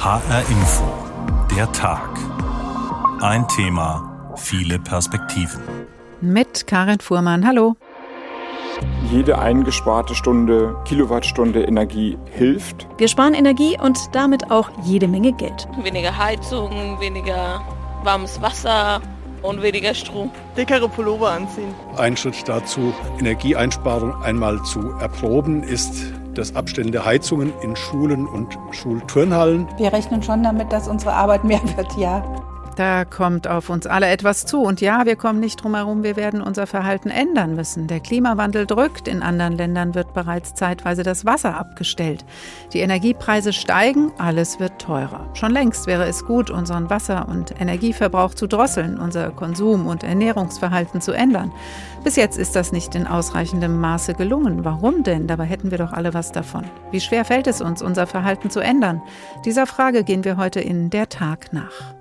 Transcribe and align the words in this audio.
HR 0.00 0.48
Info. 0.48 0.84
Der 1.56 1.70
Tag. 1.72 2.08
Ein 3.20 3.48
Thema, 3.48 4.32
viele 4.36 4.78
Perspektiven. 4.78 5.60
Mit 6.20 6.68
Karin 6.68 7.00
Fuhrmann. 7.00 7.44
Hallo. 7.44 7.74
Jede 9.10 9.36
eingesparte 9.40 10.14
Stunde, 10.14 10.76
Kilowattstunde 10.84 11.64
Energie 11.64 12.16
hilft. 12.30 12.86
Wir 12.98 13.08
sparen 13.08 13.34
Energie 13.34 13.76
und 13.82 13.98
damit 14.12 14.52
auch 14.52 14.70
jede 14.84 15.08
Menge 15.08 15.32
Geld. 15.32 15.66
Weniger 15.82 16.16
Heizung, 16.16 16.70
weniger 17.00 17.60
warmes 18.04 18.40
Wasser 18.40 19.00
und 19.42 19.62
weniger 19.62 19.94
Strom. 19.94 20.30
Dickere 20.56 20.88
Pullover 20.88 21.32
anziehen. 21.32 21.74
Ein 21.96 22.16
Schritt 22.16 22.44
dazu, 22.46 22.94
Energieeinsparung 23.18 24.14
einmal 24.22 24.62
zu 24.62 24.92
erproben, 25.00 25.64
ist 25.64 26.12
das 26.38 26.54
Abstellen 26.54 26.92
der 26.92 27.04
Heizungen 27.04 27.52
in 27.60 27.76
Schulen 27.76 28.26
und 28.26 28.58
Schulturnhallen. 28.70 29.66
Wir 29.76 29.92
rechnen 29.92 30.22
schon 30.22 30.42
damit, 30.42 30.72
dass 30.72 30.88
unsere 30.88 31.12
Arbeit 31.12 31.44
mehr 31.44 31.60
wird, 31.76 31.96
ja. 31.96 32.22
Da 32.78 33.04
kommt 33.04 33.48
auf 33.48 33.70
uns 33.70 33.88
alle 33.88 34.06
etwas 34.06 34.46
zu. 34.46 34.62
Und 34.62 34.80
ja, 34.80 35.04
wir 35.04 35.16
kommen 35.16 35.40
nicht 35.40 35.64
drum 35.64 35.74
herum, 35.74 36.04
wir 36.04 36.14
werden 36.14 36.40
unser 36.40 36.68
Verhalten 36.68 37.10
ändern 37.10 37.56
müssen. 37.56 37.88
Der 37.88 37.98
Klimawandel 37.98 38.66
drückt. 38.66 39.08
In 39.08 39.20
anderen 39.20 39.54
Ländern 39.54 39.96
wird 39.96 40.14
bereits 40.14 40.54
zeitweise 40.54 41.02
das 41.02 41.24
Wasser 41.24 41.58
abgestellt. 41.58 42.24
Die 42.72 42.78
Energiepreise 42.78 43.52
steigen, 43.52 44.12
alles 44.18 44.60
wird 44.60 44.78
teurer. 44.78 45.28
Schon 45.34 45.50
längst 45.50 45.88
wäre 45.88 46.04
es 46.04 46.24
gut, 46.24 46.50
unseren 46.50 46.88
Wasser- 46.88 47.26
und 47.28 47.60
Energieverbrauch 47.60 48.34
zu 48.34 48.46
drosseln, 48.46 48.96
unser 48.96 49.30
Konsum- 49.32 49.88
und 49.88 50.04
Ernährungsverhalten 50.04 51.00
zu 51.00 51.10
ändern. 51.10 51.50
Bis 52.04 52.14
jetzt 52.14 52.38
ist 52.38 52.54
das 52.54 52.70
nicht 52.70 52.94
in 52.94 53.08
ausreichendem 53.08 53.80
Maße 53.80 54.14
gelungen. 54.14 54.64
Warum 54.64 55.02
denn? 55.02 55.26
Dabei 55.26 55.46
hätten 55.46 55.72
wir 55.72 55.78
doch 55.78 55.92
alle 55.92 56.14
was 56.14 56.30
davon. 56.30 56.62
Wie 56.92 57.00
schwer 57.00 57.24
fällt 57.24 57.48
es 57.48 57.60
uns, 57.60 57.82
unser 57.82 58.06
Verhalten 58.06 58.50
zu 58.50 58.60
ändern? 58.60 59.02
Dieser 59.44 59.66
Frage 59.66 60.04
gehen 60.04 60.22
wir 60.22 60.36
heute 60.36 60.60
in 60.60 60.90
der 60.90 61.08
Tag 61.08 61.52
nach. 61.52 61.97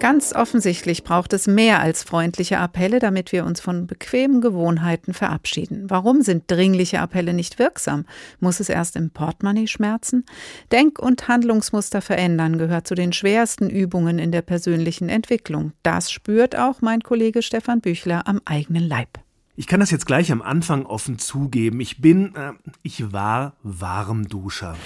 Ganz 0.00 0.32
offensichtlich 0.32 1.04
braucht 1.04 1.34
es 1.34 1.46
mehr 1.46 1.80
als 1.80 2.04
freundliche 2.04 2.56
Appelle, 2.56 3.00
damit 3.00 3.32
wir 3.32 3.44
uns 3.44 3.60
von 3.60 3.86
bequemen 3.86 4.40
Gewohnheiten 4.40 5.12
verabschieden. 5.12 5.90
Warum 5.90 6.22
sind 6.22 6.50
dringliche 6.50 7.00
Appelle 7.00 7.34
nicht 7.34 7.58
wirksam? 7.58 8.06
Muss 8.40 8.60
es 8.60 8.70
erst 8.70 8.96
im 8.96 9.10
Portemonnaie 9.10 9.66
schmerzen? 9.66 10.24
Denk- 10.72 10.98
und 10.98 11.28
Handlungsmuster 11.28 12.00
verändern 12.00 12.56
gehört 12.56 12.88
zu 12.88 12.94
den 12.94 13.12
schwersten 13.12 13.68
Übungen 13.68 14.18
in 14.18 14.32
der 14.32 14.40
persönlichen 14.40 15.10
Entwicklung. 15.10 15.72
Das 15.82 16.10
spürt 16.10 16.56
auch 16.56 16.80
mein 16.80 17.02
Kollege 17.02 17.42
Stefan 17.42 17.82
Büchler 17.82 18.26
am 18.26 18.40
eigenen 18.46 18.88
Leib. 18.88 19.18
Ich 19.54 19.66
kann 19.66 19.80
das 19.80 19.90
jetzt 19.90 20.06
gleich 20.06 20.32
am 20.32 20.40
Anfang 20.40 20.86
offen 20.86 21.18
zugeben. 21.18 21.78
Ich 21.80 22.00
bin, 22.00 22.34
äh, 22.34 22.52
ich 22.82 23.12
war 23.12 23.52
Warmduscher. 23.62 24.78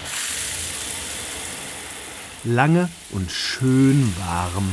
Lange 2.43 2.89
und 3.13 3.31
schön 3.31 4.13
warm 4.19 4.67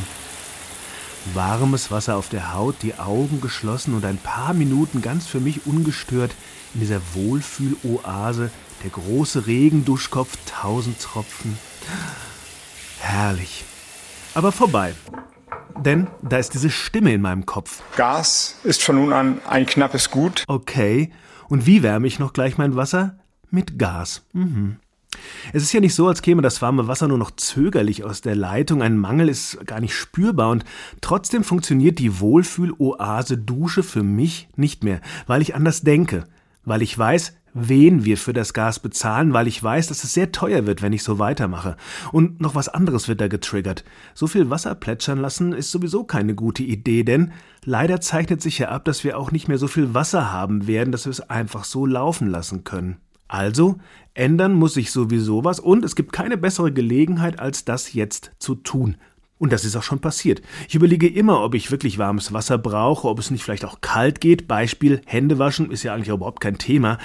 warmes 1.35 1.91
Wasser 1.91 2.17
auf 2.17 2.29
der 2.29 2.55
Haut, 2.55 2.77
die 2.83 2.95
Augen 2.95 3.41
geschlossen 3.41 3.95
und 3.95 4.05
ein 4.05 4.19
paar 4.19 4.55
Minuten 4.55 5.03
ganz 5.03 5.27
für 5.27 5.41
mich 5.41 5.67
ungestört 5.67 6.35
in 6.75 6.81
dieser 6.81 7.01
Wohlfühloase, 7.15 8.51
der 8.83 8.91
große 8.91 9.47
Regenduschkopf, 9.47 10.37
tausend 10.47 11.01
Tropfen. 11.01 11.59
Herrlich. 13.01 13.65
Aber 14.35 14.53
vorbei. 14.53 14.95
Denn 15.77 16.07
da 16.23 16.39
ist 16.39 16.55
diese 16.55 16.71
Stimme 16.71 17.13
in 17.13 17.21
meinem 17.21 17.47
Kopf. 17.47 17.83
Gas 17.97 18.57
ist 18.63 18.83
von 18.83 18.97
nun 18.97 19.13
an 19.13 19.41
ein 19.47 19.67
knappes 19.67 20.11
Gut. 20.11 20.45
Okay. 20.47 21.13
Und 21.49 21.67
wie 21.67 21.83
wärme 21.83 22.07
ich 22.07 22.19
noch 22.19 22.33
gleich 22.33 22.59
mein 22.59 22.77
Wasser? 22.77 23.19
Mit 23.51 23.79
Gas. 23.79 24.23
Mhm. 24.33 24.79
Es 25.53 25.63
ist 25.63 25.73
ja 25.73 25.81
nicht 25.81 25.95
so, 25.95 26.09
als 26.09 26.23
käme 26.23 26.43
das 26.43 26.63
warme 26.63 26.89
Wasser 26.89 27.09
nur 27.09 27.19
noch 27.19 27.33
zögerlich 27.33 28.05
aus 28.05 28.21
der 28.21 28.37
Leitung. 28.37 28.83
Ein 28.83 28.97
Mangel 28.97 29.29
ist 29.29 29.59
gar 29.67 29.81
nicht 29.81 29.95
spürbar 29.95 30.51
und 30.51 30.65
trotzdem 31.01 31.45
funktioniert 31.45 31.99
die 31.99 32.21
Wohlfühl-Oase 32.21 33.39
Dusche 33.39 33.83
für 33.83 34.03
mich 34.03 34.49
nicht 34.57 34.85
mehr, 34.85 35.01
weil 35.27 35.43
ich 35.43 35.55
anders 35.55 35.83
denke, 35.83 36.25
weil 36.65 36.83
ich 36.83 36.97
weiß, 36.97 37.35
wen 37.55 38.05
wir 38.05 38.17
für 38.17 38.33
das 38.33 38.55
Gas 38.55 38.79
bezahlen, 38.79 39.33
weil 39.33 39.47
ich 39.47 39.63
weiß, 39.63 39.89
dass 39.89 40.05
es 40.05 40.15
sehr 40.15 40.33
teuer 40.33 40.67
wird, 40.67 40.81
wenn 40.81 40.93
ich 40.93 41.03
so 41.03 41.19
weitermache. 41.19 41.77
Und 42.11 42.41
noch 42.41 42.55
was 42.55 42.69
anderes 42.69 43.09
wird 43.09 43.21
da 43.21 43.29
getriggert. 43.29 43.85
So 44.15 44.27
viel 44.27 44.51
Wasser 44.51 44.75
plätschern 44.75 45.19
lassen 45.19 45.53
ist 45.53 45.71
sowieso 45.71 46.05
keine 46.05 46.35
gute 46.35 46.63
Idee, 46.63 47.05
denn 47.05 47.33
leider 47.65 48.01
zeichnet 48.01 48.41
sich 48.41 48.59
ja 48.59 48.69
ab, 48.69 48.85
dass 48.85 49.05
wir 49.05 49.19
auch 49.19 49.33
nicht 49.33 49.49
mehr 49.49 49.59
so 49.59 49.69
viel 49.69 49.93
Wasser 49.95 50.33
haben 50.33 50.67
werden, 50.67 50.93
dass 50.93 51.05
wir 51.05 51.11
es 51.11 51.29
einfach 51.29 51.65
so 51.65 51.85
laufen 51.85 52.29
lassen 52.29 52.65
können. 52.65 52.97
Also 53.33 53.77
ändern 54.13 54.53
muss 54.53 54.75
sich 54.75 54.91
sowieso 54.91 55.43
was 55.43 55.59
und 55.59 55.87
es 55.87 55.97
gibt 55.97 56.13
keine 56.13 56.37
bessere 56.37 56.71
Gelegenheit, 56.71 57.41
als 57.41 57.65
das 57.65 57.95
jetzt 57.95 58.33
zu 58.39 58.55
tun. 58.55 58.97
Und 59.39 59.55
das 59.55 59.65
ist 59.65 59.75
auch 59.75 59.83
schon 59.83 60.01
passiert. 60.01 60.43
Ich 60.69 60.75
überlege 60.75 61.09
immer, 61.09 61.43
ob 61.43 61.55
ich 61.55 61.71
wirklich 61.71 61.97
warmes 61.97 62.35
Wasser 62.35 62.59
brauche, 62.59 63.09
ob 63.09 63.19
es 63.19 63.31
nicht 63.31 63.43
vielleicht 63.43 63.65
auch 63.65 63.81
kalt 63.81 64.21
geht. 64.21 64.49
Beispiel 64.49 65.01
Hände 65.07 65.39
waschen 65.39 65.71
ist 65.71 65.83
ja 65.83 65.95
eigentlich 65.95 66.15
überhaupt 66.15 66.43
kein 66.43 66.59
Thema. 66.59 66.99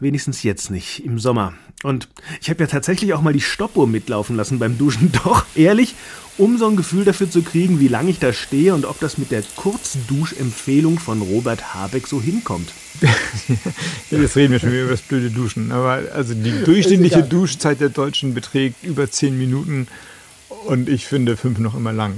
Wenigstens 0.00 0.42
jetzt 0.42 0.70
nicht, 0.70 1.04
im 1.04 1.18
Sommer. 1.18 1.54
Und 1.82 2.08
ich 2.40 2.50
habe 2.50 2.60
ja 2.60 2.66
tatsächlich 2.66 3.14
auch 3.14 3.22
mal 3.22 3.32
die 3.32 3.40
Stoppuhr 3.40 3.86
mitlaufen 3.86 4.36
lassen 4.36 4.58
beim 4.58 4.78
Duschen. 4.78 5.12
Doch, 5.24 5.44
ehrlich, 5.54 5.94
um 6.36 6.56
so 6.56 6.68
ein 6.68 6.76
Gefühl 6.76 7.04
dafür 7.04 7.30
zu 7.30 7.42
kriegen, 7.42 7.80
wie 7.80 7.88
lange 7.88 8.10
ich 8.10 8.18
da 8.18 8.32
stehe 8.32 8.74
und 8.74 8.84
ob 8.84 9.00
das 9.00 9.18
mit 9.18 9.30
der 9.30 9.42
Kurzduschempfehlung 9.56 10.98
von 10.98 11.20
Robert 11.22 11.74
Habeck 11.74 12.06
so 12.06 12.22
hinkommt. 12.22 12.70
Jetzt 14.10 14.36
reden 14.36 14.52
wir 14.52 14.60
schon 14.60 14.70
wieder 14.70 14.82
über 14.82 14.92
das 14.92 15.02
blöde 15.02 15.30
Duschen. 15.30 15.72
Aber 15.72 16.02
also 16.14 16.34
die 16.34 16.64
durchschnittliche 16.64 17.22
Duschzeit 17.22 17.80
der 17.80 17.88
Deutschen 17.88 18.34
beträgt 18.34 18.84
über 18.84 19.10
zehn 19.10 19.36
Minuten 19.36 19.88
und 20.66 20.88
ich 20.88 21.06
finde 21.06 21.36
fünf 21.36 21.58
noch 21.58 21.74
immer 21.74 21.92
lang. 21.92 22.14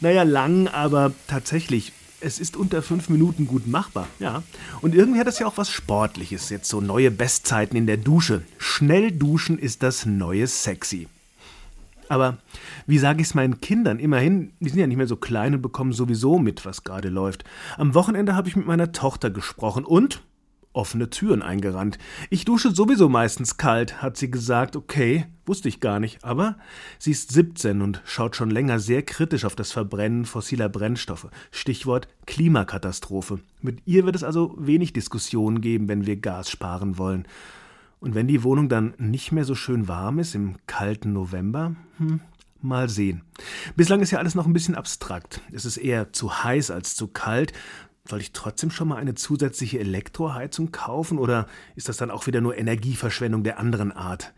Naja, 0.00 0.22
lang, 0.22 0.68
aber 0.68 1.12
tatsächlich 1.26 1.92
es 2.20 2.38
ist 2.38 2.56
unter 2.56 2.82
fünf 2.82 3.08
Minuten 3.08 3.46
gut 3.46 3.66
machbar, 3.66 4.08
ja. 4.18 4.42
Und 4.80 4.94
irgendwie 4.94 5.20
hat 5.20 5.26
das 5.26 5.38
ja 5.38 5.46
auch 5.46 5.56
was 5.56 5.70
Sportliches, 5.70 6.50
jetzt 6.50 6.68
so 6.68 6.80
neue 6.80 7.10
Bestzeiten 7.10 7.76
in 7.76 7.86
der 7.86 7.96
Dusche. 7.96 8.42
Schnell 8.58 9.12
duschen 9.12 9.58
ist 9.58 9.82
das 9.82 10.06
neue 10.06 10.46
Sexy. 10.46 11.08
Aber 12.08 12.38
wie 12.86 12.98
sage 12.98 13.20
ich 13.20 13.28
es 13.28 13.34
meinen 13.34 13.60
Kindern? 13.60 13.98
Immerhin, 13.98 14.52
die 14.60 14.70
sind 14.70 14.78
ja 14.78 14.86
nicht 14.86 14.96
mehr 14.96 15.06
so 15.06 15.16
klein 15.16 15.54
und 15.54 15.62
bekommen 15.62 15.92
sowieso 15.92 16.38
mit, 16.38 16.64
was 16.64 16.84
gerade 16.84 17.10
läuft. 17.10 17.44
Am 17.76 17.94
Wochenende 17.94 18.34
habe 18.34 18.48
ich 18.48 18.56
mit 18.56 18.66
meiner 18.66 18.92
Tochter 18.92 19.30
gesprochen 19.30 19.84
und 19.84 20.22
offene 20.78 21.10
Türen 21.10 21.42
eingerannt. 21.42 21.98
Ich 22.30 22.44
dusche 22.44 22.70
sowieso 22.70 23.08
meistens 23.08 23.56
kalt, 23.56 24.00
hat 24.00 24.16
sie 24.16 24.30
gesagt. 24.30 24.76
Okay, 24.76 25.26
wusste 25.44 25.68
ich 25.68 25.80
gar 25.80 25.98
nicht. 25.98 26.24
Aber 26.24 26.56
sie 26.98 27.10
ist 27.10 27.32
17 27.32 27.82
und 27.82 28.00
schaut 28.06 28.36
schon 28.36 28.48
länger 28.48 28.78
sehr 28.78 29.02
kritisch 29.02 29.44
auf 29.44 29.56
das 29.56 29.72
Verbrennen 29.72 30.24
fossiler 30.24 30.68
Brennstoffe. 30.68 31.28
Stichwort 31.50 32.08
Klimakatastrophe. 32.26 33.40
Mit 33.60 33.82
ihr 33.86 34.06
wird 34.06 34.14
es 34.14 34.22
also 34.22 34.54
wenig 34.56 34.92
Diskussionen 34.92 35.60
geben, 35.60 35.88
wenn 35.88 36.06
wir 36.06 36.16
Gas 36.16 36.48
sparen 36.48 36.96
wollen. 36.96 37.26
Und 37.98 38.14
wenn 38.14 38.28
die 38.28 38.44
Wohnung 38.44 38.68
dann 38.68 38.94
nicht 38.98 39.32
mehr 39.32 39.44
so 39.44 39.56
schön 39.56 39.88
warm 39.88 40.20
ist 40.20 40.36
im 40.36 40.54
kalten 40.68 41.12
November, 41.12 41.74
hm, 41.96 42.20
mal 42.60 42.88
sehen. 42.88 43.22
Bislang 43.74 44.00
ist 44.00 44.12
ja 44.12 44.18
alles 44.18 44.36
noch 44.36 44.46
ein 44.46 44.52
bisschen 44.52 44.76
abstrakt. 44.76 45.40
Es 45.50 45.64
ist 45.64 45.76
eher 45.76 46.12
zu 46.12 46.44
heiß 46.44 46.70
als 46.70 46.94
zu 46.94 47.08
kalt. 47.08 47.52
Soll 48.08 48.22
ich 48.22 48.32
trotzdem 48.32 48.70
schon 48.70 48.88
mal 48.88 48.96
eine 48.96 49.14
zusätzliche 49.14 49.80
Elektroheizung 49.80 50.72
kaufen 50.72 51.18
oder 51.18 51.46
ist 51.76 51.90
das 51.90 51.98
dann 51.98 52.10
auch 52.10 52.26
wieder 52.26 52.40
nur 52.40 52.56
Energieverschwendung 52.56 53.44
der 53.44 53.58
anderen 53.58 53.92
Art? 53.92 54.32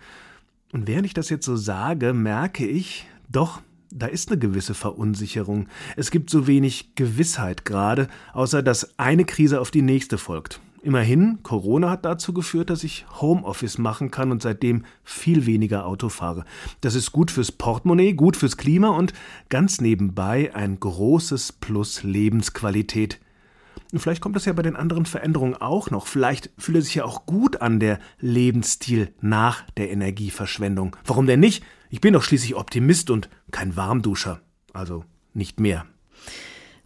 Und 0.72 0.88
während 0.88 1.06
ich 1.06 1.14
das 1.14 1.30
jetzt 1.30 1.46
so 1.46 1.54
sage, 1.54 2.12
merke 2.12 2.66
ich, 2.66 3.06
doch, 3.28 3.62
da 3.92 4.06
ist 4.06 4.28
eine 4.28 4.40
gewisse 4.40 4.74
Verunsicherung. 4.74 5.68
Es 5.96 6.10
gibt 6.10 6.30
so 6.30 6.48
wenig 6.48 6.96
Gewissheit 6.96 7.64
gerade, 7.64 8.08
außer 8.32 8.60
dass 8.64 8.98
eine 8.98 9.24
Krise 9.24 9.60
auf 9.60 9.70
die 9.70 9.82
nächste 9.82 10.18
folgt. 10.18 10.60
Immerhin, 10.82 11.38
Corona 11.44 11.90
hat 11.90 12.04
dazu 12.04 12.32
geführt, 12.32 12.70
dass 12.70 12.82
ich 12.82 13.06
Homeoffice 13.20 13.78
machen 13.78 14.10
kann 14.10 14.32
und 14.32 14.42
seitdem 14.42 14.84
viel 15.04 15.46
weniger 15.46 15.86
Auto 15.86 16.08
fahre. 16.08 16.44
Das 16.80 16.96
ist 16.96 17.12
gut 17.12 17.30
fürs 17.30 17.52
Portemonnaie, 17.52 18.14
gut 18.14 18.36
fürs 18.36 18.56
Klima 18.56 18.88
und 18.88 19.12
ganz 19.48 19.80
nebenbei 19.80 20.52
ein 20.56 20.80
großes 20.80 21.52
Plus 21.52 22.02
Lebensqualität. 22.02 23.20
Und 23.92 23.98
vielleicht 23.98 24.20
kommt 24.20 24.36
das 24.36 24.44
ja 24.44 24.52
bei 24.52 24.62
den 24.62 24.76
anderen 24.76 25.06
Veränderungen 25.06 25.54
auch 25.54 25.90
noch. 25.90 26.06
Vielleicht 26.06 26.50
fühlt 26.58 26.78
er 26.78 26.82
sich 26.82 26.94
ja 26.94 27.04
auch 27.04 27.26
gut 27.26 27.60
an, 27.60 27.80
der 27.80 27.98
Lebensstil 28.20 29.12
nach 29.20 29.62
der 29.76 29.90
Energieverschwendung. 29.90 30.96
Warum 31.04 31.26
denn 31.26 31.40
nicht? 31.40 31.64
Ich 31.88 32.00
bin 32.00 32.12
doch 32.12 32.22
schließlich 32.22 32.54
Optimist 32.54 33.10
und 33.10 33.28
kein 33.50 33.76
Warmduscher. 33.76 34.40
Also 34.72 35.04
nicht 35.34 35.58
mehr. 35.58 35.86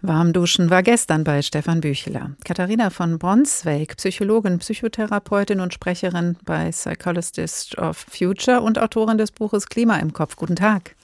Warmduschen 0.01 0.69
war 0.69 0.83
gestern 0.83 1.25
bei 1.25 1.41
Stefan 1.41 1.81
Bücheler. 1.81 2.33
Katharina 2.45 2.91
von 2.91 3.19
Bronsweg, 3.19 3.97
Psychologin, 3.97 4.59
Psychotherapeutin 4.59 5.61
und 5.61 5.73
Sprecherin 5.73 6.37
bei 6.45 6.71
Psychologist 6.71 7.79
of 7.79 8.05
Future 8.11 8.61
und 8.61 8.79
Autorin 8.79 9.17
des 9.17 9.31
Buches 9.31 9.67
Klima 9.67 9.97
im 9.97 10.13
Kopf. 10.13 10.37
Guten 10.37 10.57
Tag. 10.57 10.95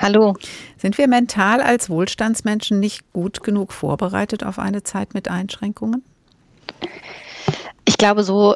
Hallo. 0.00 0.34
Sind 0.78 0.96
wir 0.96 1.08
mental 1.08 1.60
als 1.60 1.90
Wohlstandsmenschen 1.90 2.80
nicht 2.80 3.12
gut 3.12 3.42
genug 3.42 3.70
vorbereitet 3.70 4.42
auf 4.42 4.58
eine 4.58 4.82
Zeit 4.82 5.12
mit 5.12 5.28
Einschränkungen? 5.28 6.02
Ich 7.84 7.98
glaube, 7.98 8.24
so 8.24 8.54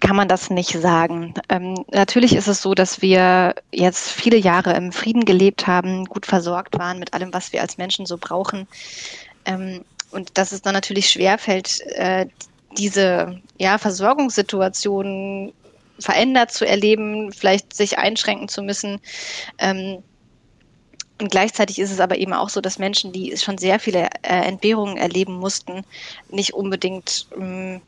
kann 0.00 0.16
man 0.16 0.26
das 0.26 0.48
nicht 0.48 0.70
sagen. 0.70 1.34
Ähm, 1.50 1.74
natürlich 1.92 2.34
ist 2.34 2.48
es 2.48 2.62
so, 2.62 2.72
dass 2.72 3.02
wir 3.02 3.56
jetzt 3.72 4.10
viele 4.10 4.38
Jahre 4.38 4.72
im 4.74 4.90
Frieden 4.90 5.26
gelebt 5.26 5.66
haben, 5.66 6.06
gut 6.06 6.24
versorgt 6.24 6.78
waren 6.78 6.98
mit 6.98 7.12
allem, 7.12 7.34
was 7.34 7.52
wir 7.52 7.60
als 7.60 7.76
Menschen 7.76 8.06
so 8.06 8.16
brauchen. 8.16 8.66
Ähm, 9.44 9.84
und 10.12 10.38
dass 10.38 10.52
es 10.52 10.62
dann 10.62 10.72
natürlich 10.72 11.10
schwerfällt, 11.10 11.80
äh, 11.88 12.24
diese 12.78 13.38
ja, 13.58 13.76
Versorgungssituation 13.76 15.52
verändert 15.98 16.52
zu 16.52 16.66
erleben, 16.66 17.32
vielleicht 17.32 17.74
sich 17.74 17.98
einschränken 17.98 18.48
zu 18.48 18.62
müssen. 18.62 18.98
Ähm, 19.58 20.02
und 21.20 21.30
gleichzeitig 21.30 21.78
ist 21.78 21.90
es 21.90 22.00
aber 22.00 22.18
eben 22.18 22.32
auch 22.32 22.48
so, 22.48 22.60
dass 22.60 22.78
Menschen, 22.78 23.12
die 23.12 23.36
schon 23.36 23.58
sehr 23.58 23.80
viele 23.80 24.08
äh, 24.22 24.46
Entbehrungen 24.46 24.96
erleben 24.96 25.34
mussten, 25.34 25.82
nicht 26.30 26.54
unbedingt 26.54 27.26
ähm, 27.36 27.80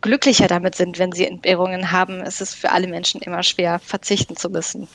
glücklicher 0.00 0.48
damit 0.48 0.74
sind, 0.74 0.98
wenn 0.98 1.12
sie 1.12 1.26
Entbehrungen 1.26 1.92
haben. 1.92 2.20
Es 2.20 2.40
ist 2.40 2.54
für 2.54 2.72
alle 2.72 2.88
Menschen 2.88 3.20
immer 3.22 3.42
schwer, 3.42 3.78
verzichten 3.78 4.36
zu 4.36 4.50
müssen. 4.50 4.88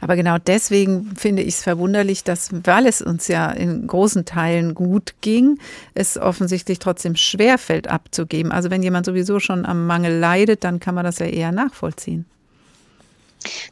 Aber 0.00 0.16
genau 0.16 0.38
deswegen 0.38 1.14
finde 1.16 1.42
ich 1.42 1.54
es 1.54 1.62
verwunderlich, 1.62 2.24
dass, 2.24 2.50
weil 2.64 2.86
es 2.86 3.02
uns 3.02 3.28
ja 3.28 3.50
in 3.50 3.86
großen 3.86 4.24
Teilen 4.24 4.74
gut 4.74 5.14
ging, 5.20 5.58
es 5.94 6.16
offensichtlich 6.18 6.78
trotzdem 6.78 7.16
schwerfällt 7.16 7.88
abzugeben. 7.88 8.52
Also 8.52 8.70
wenn 8.70 8.82
jemand 8.82 9.06
sowieso 9.06 9.40
schon 9.40 9.66
am 9.66 9.86
Mangel 9.86 10.18
leidet, 10.18 10.64
dann 10.64 10.80
kann 10.80 10.94
man 10.94 11.04
das 11.04 11.18
ja 11.18 11.26
eher 11.26 11.52
nachvollziehen. 11.52 12.26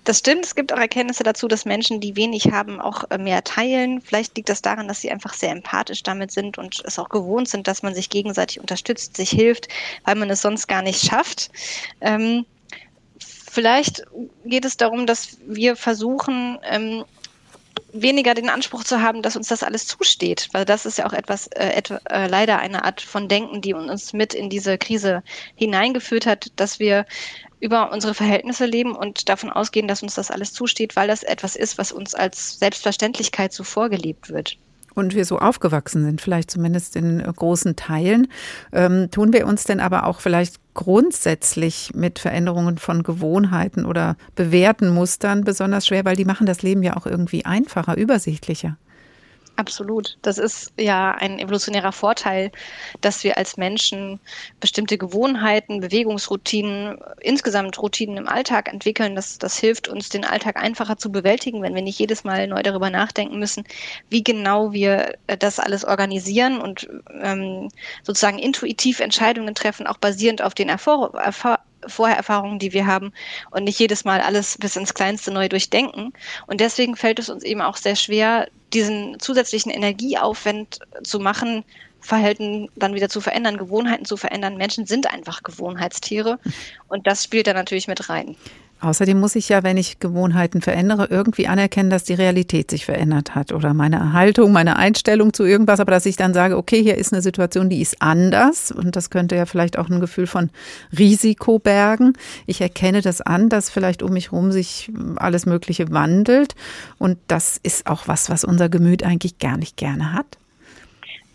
Das 0.04 0.18
stimmt. 0.18 0.44
Es 0.44 0.54
gibt 0.54 0.72
auch 0.72 0.78
Erkenntnisse 0.78 1.22
dazu, 1.22 1.48
dass 1.48 1.64
Menschen, 1.64 2.00
die 2.00 2.16
wenig 2.16 2.50
haben, 2.50 2.80
auch 2.80 3.04
äh, 3.10 3.18
mehr 3.18 3.44
teilen. 3.44 4.00
Vielleicht 4.00 4.36
liegt 4.36 4.48
das 4.48 4.62
daran, 4.62 4.88
dass 4.88 5.00
sie 5.00 5.10
einfach 5.10 5.34
sehr 5.34 5.50
empathisch 5.50 6.02
damit 6.02 6.32
sind 6.32 6.58
und 6.58 6.82
es 6.84 6.98
auch 6.98 7.08
gewohnt 7.08 7.48
sind, 7.48 7.68
dass 7.68 7.82
man 7.82 7.94
sich 7.94 8.10
gegenseitig 8.10 8.60
unterstützt, 8.60 9.16
sich 9.16 9.30
hilft, 9.30 9.68
weil 10.04 10.14
man 10.14 10.30
es 10.30 10.42
sonst 10.42 10.66
gar 10.66 10.82
nicht 10.82 11.04
schafft. 11.04 11.50
Ähm, 12.00 12.44
vielleicht 13.18 14.04
geht 14.44 14.64
es 14.64 14.76
darum, 14.76 15.06
dass 15.06 15.38
wir 15.46 15.76
versuchen, 15.76 16.58
ähm, 16.64 17.04
weniger 17.92 18.34
den 18.34 18.48
Anspruch 18.48 18.84
zu 18.84 19.02
haben, 19.02 19.22
dass 19.22 19.36
uns 19.36 19.48
das 19.48 19.62
alles 19.62 19.86
zusteht, 19.86 20.48
weil 20.52 20.64
das 20.64 20.86
ist 20.86 20.98
ja 20.98 21.06
auch 21.06 21.12
etwas, 21.12 21.46
äh, 21.48 21.82
äh, 22.08 22.26
leider 22.26 22.58
eine 22.58 22.84
Art 22.84 23.00
von 23.00 23.28
Denken, 23.28 23.60
die 23.60 23.74
uns 23.74 24.12
mit 24.12 24.34
in 24.34 24.50
diese 24.50 24.78
Krise 24.78 25.22
hineingeführt 25.54 26.26
hat, 26.26 26.52
dass 26.56 26.78
wir 26.78 27.06
über 27.60 27.92
unsere 27.92 28.14
Verhältnisse 28.14 28.64
leben 28.64 28.96
und 28.96 29.28
davon 29.28 29.50
ausgehen, 29.50 29.86
dass 29.86 30.02
uns 30.02 30.14
das 30.14 30.30
alles 30.30 30.52
zusteht, 30.52 30.96
weil 30.96 31.08
das 31.08 31.22
etwas 31.22 31.56
ist, 31.56 31.78
was 31.78 31.92
uns 31.92 32.14
als 32.14 32.58
Selbstverständlichkeit 32.58 33.52
so 33.52 33.64
vorgelebt 33.64 34.30
wird 34.30 34.56
und 34.94 35.14
wir 35.14 35.24
so 35.24 35.38
aufgewachsen 35.38 36.04
sind, 36.04 36.20
vielleicht 36.20 36.50
zumindest 36.50 36.96
in 36.96 37.22
großen 37.22 37.76
Teilen. 37.76 38.28
Ähm, 38.72 39.10
tun 39.10 39.32
wir 39.32 39.46
uns 39.46 39.64
denn 39.64 39.80
aber 39.80 40.06
auch 40.06 40.20
vielleicht 40.20 40.56
grundsätzlich 40.80 41.92
mit 41.94 42.18
Veränderungen 42.18 42.78
von 42.78 43.02
Gewohnheiten 43.02 43.84
oder 43.84 44.16
bewährten 44.34 44.88
Mustern 44.88 45.44
besonders 45.44 45.86
schwer, 45.86 46.06
weil 46.06 46.16
die 46.16 46.24
machen 46.24 46.46
das 46.46 46.62
Leben 46.62 46.82
ja 46.82 46.96
auch 46.96 47.04
irgendwie 47.04 47.44
einfacher, 47.44 47.98
übersichtlicher? 47.98 48.78
Absolut. 49.60 50.16
Das 50.22 50.38
ist 50.38 50.72
ja 50.78 51.10
ein 51.10 51.38
evolutionärer 51.38 51.92
Vorteil, 51.92 52.50
dass 53.02 53.24
wir 53.24 53.36
als 53.36 53.58
Menschen 53.58 54.18
bestimmte 54.58 54.96
Gewohnheiten, 54.96 55.80
Bewegungsroutinen, 55.80 56.96
insgesamt 57.20 57.78
Routinen 57.78 58.16
im 58.16 58.26
Alltag 58.26 58.72
entwickeln. 58.72 59.14
Das, 59.14 59.36
das 59.36 59.58
hilft 59.58 59.86
uns, 59.86 60.08
den 60.08 60.24
Alltag 60.24 60.56
einfacher 60.56 60.96
zu 60.96 61.12
bewältigen, 61.12 61.60
wenn 61.60 61.74
wir 61.74 61.82
nicht 61.82 61.98
jedes 61.98 62.24
Mal 62.24 62.46
neu 62.46 62.62
darüber 62.62 62.88
nachdenken 62.88 63.38
müssen, 63.38 63.64
wie 64.08 64.24
genau 64.24 64.72
wir 64.72 65.12
äh, 65.26 65.36
das 65.36 65.58
alles 65.58 65.84
organisieren 65.84 66.58
und 66.62 66.88
ähm, 67.20 67.68
sozusagen 68.02 68.38
intuitiv 68.38 69.00
Entscheidungen 69.00 69.54
treffen, 69.54 69.86
auch 69.86 69.98
basierend 69.98 70.40
auf 70.40 70.54
den 70.54 70.70
Erfor 70.70 71.12
Vorhererfahrungen, 71.90 72.58
die 72.58 72.72
wir 72.72 72.86
haben 72.86 73.12
und 73.50 73.64
nicht 73.64 73.78
jedes 73.78 74.04
Mal 74.04 74.20
alles 74.20 74.56
bis 74.58 74.76
ins 74.76 74.94
Kleinste 74.94 75.30
neu 75.30 75.48
durchdenken. 75.48 76.12
Und 76.46 76.60
deswegen 76.60 76.96
fällt 76.96 77.18
es 77.18 77.28
uns 77.28 77.44
eben 77.44 77.60
auch 77.60 77.76
sehr 77.76 77.96
schwer, 77.96 78.48
diesen 78.72 79.18
zusätzlichen 79.18 79.70
Energieaufwand 79.70 80.80
zu 81.02 81.18
machen, 81.18 81.64
Verhalten 82.00 82.68
dann 82.76 82.94
wieder 82.94 83.08
zu 83.08 83.20
verändern, 83.20 83.58
Gewohnheiten 83.58 84.04
zu 84.04 84.16
verändern. 84.16 84.56
Menschen 84.56 84.86
sind 84.86 85.12
einfach 85.12 85.42
Gewohnheitstiere 85.42 86.38
und 86.88 87.06
das 87.06 87.24
spielt 87.24 87.46
da 87.46 87.52
natürlich 87.52 87.88
mit 87.88 88.08
rein. 88.08 88.36
Außerdem 88.80 89.20
muss 89.20 89.36
ich 89.36 89.50
ja, 89.50 89.62
wenn 89.62 89.76
ich 89.76 89.98
Gewohnheiten 89.98 90.62
verändere, 90.62 91.08
irgendwie 91.10 91.46
anerkennen, 91.46 91.90
dass 91.90 92.04
die 92.04 92.14
Realität 92.14 92.70
sich 92.70 92.86
verändert 92.86 93.34
hat 93.34 93.52
oder 93.52 93.74
meine 93.74 94.14
Haltung, 94.14 94.52
meine 94.52 94.76
Einstellung 94.76 95.34
zu 95.34 95.44
irgendwas, 95.44 95.80
aber 95.80 95.90
dass 95.90 96.06
ich 96.06 96.16
dann 96.16 96.32
sage, 96.32 96.56
okay, 96.56 96.82
hier 96.82 96.96
ist 96.96 97.12
eine 97.12 97.20
Situation, 97.20 97.68
die 97.68 97.82
ist 97.82 98.00
anders 98.00 98.72
und 98.72 98.96
das 98.96 99.10
könnte 99.10 99.36
ja 99.36 99.44
vielleicht 99.44 99.78
auch 99.78 99.90
ein 99.90 100.00
Gefühl 100.00 100.26
von 100.26 100.48
Risiko 100.96 101.58
bergen. 101.58 102.14
Ich 102.46 102.62
erkenne 102.62 103.02
das 103.02 103.20
an, 103.20 103.50
dass 103.50 103.68
vielleicht 103.68 104.02
um 104.02 104.14
mich 104.14 104.32
herum 104.32 104.50
sich 104.50 104.90
alles 105.16 105.44
Mögliche 105.44 105.90
wandelt 105.90 106.54
und 106.98 107.18
das 107.28 107.60
ist 107.62 107.86
auch 107.86 108.08
was, 108.08 108.30
was 108.30 108.44
unser 108.44 108.70
Gemüt 108.70 109.02
eigentlich 109.02 109.38
gar 109.38 109.58
nicht 109.58 109.76
gerne 109.76 110.14
hat. 110.14 110.39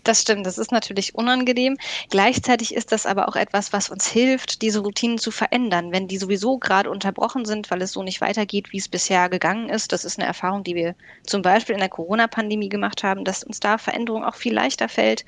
Das 0.06 0.22
stimmt, 0.22 0.46
das 0.46 0.60
ist 0.60 0.72
natürlich 0.72 1.16
unangenehm. 1.16 1.78
Gleichzeitig 2.12 2.76
ist 2.76 2.92
das 2.92 3.08
aber 3.08 3.28
auch 3.28 3.36
etwas, 3.36 3.74
was 3.74 3.90
uns 3.90 4.06
hilft, 4.06 4.62
diese 4.62 4.82
Routinen 4.82 5.18
zu 5.18 5.32
verändern, 5.32 5.92
wenn 5.92 6.08
die 6.08 6.20
sowieso 6.20 6.60
gerade 6.60 6.92
unterbrochen 6.92 7.44
sind, 7.44 7.72
weil 7.72 7.82
es 7.82 7.92
so 7.92 8.04
nicht 8.04 8.22
weitergeht, 8.22 8.72
wie 8.72 8.78
es 8.78 8.88
bisher 8.88 9.30
gegangen 9.30 9.68
ist. 9.68 9.92
Das 9.92 10.06
ist 10.06 10.20
eine 10.20 10.28
Erfahrung, 10.28 10.64
die 10.64 10.76
wir 10.76 10.94
zum 11.26 11.42
Beispiel 11.42 11.74
in 11.74 11.80
der 11.80 11.90
Corona-Pandemie 11.90 12.70
gemacht 12.70 13.02
haben, 13.04 13.26
dass 13.26 13.44
uns 13.44 13.60
da 13.60 13.80
Veränderung 13.80 14.24
auch 14.24 14.36
viel 14.36 14.54
leichter 14.54 14.90
fällt, 14.90 15.26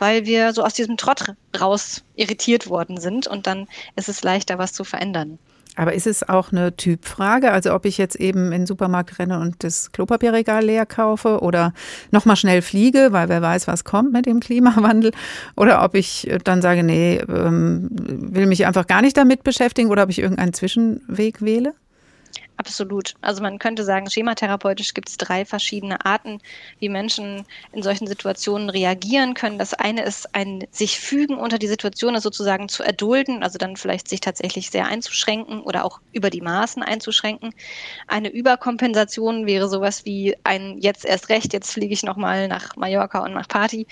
weil 0.00 0.26
wir 0.26 0.52
so 0.52 0.64
aus 0.64 0.74
diesem 0.74 0.96
Trott 0.96 1.36
raus 1.58 2.02
irritiert 2.16 2.68
worden 2.68 2.98
sind 2.98 3.28
und 3.28 3.46
dann 3.46 3.68
ist 3.94 4.08
es 4.08 4.24
leichter, 4.24 4.58
was 4.58 4.72
zu 4.72 4.82
verändern. 4.82 5.38
Aber 5.78 5.94
ist 5.94 6.08
es 6.08 6.28
auch 6.28 6.50
eine 6.50 6.76
Typfrage? 6.76 7.52
Also 7.52 7.72
ob 7.72 7.84
ich 7.84 7.98
jetzt 7.98 8.16
eben 8.16 8.46
in 8.46 8.62
den 8.62 8.66
Supermarkt 8.66 9.20
renne 9.20 9.38
und 9.38 9.62
das 9.62 9.92
Klopapierregal 9.92 10.64
leer 10.64 10.86
kaufe 10.86 11.38
oder 11.40 11.72
nochmal 12.10 12.34
schnell 12.34 12.62
fliege, 12.62 13.12
weil 13.12 13.28
wer 13.28 13.42
weiß, 13.42 13.68
was 13.68 13.84
kommt 13.84 14.12
mit 14.12 14.26
dem 14.26 14.40
Klimawandel, 14.40 15.12
oder 15.54 15.84
ob 15.84 15.94
ich 15.94 16.28
dann 16.42 16.62
sage, 16.62 16.82
nee, 16.82 17.18
ähm, 17.28 17.88
will 17.92 18.46
mich 18.46 18.66
einfach 18.66 18.88
gar 18.88 19.02
nicht 19.02 19.16
damit 19.16 19.44
beschäftigen 19.44 19.90
oder 19.90 20.02
ob 20.02 20.10
ich 20.10 20.18
irgendeinen 20.18 20.52
Zwischenweg 20.52 21.42
wähle? 21.42 21.74
Absolut. 22.60 23.14
Also 23.20 23.40
man 23.40 23.60
könnte 23.60 23.84
sagen, 23.84 24.10
schematherapeutisch 24.10 24.92
gibt 24.92 25.08
es 25.08 25.16
drei 25.16 25.44
verschiedene 25.44 26.04
Arten, 26.04 26.40
wie 26.80 26.88
Menschen 26.88 27.44
in 27.70 27.82
solchen 27.84 28.08
Situationen 28.08 28.68
reagieren 28.68 29.34
können. 29.34 29.58
Das 29.60 29.74
eine 29.74 30.02
ist 30.02 30.34
ein 30.34 30.64
sich 30.72 30.98
fügen 30.98 31.36
unter 31.38 31.58
die 31.58 31.68
Situation, 31.68 32.14
das 32.14 32.24
sozusagen 32.24 32.68
zu 32.68 32.82
erdulden, 32.82 33.44
also 33.44 33.58
dann 33.58 33.76
vielleicht 33.76 34.08
sich 34.08 34.18
tatsächlich 34.18 34.70
sehr 34.70 34.86
einzuschränken 34.88 35.60
oder 35.60 35.84
auch 35.84 36.00
über 36.10 36.30
die 36.30 36.40
Maßen 36.40 36.82
einzuschränken. 36.82 37.52
Eine 38.08 38.28
Überkompensation 38.30 39.46
wäre 39.46 39.68
sowas 39.68 40.04
wie 40.04 40.34
ein 40.42 40.78
jetzt 40.80 41.04
erst 41.04 41.28
recht, 41.28 41.52
jetzt 41.52 41.72
fliege 41.72 41.94
ich 41.94 42.02
nochmal 42.02 42.48
nach 42.48 42.74
Mallorca 42.76 43.20
und 43.24 43.34
nach 43.34 43.46
Party. 43.48 43.86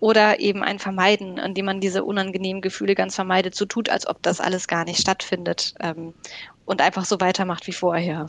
Oder 0.00 0.40
eben 0.40 0.64
ein 0.64 0.78
Vermeiden, 0.80 1.38
indem 1.38 1.66
man 1.66 1.80
diese 1.80 2.04
unangenehmen 2.04 2.62
Gefühle 2.62 2.94
ganz 2.94 3.14
vermeidet, 3.14 3.54
so 3.54 3.66
tut, 3.66 3.88
als 3.90 4.06
ob 4.08 4.22
das 4.22 4.40
alles 4.40 4.68
gar 4.68 4.84
nicht 4.84 5.00
stattfindet. 5.00 5.74
Und 6.70 6.80
einfach 6.82 7.04
so 7.04 7.20
weitermacht 7.20 7.66
wie 7.66 7.72
vorher. 7.72 8.26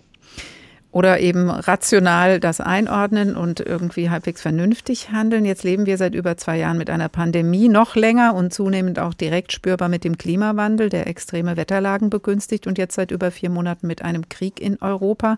Oder 0.92 1.20
eben 1.20 1.48
rational 1.52 2.40
das 2.40 2.60
einordnen 2.60 3.36
und 3.36 3.60
irgendwie 3.60 4.10
halbwegs 4.10 4.42
vernünftig 4.42 5.12
handeln. 5.12 5.46
Jetzt 5.46 5.64
leben 5.64 5.86
wir 5.86 5.96
seit 6.00 6.16
über 6.16 6.36
zwei 6.38 6.58
Jahren 6.58 6.80
mit 6.80 6.90
einer 6.90 7.08
Pandemie, 7.08 7.70
noch 7.70 7.96
länger 7.96 8.34
und 8.34 8.52
zunehmend 8.52 8.98
auch 8.98 9.14
direkt 9.14 9.52
spürbar 9.52 9.90
mit 9.90 10.04
dem 10.04 10.18
Klimawandel, 10.18 10.90
der 10.90 11.06
extreme 11.06 11.56
Wetterlagen 11.56 12.10
begünstigt 12.10 12.66
und 12.66 12.80
jetzt 12.80 12.96
seit 12.96 13.12
über 13.12 13.30
vier 13.30 13.52
Monaten 13.52 13.86
mit 13.86 14.02
einem 14.02 14.28
Krieg 14.28 14.60
in 14.60 14.82
Europa. 14.82 15.38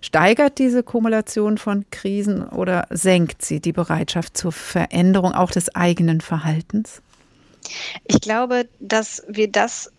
Steigert 0.00 0.58
diese 0.58 0.82
Kumulation 0.82 1.56
von 1.56 1.84
Krisen 1.92 2.42
oder 2.48 2.88
senkt 2.90 3.42
sie 3.42 3.60
die 3.60 3.72
Bereitschaft 3.72 4.36
zur 4.36 4.50
Veränderung 4.50 5.34
auch 5.34 5.52
des 5.52 5.72
eigenen 5.76 6.20
Verhaltens? 6.20 7.00
Ich 8.08 8.20
glaube, 8.20 8.68
dass 8.80 9.22
wir 9.28 9.52
das 9.52 9.92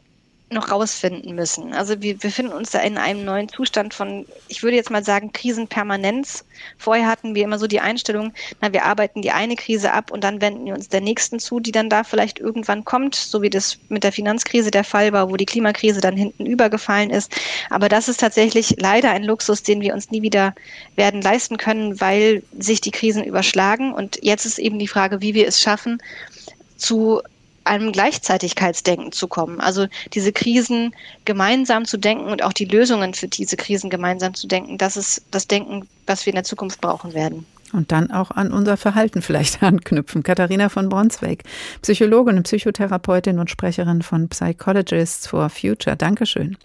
noch 0.52 0.72
rausfinden 0.72 1.36
müssen. 1.36 1.74
Also 1.74 2.02
wir 2.02 2.18
befinden 2.18 2.54
uns 2.54 2.72
da 2.72 2.80
in 2.80 2.98
einem 2.98 3.26
neuen 3.26 3.50
Zustand 3.50 3.94
von, 3.94 4.26
ich 4.48 4.64
würde 4.64 4.76
jetzt 4.76 4.92
mal 4.92 5.04
sagen, 5.04 5.32
Krisenpermanenz. 5.32 6.46
Vorher 6.78 7.08
hatten 7.08 7.34
wir 7.36 7.44
immer 7.44 7.58
so 7.58 7.68
die 7.68 7.80
Einstellung, 7.80 8.34
na, 8.62 8.72
wir 8.74 8.86
arbeiten 8.86 9.22
die 9.22 9.32
eine 9.32 9.56
Krise 9.56 9.94
ab 9.94 10.12
und 10.12 10.24
dann 10.24 10.42
wenden 10.42 10.66
wir 10.66 10.74
uns 10.74 10.90
der 10.90 11.02
nächsten 11.02 11.40
zu, 11.40 11.60
die 11.60 11.72
dann 11.72 11.90
da 11.90 12.04
vielleicht 12.04 12.40
irgendwann 12.40 12.86
kommt, 12.86 13.16
so 13.16 13.42
wie 13.42 13.50
das 13.50 13.78
mit 13.90 14.04
der 14.04 14.12
Finanzkrise 14.12 14.72
der 14.72 14.84
Fall 14.84 15.14
war, 15.14 15.30
wo 15.30 15.38
die 15.38 15.46
Klimakrise 15.46 16.02
dann 16.02 16.18
hinten 16.18 16.46
übergefallen 16.46 17.10
ist. 17.10 17.34
Aber 17.70 17.90
das 17.90 18.08
ist 18.08 18.20
tatsächlich 18.20 18.76
leider 18.78 19.12
ein 19.12 19.24
Luxus, 19.24 19.64
den 19.64 19.82
wir 19.82 19.94
uns 19.94 20.12
nie 20.12 20.22
wieder 20.22 20.54
werden 20.96 21.22
leisten 21.22 21.58
können, 21.58 22.00
weil 22.00 22.44
sich 22.58 22.82
die 22.82 22.92
Krisen 22.92 23.24
überschlagen. 23.24 23.94
Und 23.94 24.20
jetzt 24.22 24.46
ist 24.46 24.60
eben 24.60 24.80
die 24.80 24.88
Frage, 24.88 25.22
wie 25.22 25.34
wir 25.34 25.48
es 25.48 25.62
schaffen, 25.62 26.02
zu 26.78 27.22
einem 27.64 27.92
Gleichzeitigkeitsdenken 27.92 29.12
zu 29.12 29.28
kommen. 29.28 29.60
Also 29.60 29.88
diese 30.14 30.32
Krisen 30.32 30.96
gemeinsam 31.26 31.86
zu 31.86 31.98
denken 31.98 32.26
und 32.26 32.44
auch 32.44 32.54
die 32.54 32.66
Lösungen 32.66 33.14
für 33.14 33.28
diese 33.28 33.58
Krisen 33.58 33.90
gemeinsam 33.90 34.34
zu 34.34 34.48
denken, 34.48 34.78
das 34.78 34.98
ist 34.98 35.24
das 35.32 35.48
Denken, 35.48 35.88
was 36.08 36.26
wir 36.26 36.32
in 36.32 36.36
der 36.36 36.44
Zukunft 36.44 36.82
brauchen 36.82 37.14
werden. 37.14 37.46
Und 37.74 37.92
dann 37.92 38.12
auch 38.12 38.32
an 38.32 38.52
unser 38.52 38.78
Verhalten 38.78 39.22
vielleicht 39.22 39.64
anknüpfen. 39.64 40.24
Katharina 40.24 40.70
von 40.70 40.90
Bronsweg, 40.90 41.44
Psychologin, 41.82 42.44
Psychotherapeutin 42.44 43.40
und 43.40 43.50
Sprecherin 43.50 44.02
von 44.02 44.30
Psychologists 44.30 45.28
for 45.28 45.50
Future. 45.50 45.96
Dankeschön. 45.96 46.58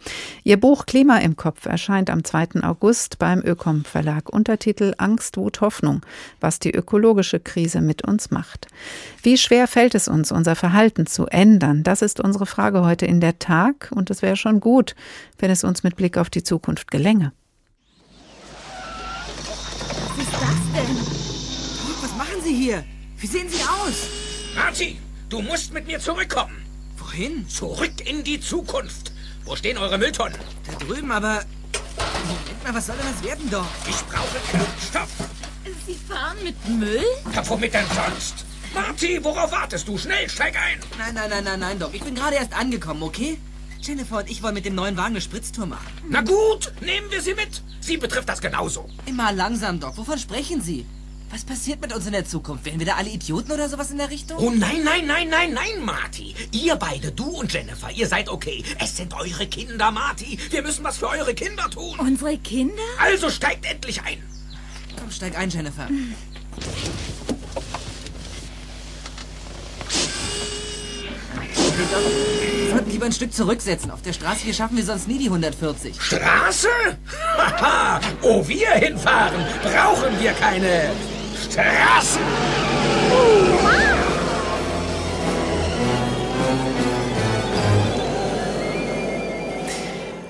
Ihr 0.44 0.58
Buch 0.58 0.86
Klima 0.86 1.18
im 1.18 1.36
Kopf 1.36 1.66
erscheint 1.66 2.10
am 2.10 2.24
2. 2.24 2.62
August 2.62 3.18
beim 3.18 3.40
Ökom 3.40 3.84
Verlag. 3.84 4.28
Untertitel 4.28 4.94
Angst, 4.98 5.36
Wut, 5.36 5.60
Hoffnung, 5.60 6.02
was 6.40 6.58
die 6.58 6.72
ökologische 6.72 7.40
Krise 7.40 7.80
mit 7.80 8.06
uns 8.06 8.30
macht. 8.30 8.66
Wie 9.22 9.38
schwer 9.38 9.66
fällt 9.66 9.94
es 9.94 10.08
uns, 10.08 10.32
unser 10.32 10.56
Verhalten 10.56 11.06
zu 11.06 11.26
ändern? 11.26 11.82
Das 11.82 12.02
ist 12.02 12.20
unsere 12.20 12.46
Frage 12.46 12.84
heute 12.84 13.06
in 13.06 13.20
der 13.20 13.38
Tag 13.38 13.90
und 13.94 14.10
es 14.10 14.22
wäre 14.22 14.36
schon 14.36 14.60
gut, 14.60 14.94
wenn 15.38 15.50
es 15.50 15.64
uns 15.64 15.82
mit 15.82 15.96
Blick 15.96 16.18
auf 16.18 16.30
die 16.30 16.42
Zukunft 16.42 16.90
gelänge. 16.90 17.32
Hier? 22.66 22.84
Wie 23.18 23.28
sehen 23.28 23.48
Sie 23.48 23.62
aus? 23.62 24.08
Marty, 24.56 24.98
du 25.28 25.40
musst 25.40 25.72
mit 25.72 25.86
mir 25.86 26.00
zurückkommen. 26.00 26.56
Wohin? 26.98 27.48
Zurück 27.48 27.94
in 28.04 28.24
die 28.24 28.40
Zukunft. 28.40 29.12
Wo 29.44 29.54
stehen 29.54 29.78
eure 29.78 29.98
Mülltonnen? 29.98 30.38
Da 30.66 30.72
drüben, 30.84 31.12
aber... 31.12 31.44
Moment 32.26 32.64
mal, 32.64 32.74
was 32.74 32.86
soll 32.86 32.96
denn 32.96 33.06
das 33.12 33.22
werden 33.22 33.48
doch? 33.50 33.68
Ich 33.88 34.00
brauche 34.10 34.38
Kraftstoff. 34.50 35.08
Sie 35.86 35.94
fahren 35.94 36.38
mit 36.42 36.56
Müll? 36.68 37.04
Ja, 37.32 37.48
womit 37.48 37.72
denn 37.72 37.86
sonst? 37.94 38.44
Marty, 38.74 39.22
worauf 39.22 39.52
wartest 39.52 39.86
du? 39.86 39.96
Schnell, 39.96 40.28
steig 40.28 40.56
ein! 40.56 40.80
Nein, 40.98 41.14
nein, 41.14 41.30
nein, 41.30 41.44
nein, 41.44 41.60
nein, 41.60 41.78
Doc. 41.78 41.94
Ich 41.94 42.02
bin 42.02 42.16
gerade 42.16 42.34
erst 42.34 42.52
angekommen, 42.52 43.04
okay? 43.04 43.38
Jennifer 43.80 44.18
und 44.18 44.28
ich 44.28 44.42
wollen 44.42 44.54
mit 44.54 44.64
dem 44.64 44.74
neuen 44.74 44.96
Wagen 44.96 45.14
eine 45.14 45.20
Spritztour 45.20 45.66
machen. 45.66 45.86
Na 46.08 46.22
gut, 46.22 46.72
nehmen 46.80 47.08
wir 47.12 47.22
sie 47.22 47.34
mit. 47.34 47.62
Sie 47.78 47.96
betrifft 47.96 48.28
das 48.28 48.40
genauso. 48.40 48.88
Immer 49.06 49.32
langsam, 49.32 49.78
Doc. 49.78 49.96
Wovon 49.96 50.18
sprechen 50.18 50.60
Sie? 50.60 50.84
Was 51.36 51.44
passiert 51.44 51.82
mit 51.82 51.94
uns 51.94 52.06
in 52.06 52.12
der 52.12 52.24
Zukunft? 52.24 52.64
Werden 52.64 52.78
wir 52.78 52.86
da 52.86 52.94
alle 52.94 53.10
Idioten 53.10 53.52
oder 53.52 53.68
sowas 53.68 53.90
in 53.90 53.98
der 53.98 54.08
Richtung? 54.08 54.38
Oh 54.38 54.48
nein, 54.48 54.82
nein, 54.82 55.06
nein, 55.06 55.28
nein, 55.28 55.52
nein, 55.52 55.84
Marty. 55.84 56.34
Ihr 56.50 56.76
beide, 56.76 57.12
du 57.12 57.24
und 57.24 57.52
Jennifer, 57.52 57.90
ihr 57.90 58.08
seid 58.08 58.30
okay. 58.30 58.64
Es 58.82 58.96
sind 58.96 59.12
eure 59.12 59.46
Kinder, 59.46 59.90
Marty. 59.90 60.38
Wir 60.48 60.62
müssen 60.62 60.82
was 60.82 60.96
für 60.96 61.10
eure 61.10 61.34
Kinder 61.34 61.68
tun. 61.68 61.98
Unsere 61.98 62.38
Kinder? 62.38 62.82
Also 62.98 63.28
steigt 63.28 63.70
endlich 63.70 64.00
ein. 64.00 64.22
Komm, 64.98 65.10
steig 65.10 65.36
ein, 65.36 65.50
Jennifer. 65.50 65.86
Wir 71.76 72.70
sollten 72.70 72.90
lieber 72.90 73.04
ein 73.04 73.12
Stück 73.12 73.34
zurücksetzen. 73.34 73.90
Auf 73.90 74.00
der 74.00 74.14
Straße 74.14 74.40
hier 74.44 74.54
schaffen 74.54 74.78
wir 74.78 74.84
sonst 74.86 75.06
nie 75.06 75.18
die 75.18 75.26
140. 75.26 76.00
Straße? 76.00 76.68
Haha, 77.36 78.00
wo 78.22 78.48
wir 78.48 78.70
hinfahren, 78.70 79.44
brauchen 79.62 80.18
wir 80.18 80.32
keine 80.32 80.92
upstairs! 81.36 82.16
Ooh, 83.12 83.56
wow. 83.62 83.95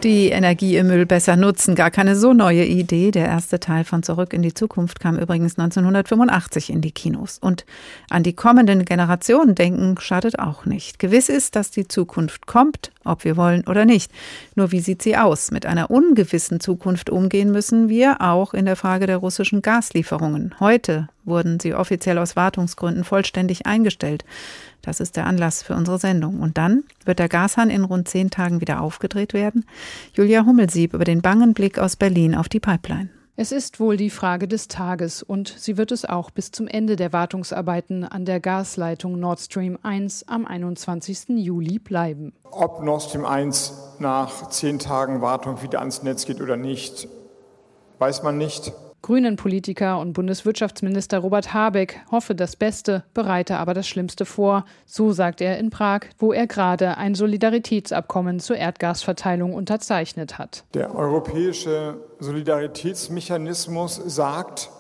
Die 0.06 0.28
Energie 0.28 0.76
im 0.76 0.86
Müll 0.86 1.04
besser 1.04 1.34
nutzen, 1.34 1.74
gar 1.74 1.90
keine 1.90 2.14
so 2.14 2.32
neue 2.32 2.64
Idee. 2.64 3.10
Der 3.10 3.26
erste 3.26 3.58
Teil 3.58 3.82
von 3.82 4.04
Zurück 4.04 4.32
in 4.32 4.40
die 4.40 4.54
Zukunft 4.54 5.00
kam 5.00 5.18
übrigens 5.18 5.58
1985 5.58 6.70
in 6.70 6.80
die 6.80 6.92
Kinos. 6.92 7.38
Und 7.40 7.66
an 8.08 8.22
die 8.22 8.32
kommenden 8.32 8.84
Generationen 8.84 9.56
denken 9.56 9.96
schadet 9.98 10.38
auch 10.38 10.64
nicht. 10.64 11.00
Gewiss 11.00 11.28
ist, 11.28 11.56
dass 11.56 11.72
die 11.72 11.88
Zukunft 11.88 12.46
kommt, 12.46 12.92
ob 13.04 13.24
wir 13.24 13.36
wollen 13.36 13.66
oder 13.66 13.84
nicht. 13.84 14.12
Nur 14.54 14.70
wie 14.70 14.78
sieht 14.78 15.02
sie 15.02 15.16
aus? 15.16 15.50
Mit 15.50 15.66
einer 15.66 15.90
ungewissen 15.90 16.60
Zukunft 16.60 17.10
umgehen 17.10 17.50
müssen 17.50 17.88
wir 17.88 18.20
auch 18.20 18.54
in 18.54 18.66
der 18.66 18.76
Frage 18.76 19.08
der 19.08 19.16
russischen 19.16 19.60
Gaslieferungen. 19.60 20.54
Heute 20.60 21.08
wurden 21.24 21.58
sie 21.58 21.74
offiziell 21.74 22.18
aus 22.18 22.36
Wartungsgründen 22.36 23.02
vollständig 23.02 23.66
eingestellt. 23.66 24.24
Das 24.86 25.00
ist 25.00 25.16
der 25.16 25.26
Anlass 25.26 25.64
für 25.64 25.74
unsere 25.74 25.98
Sendung. 25.98 26.40
Und 26.40 26.56
dann 26.56 26.84
wird 27.04 27.18
der 27.18 27.28
Gashahn 27.28 27.70
in 27.70 27.84
rund 27.84 28.08
zehn 28.08 28.30
Tagen 28.30 28.60
wieder 28.60 28.80
aufgedreht 28.80 29.34
werden. 29.34 29.66
Julia 30.14 30.46
Hummelsieb 30.46 30.94
über 30.94 31.04
den 31.04 31.22
bangen 31.22 31.54
Blick 31.54 31.78
aus 31.78 31.96
Berlin 31.96 32.36
auf 32.36 32.48
die 32.48 32.60
Pipeline. 32.60 33.10
Es 33.38 33.52
ist 33.52 33.80
wohl 33.80 33.98
die 33.98 34.08
Frage 34.08 34.48
des 34.48 34.68
Tages 34.68 35.22
und 35.22 35.48
sie 35.48 35.76
wird 35.76 35.92
es 35.92 36.06
auch 36.06 36.30
bis 36.30 36.52
zum 36.52 36.68
Ende 36.68 36.96
der 36.96 37.12
Wartungsarbeiten 37.12 38.04
an 38.04 38.24
der 38.24 38.40
Gasleitung 38.40 39.20
Nord 39.20 39.40
Stream 39.40 39.76
1 39.82 40.28
am 40.28 40.46
21. 40.46 41.36
Juli 41.36 41.78
bleiben. 41.78 42.32
Ob 42.50 42.82
Nord 42.82 43.02
Stream 43.02 43.26
1 43.26 43.96
nach 43.98 44.48
zehn 44.48 44.78
Tagen 44.78 45.20
Wartung 45.20 45.62
wieder 45.62 45.80
ans 45.80 46.02
Netz 46.02 46.24
geht 46.24 46.40
oder 46.40 46.56
nicht, 46.56 47.08
weiß 47.98 48.22
man 48.22 48.38
nicht. 48.38 48.72
Grünen-Politiker 49.06 50.00
und 50.00 50.14
Bundeswirtschaftsminister 50.14 51.18
Robert 51.18 51.54
Habeck 51.54 52.00
hoffe 52.10 52.34
das 52.34 52.56
Beste, 52.56 53.04
bereite 53.14 53.56
aber 53.56 53.72
das 53.72 53.86
Schlimmste 53.86 54.24
vor. 54.24 54.64
So 54.84 55.12
sagt 55.12 55.40
er 55.40 55.58
in 55.58 55.70
Prag, 55.70 56.00
wo 56.18 56.32
er 56.32 56.48
gerade 56.48 56.96
ein 56.96 57.14
Solidaritätsabkommen 57.14 58.40
zur 58.40 58.56
Erdgasverteilung 58.56 59.54
unterzeichnet 59.54 60.38
hat. 60.38 60.64
Der 60.74 60.92
europäische 60.92 61.98
Solidaritätsmechanismus 62.18 63.94
sagt, 64.06 64.70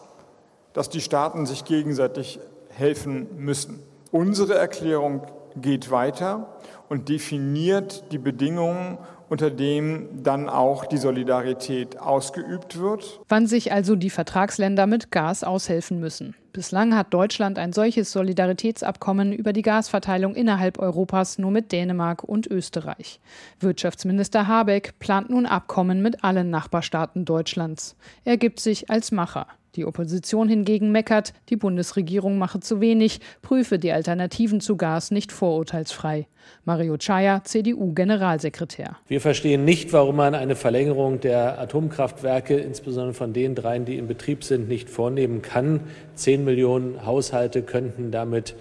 dass 0.72 0.90
die 0.90 1.02
Staaten 1.02 1.46
sich 1.46 1.64
gegenseitig 1.64 2.40
helfen 2.70 3.28
müssen. 3.36 3.78
Unsere 4.10 4.54
Erklärung 4.54 5.22
geht 5.54 5.92
weiter 5.92 6.58
und 6.88 7.08
definiert 7.08 8.10
die 8.10 8.18
Bedingungen 8.18 8.98
unter 9.28 9.50
dem 9.50 10.22
dann 10.22 10.48
auch 10.48 10.86
die 10.86 10.98
Solidarität 10.98 11.98
ausgeübt 11.98 12.78
wird. 12.78 13.20
Wann 13.28 13.46
sich 13.46 13.72
also 13.72 13.96
die 13.96 14.10
Vertragsländer 14.10 14.86
mit 14.86 15.10
Gas 15.10 15.44
aushelfen 15.44 16.00
müssen. 16.00 16.34
Bislang 16.52 16.96
hat 16.96 17.12
Deutschland 17.12 17.58
ein 17.58 17.74
solches 17.74 18.12
Solidaritätsabkommen 18.12 19.32
über 19.34 19.52
die 19.52 19.60
Gasverteilung 19.60 20.34
innerhalb 20.34 20.78
Europas 20.78 21.36
nur 21.36 21.50
mit 21.50 21.70
Dänemark 21.70 22.24
und 22.24 22.46
Österreich. 22.46 23.20
Wirtschaftsminister 23.60 24.46
Habeck 24.46 24.98
plant 24.98 25.28
nun 25.28 25.44
Abkommen 25.44 26.00
mit 26.00 26.24
allen 26.24 26.48
Nachbarstaaten 26.48 27.26
Deutschlands. 27.26 27.94
Er 28.24 28.38
gibt 28.38 28.60
sich 28.60 28.88
als 28.88 29.12
Macher. 29.12 29.48
Die 29.76 29.84
Opposition 29.84 30.48
hingegen 30.48 30.90
meckert, 30.90 31.34
die 31.50 31.56
Bundesregierung 31.56 32.38
mache 32.38 32.60
zu 32.60 32.80
wenig, 32.80 33.20
prüfe 33.42 33.78
die 33.78 33.92
Alternativen 33.92 34.60
zu 34.60 34.76
Gas 34.76 35.10
nicht 35.10 35.32
vorurteilsfrei. 35.32 36.26
Mario 36.64 36.96
Chaya, 36.96 37.42
CDU-Generalsekretär. 37.44 38.96
Wir 39.06 39.20
verstehen 39.20 39.64
nicht, 39.64 39.92
warum 39.92 40.16
man 40.16 40.34
eine 40.34 40.56
Verlängerung 40.56 41.20
der 41.20 41.60
Atomkraftwerke, 41.60 42.56
insbesondere 42.56 43.14
von 43.14 43.32
den 43.32 43.54
dreien, 43.54 43.84
die 43.84 43.98
in 43.98 44.06
Betrieb 44.06 44.44
sind, 44.44 44.68
nicht 44.68 44.88
vornehmen 44.88 45.42
kann. 45.42 45.80
Zehn 46.14 46.44
Millionen 46.44 47.04
Haushalte 47.04 47.62
könnten 47.62 48.10
damit 48.10 48.54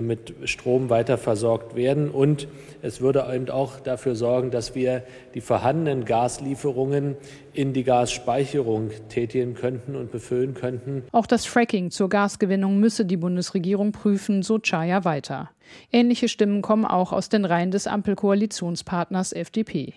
mit 0.00 0.34
Strom 0.44 0.90
weiter 0.90 1.18
versorgt 1.18 1.76
werden. 1.76 2.10
Und 2.10 2.48
es 2.82 3.00
würde 3.00 3.26
eben 3.32 3.50
auch 3.50 3.80
dafür 3.80 4.14
sorgen, 4.14 4.50
dass 4.50 4.74
wir 4.74 5.02
die 5.34 5.40
vorhandenen 5.40 6.04
Gaslieferungen 6.04 7.16
in 7.52 7.72
die 7.72 7.84
Gasspeicherung 7.84 8.90
tätigen 9.08 9.54
könnten 9.54 9.96
und 9.96 10.10
befüllen 10.10 10.54
könnten. 10.54 11.04
Auch 11.12 11.26
das 11.26 11.46
Fracking 11.46 11.90
zur 11.90 12.08
Gasgewinnung 12.08 12.78
müsse 12.78 13.04
die 13.04 13.16
Bundesregierung 13.16 13.92
prüfen, 13.92 14.42
so 14.42 14.58
Chaya 14.58 15.04
weiter. 15.04 15.50
Ähnliche 15.92 16.28
Stimmen 16.28 16.62
kommen 16.62 16.84
auch 16.84 17.12
aus 17.12 17.28
den 17.28 17.44
Reihen 17.44 17.70
des 17.70 17.86
Ampelkoalitionspartners 17.86 19.32
FDP. 19.32 19.94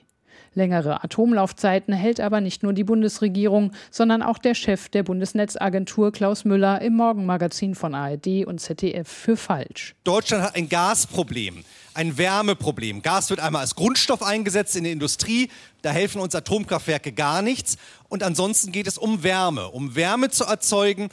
Längere 0.58 1.04
Atomlaufzeiten 1.04 1.94
hält 1.94 2.20
aber 2.20 2.42
nicht 2.42 2.64
nur 2.64 2.74
die 2.74 2.84
Bundesregierung, 2.84 3.72
sondern 3.92 4.24
auch 4.24 4.40
der 4.40 4.56
Chef 4.56 4.90
der 4.90 5.04
Bundesnetzagentur 5.04 6.12
Klaus 6.12 6.46
Müller 6.46 6.82
im 6.82 6.96
Morgenmagazin 6.96 7.76
von 7.76 7.94
ARD 7.94 8.46
und 8.46 8.60
ZDF 8.60 9.08
für 9.08 9.38
falsch. 9.38 9.96
Deutschland 10.04 10.44
hat 10.44 10.56
ein 10.56 10.68
Gasproblem, 10.68 11.64
ein 11.94 12.18
Wärmeproblem. 12.18 13.04
Gas 13.04 13.30
wird 13.30 13.40
einmal 13.40 13.62
als 13.62 13.76
Grundstoff 13.76 14.24
eingesetzt 14.24 14.76
in 14.76 14.84
der 14.84 14.94
Industrie, 14.94 15.50
da 15.84 15.92
helfen 15.92 16.20
uns 16.20 16.34
Atomkraftwerke 16.34 17.12
gar 17.12 17.42
nichts. 17.42 17.78
Und 18.10 18.24
ansonsten 18.24 18.72
geht 18.72 18.88
es 18.88 18.98
um 18.98 19.24
Wärme, 19.24 19.70
um 19.70 19.96
Wärme 19.96 20.30
zu 20.30 20.44
erzeugen 20.44 21.10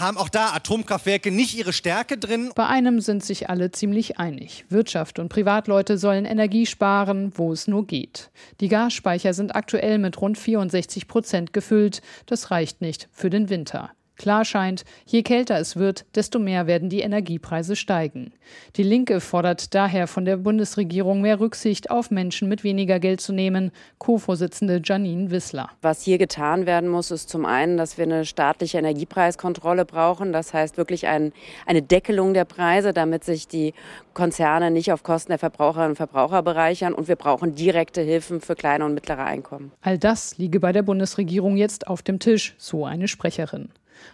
haben 0.00 0.16
auch 0.16 0.28
da 0.28 0.52
Atomkraftwerke 0.52 1.30
nicht 1.30 1.56
ihre 1.56 1.72
Stärke 1.72 2.18
drin. 2.18 2.50
Bei 2.54 2.66
einem 2.66 3.00
sind 3.00 3.24
sich 3.24 3.48
alle 3.48 3.70
ziemlich 3.70 4.18
einig. 4.18 4.64
Wirtschaft 4.68 5.18
und 5.18 5.28
Privatleute 5.28 5.98
sollen 5.98 6.24
Energie 6.24 6.66
sparen, 6.66 7.32
wo 7.34 7.52
es 7.52 7.68
nur 7.68 7.86
geht. 7.86 8.30
Die 8.60 8.68
Gasspeicher 8.68 9.34
sind 9.34 9.54
aktuell 9.54 9.98
mit 9.98 10.20
rund 10.20 10.38
64 10.38 11.08
Prozent 11.08 11.52
gefüllt. 11.52 12.02
Das 12.26 12.50
reicht 12.50 12.80
nicht 12.80 13.08
für 13.12 13.30
den 13.30 13.48
Winter. 13.48 13.90
Klar 14.16 14.46
scheint, 14.46 14.84
je 15.04 15.22
kälter 15.22 15.58
es 15.58 15.76
wird, 15.76 16.06
desto 16.14 16.38
mehr 16.38 16.66
werden 16.66 16.88
die 16.88 17.00
Energiepreise 17.00 17.76
steigen. 17.76 18.32
Die 18.76 18.82
Linke 18.82 19.20
fordert 19.20 19.74
daher 19.74 20.06
von 20.06 20.24
der 20.24 20.38
Bundesregierung 20.38 21.20
mehr 21.20 21.38
Rücksicht 21.38 21.90
auf 21.90 22.10
Menschen 22.10 22.48
mit 22.48 22.64
weniger 22.64 22.98
Geld 22.98 23.20
zu 23.20 23.34
nehmen. 23.34 23.72
Co-Vorsitzende 23.98 24.80
Janine 24.82 25.30
Wissler. 25.30 25.68
Was 25.82 26.02
hier 26.02 26.16
getan 26.16 26.64
werden 26.64 26.88
muss, 26.88 27.10
ist 27.10 27.28
zum 27.28 27.44
einen, 27.44 27.76
dass 27.76 27.98
wir 27.98 28.04
eine 28.04 28.24
staatliche 28.24 28.78
Energiepreiskontrolle 28.78 29.84
brauchen. 29.84 30.32
Das 30.32 30.54
heißt 30.54 30.78
wirklich 30.78 31.06
ein, 31.06 31.32
eine 31.66 31.82
Deckelung 31.82 32.32
der 32.32 32.46
Preise, 32.46 32.94
damit 32.94 33.22
sich 33.22 33.48
die 33.48 33.74
Konzerne 34.14 34.70
nicht 34.70 34.92
auf 34.92 35.02
Kosten 35.02 35.32
der 35.32 35.38
Verbraucherinnen 35.38 35.90
und 35.90 35.96
Verbraucher 35.96 36.42
bereichern. 36.42 36.94
Und 36.94 37.08
wir 37.08 37.16
brauchen 37.16 37.54
direkte 37.54 38.00
Hilfen 38.00 38.40
für 38.40 38.54
kleine 38.54 38.86
und 38.86 38.94
mittlere 38.94 39.24
Einkommen. 39.24 39.72
All 39.82 39.98
das 39.98 40.38
liege 40.38 40.58
bei 40.58 40.72
der 40.72 40.82
Bundesregierung 40.82 41.56
jetzt 41.58 41.86
auf 41.86 42.00
dem 42.00 42.18
Tisch, 42.18 42.54
so 42.56 42.86
eine 42.86 43.08
Sprecherin. 43.08 43.68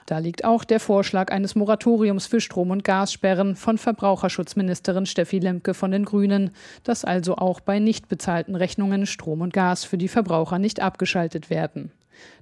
Da 0.06 0.18
liegt 0.18 0.44
auch 0.44 0.64
der 0.64 0.80
Vorschlag 0.80 1.32
eines 1.32 1.54
Moratoriums 1.54 2.26
für 2.26 2.40
Strom- 2.40 2.70
und 2.70 2.84
Gassperren 2.84 3.56
von 3.56 3.78
Verbraucherschutzministerin 3.78 5.06
Steffi 5.06 5.38
Lemke 5.38 5.74
von 5.74 5.90
den 5.90 6.04
Grünen, 6.04 6.50
dass 6.84 7.04
also 7.04 7.36
auch 7.36 7.60
bei 7.60 7.78
nicht 7.78 8.08
bezahlten 8.08 8.56
Rechnungen 8.56 9.06
Strom 9.06 9.40
und 9.40 9.52
Gas 9.52 9.84
für 9.84 9.98
die 9.98 10.08
Verbraucher 10.08 10.58
nicht 10.58 10.80
abgeschaltet 10.80 11.50
werden. 11.50 11.90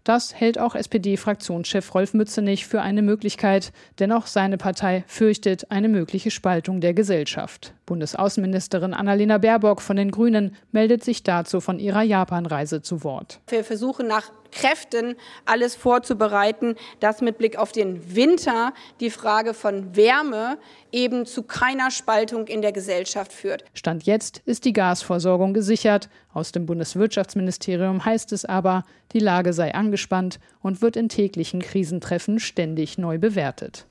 Das 0.05 0.35
hält 0.35 0.59
auch 0.59 0.75
SPD-Fraktionschef 0.75 1.95
Rolf 1.95 2.15
Mützenich 2.15 2.67
für 2.67 2.83
eine 2.83 3.03
Möglichkeit, 3.03 3.73
denn 3.99 4.13
auch 4.13 4.27
seine 4.27 4.57
Partei 4.57 5.05
fürchtet 5.07 5.71
eine 5.71 5.89
mögliche 5.89 6.31
Spaltung 6.31 6.81
der 6.81 6.95
Gesellschaft. 6.95 7.73
Bundesaußenministerin 7.91 8.95
Annalena 8.95 9.39
Baerbock 9.39 9.83
von 9.83 9.97
den 9.97 10.13
Grünen 10.13 10.55
meldet 10.71 11.03
sich 11.03 11.25
dazu 11.25 11.61
von 11.61 11.81
ihrer 11.81 12.03
Japanreise 12.03 12.83
zu 12.83 13.03
Wort. 13.03 13.41
Wir 13.49 13.65
versuchen 13.65 14.07
nach 14.07 14.31
Kräften 14.53 15.17
alles 15.45 15.75
vorzubereiten, 15.75 16.77
dass 17.01 17.21
mit 17.21 17.37
Blick 17.39 17.59
auf 17.59 17.73
den 17.73 18.15
Winter 18.15 18.73
die 19.01 19.11
Frage 19.11 19.55
von 19.55 19.97
Wärme 19.97 20.59
eben 20.93 21.27
zu 21.27 21.43
keiner 21.43 21.91
Spaltung 21.91 22.47
in 22.47 22.63
der 22.63 22.71
Gesellschaft 22.71 23.33
führt. 23.33 23.65
Stand 23.75 24.05
jetzt 24.05 24.41
ist 24.45 24.65
die 24.67 24.73
Gasversorgung 24.73 25.53
gesichert. 25.53 26.09
Aus 26.33 26.53
dem 26.53 26.67
Bundeswirtschaftsministerium 26.67 28.05
heißt 28.05 28.33
es 28.33 28.45
aber, 28.45 28.85
die 29.13 29.19
Lage 29.19 29.53
sei 29.53 29.75
angespannt 29.75 30.39
und 30.63 30.81
wird 30.81 30.95
in 30.95 31.09
täglichen 31.09 31.61
Krisentreffen 31.61 32.39
ständig 32.39 32.99
neu 32.99 33.19
bewertet. 33.19 33.87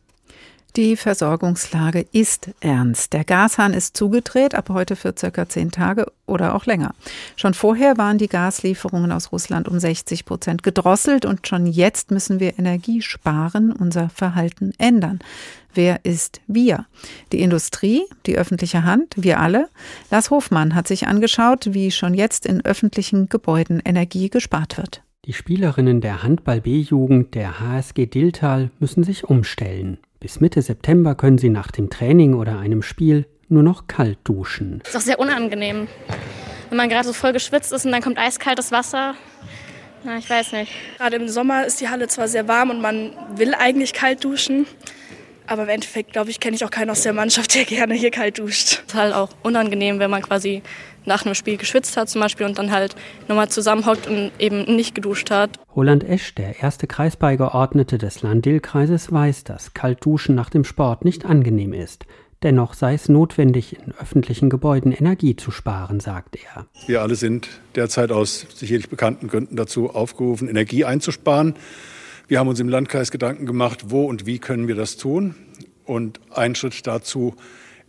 Die 0.76 0.96
Versorgungslage 0.96 2.06
ist 2.12 2.52
ernst. 2.60 3.14
Der 3.14 3.24
Gashahn 3.24 3.74
ist 3.74 3.98
zugedreht, 3.98 4.54
ab 4.54 4.70
heute 4.70 4.96
für 4.96 5.16
circa 5.18 5.50
zehn 5.50 5.72
Tage 5.72 6.06
oder 6.28 6.54
auch 6.54 6.68
länger. 6.68 6.94
Schon 7.36 7.56
vorher 7.56 7.98
waren 7.98 8.20
die 8.20 8.28
Gaslieferungen 8.28 9.12
aus 9.12 9.32
Russland 9.32 9.68
um 9.68 9.80
60 9.80 10.26
Prozent 10.26 10.62
gedrosselt 10.62 11.26
und 11.26 11.48
schon 11.48 11.66
jetzt 11.66 12.12
müssen 12.12 12.40
wir 12.40 12.60
Energie 12.60 13.02
sparen, 13.02 13.72
unser 13.72 14.10
Verhalten 14.10 14.74
ändern. 14.78 15.20
Wer 15.74 16.06
ist 16.06 16.40
wir? 16.46 16.86
Die 17.32 17.42
Industrie, 17.42 18.04
die 18.28 18.38
öffentliche 18.38 18.84
Hand, 18.84 19.16
wir 19.18 19.40
alle. 19.40 19.70
Lars 20.12 20.30
Hofmann 20.30 20.76
hat 20.76 20.88
sich 20.88 21.08
angeschaut, 21.08 21.74
wie 21.74 21.90
schon 21.90 22.14
jetzt 22.14 22.46
in 22.46 22.64
öffentlichen 22.64 23.28
Gebäuden 23.28 23.82
Energie 23.84 24.30
gespart 24.30 24.78
wird. 24.78 25.02
Die 25.26 25.34
Spielerinnen 25.34 26.00
der 26.00 26.24
Handball-B-Jugend 26.24 27.34
der 27.34 27.60
HSG 27.60 28.06
Dilltal 28.06 28.72
müssen 28.80 29.04
sich 29.04 29.26
umstellen. 29.26 29.98
Bis 30.22 30.42
Mitte 30.42 30.62
September 30.62 31.16
können 31.16 31.38
sie 31.38 31.48
nach 31.48 31.72
dem 31.72 31.90
Training 31.90 32.34
oder 32.34 32.60
einem 32.60 32.82
Spiel 32.82 33.26
nur 33.48 33.64
noch 33.64 33.88
kalt 33.88 34.18
duschen. 34.26 34.82
Ist 34.86 34.98
auch 34.98 35.02
sehr 35.02 35.18
unangenehm, 35.18 35.88
wenn 36.68 36.78
man 36.78 36.90
gerade 36.90 37.08
so 37.08 37.14
voll 37.14 37.32
geschwitzt 37.32 37.72
ist 37.72 37.86
und 37.86 37.94
dann 37.94 38.02
kommt 38.02 38.18
eiskaltes 38.18 38.74
Wasser. 38.74 39.16
Na, 40.04 40.18
ich 40.18 40.30
weiß 40.30 40.52
nicht. 40.52 40.74
Gerade 40.98 41.16
im 41.16 41.30
Sommer 41.30 41.66
ist 41.66 41.80
die 41.80 41.88
Halle 41.88 42.10
zwar 42.10 42.28
sehr 42.28 42.50
warm 42.50 42.70
und 42.70 42.82
man 42.82 43.14
will 43.36 43.54
eigentlich 43.54 43.94
kalt 43.94 44.22
duschen, 44.26 44.66
aber 45.48 45.64
im 45.64 45.70
Endeffekt, 45.70 46.12
glaube 46.12 46.32
ich, 46.32 46.42
kenne 46.42 46.58
ich 46.58 46.66
auch 46.66 46.72
keinen 46.72 46.90
aus 46.90 47.04
der 47.04 47.14
Mannschaft, 47.14 47.56
der 47.56 47.64
gerne 47.64 47.94
hier 47.94 48.12
kalt 48.12 48.40
duscht. 48.40 48.66
Es 48.68 48.84
ist 48.88 48.96
halt 48.96 49.14
auch 49.14 49.30
unangenehm, 49.42 50.00
wenn 50.00 50.12
man 50.12 50.22
quasi 50.22 50.64
nach 51.10 51.26
einem 51.26 51.36
Spiel 51.36 51.58
geschwitzt 51.58 51.98
hat 51.98 52.08
zum 52.08 52.22
Beispiel 52.22 52.46
und 52.46 52.58
dann 52.58 52.72
halt 52.72 52.96
nochmal 53.28 53.50
zusammenhockt 53.50 54.08
und 54.08 54.32
eben 54.40 54.64
nicht 54.76 54.96
geduscht 54.96 55.30
hat. 55.30 55.60
Roland 55.76 56.06
Esch, 56.06 56.34
der 56.36 56.62
erste 56.62 56.88
Kreisbeigeordnete 56.88 57.98
des 57.98 58.22
Land-Dill-Kreises, 58.22 59.12
weiß, 59.12 59.44
dass 59.44 59.74
Kaltduschen 59.74 60.36
nach 60.36 60.50
dem 60.50 60.64
Sport 60.64 61.04
nicht 61.04 61.26
angenehm 61.26 61.74
ist. 61.74 62.06
Dennoch 62.42 62.74
sei 62.74 62.94
es 62.94 63.10
notwendig, 63.10 63.76
in 63.86 63.94
öffentlichen 64.00 64.50
Gebäuden 64.50 64.94
Energie 64.94 65.36
zu 65.36 65.52
sparen, 65.52 66.00
sagt 66.00 66.38
er. 66.38 66.68
Wir 66.88 67.02
alle 67.02 67.16
sind 67.16 67.50
derzeit 67.76 68.14
aus 68.14 68.46
sicherlich 68.56 68.88
bekannten 68.88 69.28
Gründen 69.28 69.58
dazu 69.58 69.90
aufgerufen, 69.90 70.48
Energie 70.48 70.86
einzusparen. 70.86 71.56
Wir 72.30 72.40
haben 72.40 72.48
uns 72.48 72.62
im 72.62 72.70
Landkreis 72.70 73.12
Gedanken 73.12 73.46
gemacht, 73.46 73.86
wo 73.88 74.06
und 74.06 74.26
wie 74.26 74.40
können 74.40 74.70
wir 74.70 74.76
das 74.76 74.96
tun. 74.96 75.36
Und 75.84 76.22
ein 76.32 76.56
Schritt 76.56 76.88
dazu, 76.88 77.36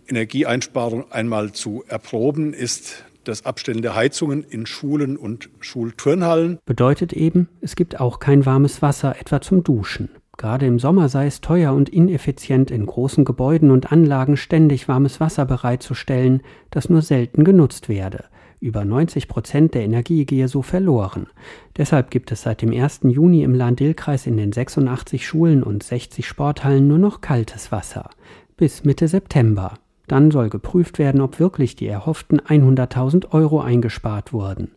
Energieeinsparung 0.08 1.12
einmal 1.12 1.52
zu 1.52 1.84
erproben, 1.86 2.52
ist 2.52 3.04
das 3.24 3.44
Abstellen 3.44 3.82
der 3.82 3.94
Heizungen 3.94 4.42
in 4.42 4.66
Schulen 4.66 5.16
und 5.16 5.50
Schulturnhallen. 5.60 6.58
Bedeutet 6.64 7.12
eben, 7.12 7.48
es 7.60 7.76
gibt 7.76 8.00
auch 8.00 8.18
kein 8.18 8.46
warmes 8.46 8.82
Wasser, 8.82 9.16
etwa 9.20 9.40
zum 9.40 9.62
Duschen. 9.62 10.10
Gerade 10.36 10.64
im 10.64 10.78
Sommer 10.78 11.10
sei 11.10 11.26
es 11.26 11.42
teuer 11.42 11.74
und 11.74 11.90
ineffizient, 11.90 12.70
in 12.70 12.86
großen 12.86 13.26
Gebäuden 13.26 13.70
und 13.70 13.92
Anlagen 13.92 14.38
ständig 14.38 14.88
warmes 14.88 15.20
Wasser 15.20 15.44
bereitzustellen, 15.44 16.42
das 16.70 16.88
nur 16.88 17.02
selten 17.02 17.44
genutzt 17.44 17.90
werde. 17.90 18.24
Über 18.58 18.84
90 18.84 19.28
Prozent 19.28 19.74
der 19.74 19.82
Energie 19.82 20.24
gehe 20.24 20.48
so 20.48 20.62
verloren. 20.62 21.26
Deshalb 21.76 22.10
gibt 22.10 22.32
es 22.32 22.42
seit 22.42 22.62
dem 22.62 22.72
1. 22.72 23.00
Juni 23.04 23.42
im 23.42 23.54
Lahn-Dill-Kreis 23.54 24.26
in 24.26 24.36
den 24.36 24.52
86 24.52 25.26
Schulen 25.26 25.62
und 25.62 25.82
60 25.82 26.26
Sporthallen 26.26 26.86
nur 26.86 26.98
noch 26.98 27.20
kaltes 27.20 27.72
Wasser. 27.72 28.10
Bis 28.56 28.84
Mitte 28.84 29.08
September. 29.08 29.74
Dann 30.10 30.32
soll 30.32 30.50
geprüft 30.50 30.98
werden, 30.98 31.20
ob 31.20 31.38
wirklich 31.38 31.76
die 31.76 31.86
erhofften 31.86 32.40
100.000 32.40 33.30
Euro 33.30 33.60
eingespart 33.60 34.32
wurden. 34.32 34.72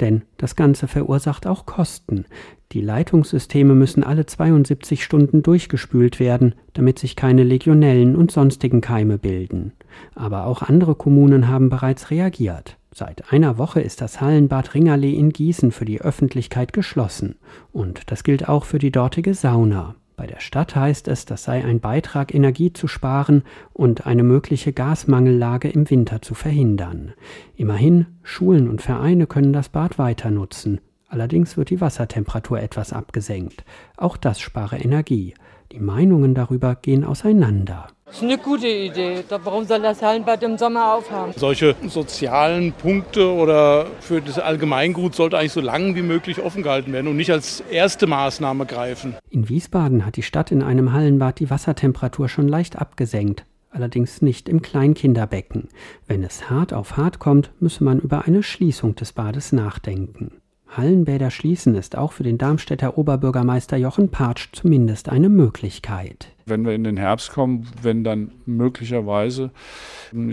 Denn 0.00 0.22
das 0.38 0.56
Ganze 0.56 0.88
verursacht 0.88 1.46
auch 1.46 1.66
Kosten. 1.66 2.24
Die 2.72 2.80
Leitungssysteme 2.80 3.74
müssen 3.74 4.02
alle 4.02 4.24
72 4.24 5.04
Stunden 5.04 5.42
durchgespült 5.42 6.20
werden, 6.20 6.54
damit 6.72 6.98
sich 6.98 7.16
keine 7.16 7.44
Legionellen 7.44 8.16
und 8.16 8.32
sonstigen 8.32 8.80
Keime 8.80 9.18
bilden. 9.18 9.72
Aber 10.14 10.46
auch 10.46 10.62
andere 10.62 10.94
Kommunen 10.94 11.48
haben 11.48 11.68
bereits 11.68 12.10
reagiert. 12.10 12.78
Seit 12.90 13.30
einer 13.30 13.58
Woche 13.58 13.82
ist 13.82 14.00
das 14.00 14.22
Hallenbad 14.22 14.72
Ringerlee 14.72 15.12
in 15.12 15.34
Gießen 15.34 15.70
für 15.70 15.84
die 15.84 16.00
Öffentlichkeit 16.00 16.72
geschlossen. 16.72 17.36
Und 17.72 18.10
das 18.10 18.24
gilt 18.24 18.48
auch 18.48 18.64
für 18.64 18.78
die 18.78 18.90
dortige 18.90 19.34
Sauna. 19.34 19.96
Bei 20.18 20.26
der 20.26 20.40
Stadt 20.40 20.74
heißt 20.74 21.06
es, 21.06 21.26
das 21.26 21.44
sei 21.44 21.64
ein 21.64 21.78
Beitrag, 21.78 22.34
Energie 22.34 22.72
zu 22.72 22.88
sparen 22.88 23.44
und 23.72 24.04
eine 24.04 24.24
mögliche 24.24 24.72
Gasmangellage 24.72 25.68
im 25.68 25.88
Winter 25.88 26.20
zu 26.22 26.34
verhindern. 26.34 27.12
Immerhin, 27.54 28.06
Schulen 28.24 28.68
und 28.68 28.82
Vereine 28.82 29.28
können 29.28 29.52
das 29.52 29.68
Bad 29.68 29.96
weiter 29.96 30.32
nutzen. 30.32 30.80
Allerdings 31.06 31.56
wird 31.56 31.70
die 31.70 31.80
Wassertemperatur 31.80 32.60
etwas 32.60 32.92
abgesenkt. 32.92 33.64
Auch 33.96 34.16
das 34.16 34.40
spare 34.40 34.78
Energie. 34.78 35.34
Die 35.70 35.78
Meinungen 35.78 36.34
darüber 36.34 36.74
gehen 36.74 37.04
auseinander. 37.04 37.86
Das 38.08 38.16
ist 38.16 38.22
eine 38.22 38.38
gute 38.38 38.66
Idee. 38.66 39.22
Warum 39.28 39.64
soll 39.64 39.82
das 39.82 40.00
Hallenbad 40.02 40.42
im 40.42 40.56
Sommer 40.56 40.94
aufhaben? 40.94 41.32
Solche 41.36 41.76
sozialen 41.88 42.72
Punkte 42.72 43.30
oder 43.30 43.86
für 44.00 44.22
das 44.22 44.38
Allgemeingut 44.38 45.14
sollte 45.14 45.36
eigentlich 45.38 45.52
so 45.52 45.60
lange 45.60 45.94
wie 45.94 46.02
möglich 46.02 46.40
offen 46.40 46.62
gehalten 46.62 46.92
werden 46.92 47.06
und 47.06 47.16
nicht 47.16 47.30
als 47.30 47.60
erste 47.70 48.06
Maßnahme 48.06 48.64
greifen. 48.64 49.14
In 49.30 49.48
Wiesbaden 49.48 50.06
hat 50.06 50.16
die 50.16 50.22
Stadt 50.22 50.50
in 50.50 50.62
einem 50.62 50.92
Hallenbad 50.92 51.38
die 51.38 51.50
Wassertemperatur 51.50 52.28
schon 52.28 52.48
leicht 52.48 52.76
abgesenkt. 52.76 53.44
Allerdings 53.70 54.22
nicht 54.22 54.48
im 54.48 54.62
Kleinkinderbecken. 54.62 55.68
Wenn 56.06 56.22
es 56.22 56.48
hart 56.48 56.72
auf 56.72 56.96
hart 56.96 57.18
kommt, 57.18 57.50
müsse 57.60 57.84
man 57.84 58.00
über 58.00 58.24
eine 58.24 58.42
Schließung 58.42 58.94
des 58.94 59.12
Bades 59.12 59.52
nachdenken. 59.52 60.37
Hallenbäder 60.70 61.30
schließen 61.30 61.74
ist 61.74 61.96
auch 61.96 62.12
für 62.12 62.22
den 62.22 62.38
Darmstädter 62.38 62.98
Oberbürgermeister 62.98 63.76
Jochen 63.76 64.10
Patsch 64.10 64.48
zumindest 64.52 65.08
eine 65.08 65.28
Möglichkeit. 65.28 66.28
Wenn 66.44 66.64
wir 66.64 66.74
in 66.74 66.84
den 66.84 66.96
Herbst 66.96 67.32
kommen, 67.32 67.66
wenn 67.82 68.04
dann 68.04 68.32
möglicherweise 68.46 69.50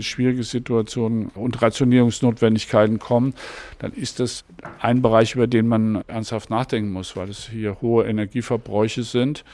schwierige 0.00 0.44
Situation 0.44 1.26
und 1.34 1.60
Rationierungsnotwendigkeiten 1.60 2.98
kommen, 2.98 3.34
dann 3.78 3.92
ist 3.92 4.20
das 4.20 4.44
ein 4.80 5.02
Bereich, 5.02 5.34
über 5.34 5.46
den 5.46 5.68
man 5.68 6.02
ernsthaft 6.06 6.50
nachdenken 6.50 6.92
muss, 6.92 7.16
weil 7.16 7.28
es 7.28 7.48
hier 7.48 7.80
hohe 7.80 8.04
Energieverbräuche 8.04 9.02
sind. 9.02 9.44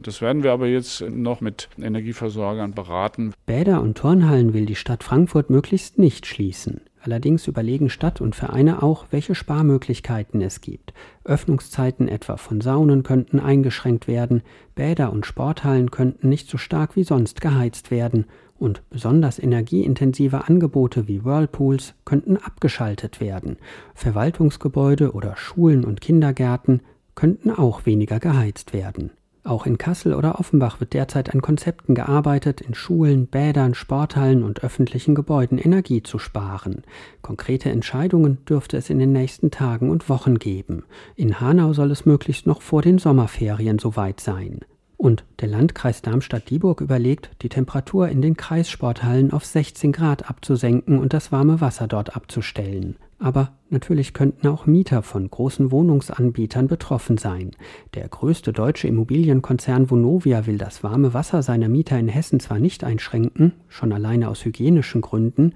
Das 0.00 0.20
werden 0.20 0.42
wir 0.42 0.52
aber 0.52 0.66
jetzt 0.66 1.00
noch 1.08 1.40
mit 1.40 1.68
Energieversorgern 1.80 2.72
beraten. 2.72 3.32
Bäder 3.46 3.80
und 3.80 3.96
Turnhallen 3.96 4.52
will 4.52 4.66
die 4.66 4.74
Stadt 4.74 5.04
Frankfurt 5.04 5.50
möglichst 5.50 5.98
nicht 5.98 6.26
schließen. 6.26 6.80
Allerdings 7.04 7.46
überlegen 7.46 7.90
Stadt 7.90 8.22
und 8.22 8.34
Vereine 8.34 8.82
auch, 8.82 9.04
welche 9.10 9.34
Sparmöglichkeiten 9.34 10.40
es 10.40 10.62
gibt. 10.62 10.94
Öffnungszeiten 11.24 12.08
etwa 12.08 12.38
von 12.38 12.62
Saunen 12.62 13.02
könnten 13.02 13.40
eingeschränkt 13.40 14.08
werden, 14.08 14.40
Bäder 14.74 15.12
und 15.12 15.26
Sporthallen 15.26 15.90
könnten 15.90 16.30
nicht 16.30 16.48
so 16.48 16.56
stark 16.56 16.96
wie 16.96 17.04
sonst 17.04 17.42
geheizt 17.42 17.90
werden 17.90 18.24
und 18.58 18.88
besonders 18.88 19.38
energieintensive 19.38 20.48
Angebote 20.48 21.06
wie 21.06 21.26
Whirlpools 21.26 21.92
könnten 22.06 22.38
abgeschaltet 22.38 23.20
werden. 23.20 23.58
Verwaltungsgebäude 23.94 25.12
oder 25.12 25.36
Schulen 25.36 25.84
und 25.84 26.00
Kindergärten 26.00 26.80
könnten 27.14 27.50
auch 27.50 27.84
weniger 27.84 28.18
geheizt 28.18 28.72
werden. 28.72 29.10
Auch 29.46 29.66
in 29.66 29.76
Kassel 29.76 30.14
oder 30.14 30.40
Offenbach 30.40 30.80
wird 30.80 30.94
derzeit 30.94 31.34
an 31.34 31.42
Konzepten 31.42 31.94
gearbeitet, 31.94 32.62
in 32.62 32.72
Schulen, 32.72 33.26
Bädern, 33.26 33.74
Sporthallen 33.74 34.42
und 34.42 34.64
öffentlichen 34.64 35.14
Gebäuden 35.14 35.58
Energie 35.58 36.02
zu 36.02 36.18
sparen. 36.18 36.82
Konkrete 37.20 37.70
Entscheidungen 37.70 38.38
dürfte 38.46 38.78
es 38.78 38.88
in 38.88 38.98
den 38.98 39.12
nächsten 39.12 39.50
Tagen 39.50 39.90
und 39.90 40.08
Wochen 40.08 40.38
geben. 40.38 40.84
In 41.14 41.40
Hanau 41.42 41.74
soll 41.74 41.90
es 41.90 42.06
möglichst 42.06 42.46
noch 42.46 42.62
vor 42.62 42.80
den 42.80 42.98
Sommerferien 42.98 43.78
soweit 43.78 44.18
sein. 44.18 44.60
Und 44.96 45.24
der 45.40 45.48
Landkreis 45.48 46.02
Darmstadt-Dieburg 46.02 46.80
überlegt, 46.80 47.30
die 47.42 47.48
Temperatur 47.48 48.08
in 48.08 48.22
den 48.22 48.36
Kreissporthallen 48.36 49.32
auf 49.32 49.44
16 49.44 49.92
Grad 49.92 50.30
abzusenken 50.30 50.98
und 50.98 51.12
das 51.12 51.32
warme 51.32 51.60
Wasser 51.60 51.88
dort 51.88 52.16
abzustellen. 52.16 52.96
Aber 53.18 53.52
natürlich 53.70 54.12
könnten 54.12 54.46
auch 54.46 54.66
Mieter 54.66 55.02
von 55.02 55.30
großen 55.30 55.70
Wohnungsanbietern 55.70 56.68
betroffen 56.68 57.16
sein. 57.16 57.52
Der 57.94 58.08
größte 58.08 58.52
deutsche 58.52 58.88
Immobilienkonzern 58.88 59.90
Vonovia 59.90 60.46
will 60.46 60.58
das 60.58 60.82
warme 60.82 61.14
Wasser 61.14 61.42
seiner 61.42 61.68
Mieter 61.68 61.98
in 61.98 62.08
Hessen 62.08 62.38
zwar 62.40 62.58
nicht 62.58 62.84
einschränken, 62.84 63.52
schon 63.68 63.92
alleine 63.92 64.28
aus 64.28 64.44
hygienischen 64.44 65.00
Gründen, 65.00 65.54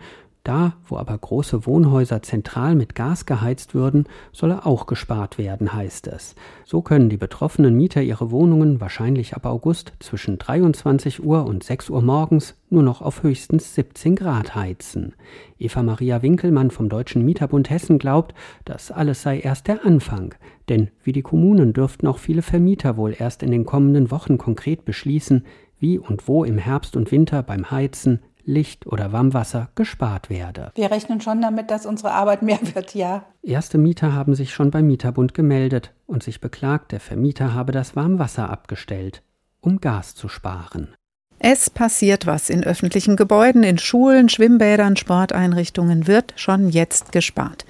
da, 0.49 0.75
wo 0.87 0.97
aber 0.97 1.17
große 1.17 1.67
Wohnhäuser 1.67 2.23
zentral 2.23 2.75
mit 2.75 2.95
Gas 2.95 3.27
geheizt 3.27 3.75
würden, 3.75 4.07
solle 4.33 4.65
auch 4.65 4.87
gespart 4.87 5.37
werden, 5.37 5.75
heißt 5.75 6.07
es. 6.07 6.35
So 6.65 6.81
können 6.81 7.11
die 7.11 7.17
betroffenen 7.19 7.77
Mieter 7.77 8.03
ihre 8.03 8.31
Wohnungen 8.31 8.81
wahrscheinlich 8.81 9.35
ab 9.35 9.45
August 9.45 9.93
zwischen 10.01 10.39
23 10.39 11.23
Uhr 11.23 11.45
und 11.45 11.65
6 11.65 11.91
Uhr 11.91 12.03
morgens 12.03 12.55
nur 12.71 12.83
noch 12.83 13.03
auf 13.03 13.23
höchstens 13.23 13.75
17 13.75 14.17
Grad 14.17 14.55
heizen. 14.55 15.15
Eva 15.59 15.83
Maria 15.83 16.23
Winkelmann 16.23 16.71
vom 16.71 16.89
Deutschen 16.89 17.25
Mieterbund 17.25 17.69
Hessen 17.69 17.99
glaubt, 17.99 18.35
das 18.65 18.91
alles 18.91 19.23
sei 19.23 19.41
erst 19.41 19.69
der 19.69 19.85
Anfang. 19.85 20.35
Denn 20.69 20.89
wie 21.03 21.13
die 21.13 21.23
Kommunen 21.23 21.73
dürften 21.73 22.07
auch 22.07 22.19
viele 22.19 22.43
Vermieter 22.43 22.97
wohl 22.97 23.15
erst 23.19 23.43
in 23.43 23.51
den 23.51 23.67
kommenden 23.67 24.11
Wochen 24.11 24.39
konkret 24.39 24.85
beschließen, 24.85 25.45
wie 25.81 25.99
und 25.99 26.27
wo 26.27 26.45
im 26.45 26.59
Herbst 26.59 26.97
und 26.97 27.13
Winter 27.13 27.43
beim 27.43 27.71
Heizen 27.71 28.21
Licht 28.49 28.87
oder 28.87 29.13
Warmwasser 29.13 29.69
gespart 29.75 30.31
werde. 30.31 30.73
Wir 30.75 30.91
rechnen 30.91 31.21
schon 31.21 31.41
damit, 31.41 31.71
dass 31.71 31.87
unsere 31.87 32.13
Arbeit 32.13 32.43
mehr 32.43 32.59
wird, 32.75 32.95
ja. 32.95 33.25
Erste 33.43 33.79
Mieter 33.79 34.15
haben 34.15 34.35
sich 34.35 34.53
schon 34.53 34.71
beim 34.71 34.87
Mieterbund 34.87 35.35
gemeldet 35.35 35.93
und 36.07 36.23
sich 36.23 36.41
beklagt, 36.41 36.93
der 36.93 37.01
Vermieter 37.01 37.55
habe 37.55 37.73
das 37.73 37.95
Warmwasser 37.95 38.51
abgestellt, 38.51 39.23
um 39.61 39.81
Gas 39.81 40.15
zu 40.15 40.29
sparen. 40.29 40.95
Es 41.41 41.71
passiert 41.71 42.27
was 42.27 42.51
in 42.51 42.65
öffentlichen 42.65 43.15
Gebäuden, 43.15 43.63
in 43.63 43.79
Schulen, 43.79 44.29
Schwimmbädern, 44.29 44.97
Sporteinrichtungen 44.97 46.09
wird 46.09 46.35
schon 46.35 46.69
jetzt 46.69 47.13
gespart. 47.13 47.65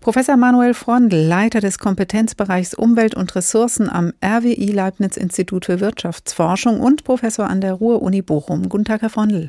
Professor 0.00 0.36
Manuel 0.36 0.72
Frondl, 0.72 1.16
Leiter 1.16 1.60
des 1.60 1.78
Kompetenzbereichs 1.78 2.74
Umwelt 2.74 3.16
und 3.16 3.34
Ressourcen 3.34 3.90
am 3.90 4.12
RWI 4.24 4.70
Leibniz 4.70 5.16
Institut 5.16 5.64
für 5.64 5.80
Wirtschaftsforschung 5.80 6.78
und 6.78 7.02
Professor 7.02 7.48
an 7.48 7.60
der 7.60 7.74
Ruhr-Uni 7.74 8.22
Bochum. 8.22 8.68
Guten 8.68 8.84
Tag, 8.84 9.02
Herr 9.02 9.10
Frondl. 9.10 9.48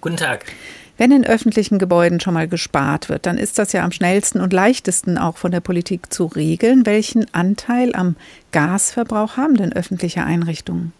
Guten 0.00 0.16
Tag. 0.16 0.46
Wenn 0.96 1.12
in 1.12 1.26
öffentlichen 1.26 1.78
Gebäuden 1.78 2.20
schon 2.20 2.34
mal 2.34 2.46
gespart 2.46 3.08
wird, 3.08 3.24
dann 3.24 3.38
ist 3.38 3.58
das 3.58 3.72
ja 3.72 3.84
am 3.84 3.92
schnellsten 3.92 4.40
und 4.40 4.52
leichtesten 4.52 5.16
auch 5.16 5.38
von 5.38 5.50
der 5.50 5.60
Politik 5.60 6.12
zu 6.12 6.26
regeln. 6.26 6.84
Welchen 6.84 7.32
Anteil 7.32 7.94
am 7.94 8.16
Gasverbrauch 8.52 9.38
haben 9.38 9.56
denn 9.56 9.72
öffentliche 9.72 10.24
Einrichtungen? 10.24 10.92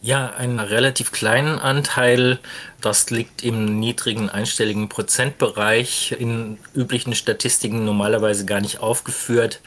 Ja, 0.00 0.32
einen 0.38 0.60
relativ 0.60 1.10
kleinen 1.10 1.58
Anteil. 1.58 2.38
Das 2.80 3.10
liegt 3.10 3.42
im 3.42 3.80
niedrigen 3.80 4.30
einstelligen 4.30 4.88
Prozentbereich, 4.88 6.14
in 6.16 6.58
üblichen 6.72 7.16
Statistiken 7.16 7.84
normalerweise 7.84 8.46
gar 8.46 8.60
nicht 8.60 8.78
aufgeführt. 8.78 9.60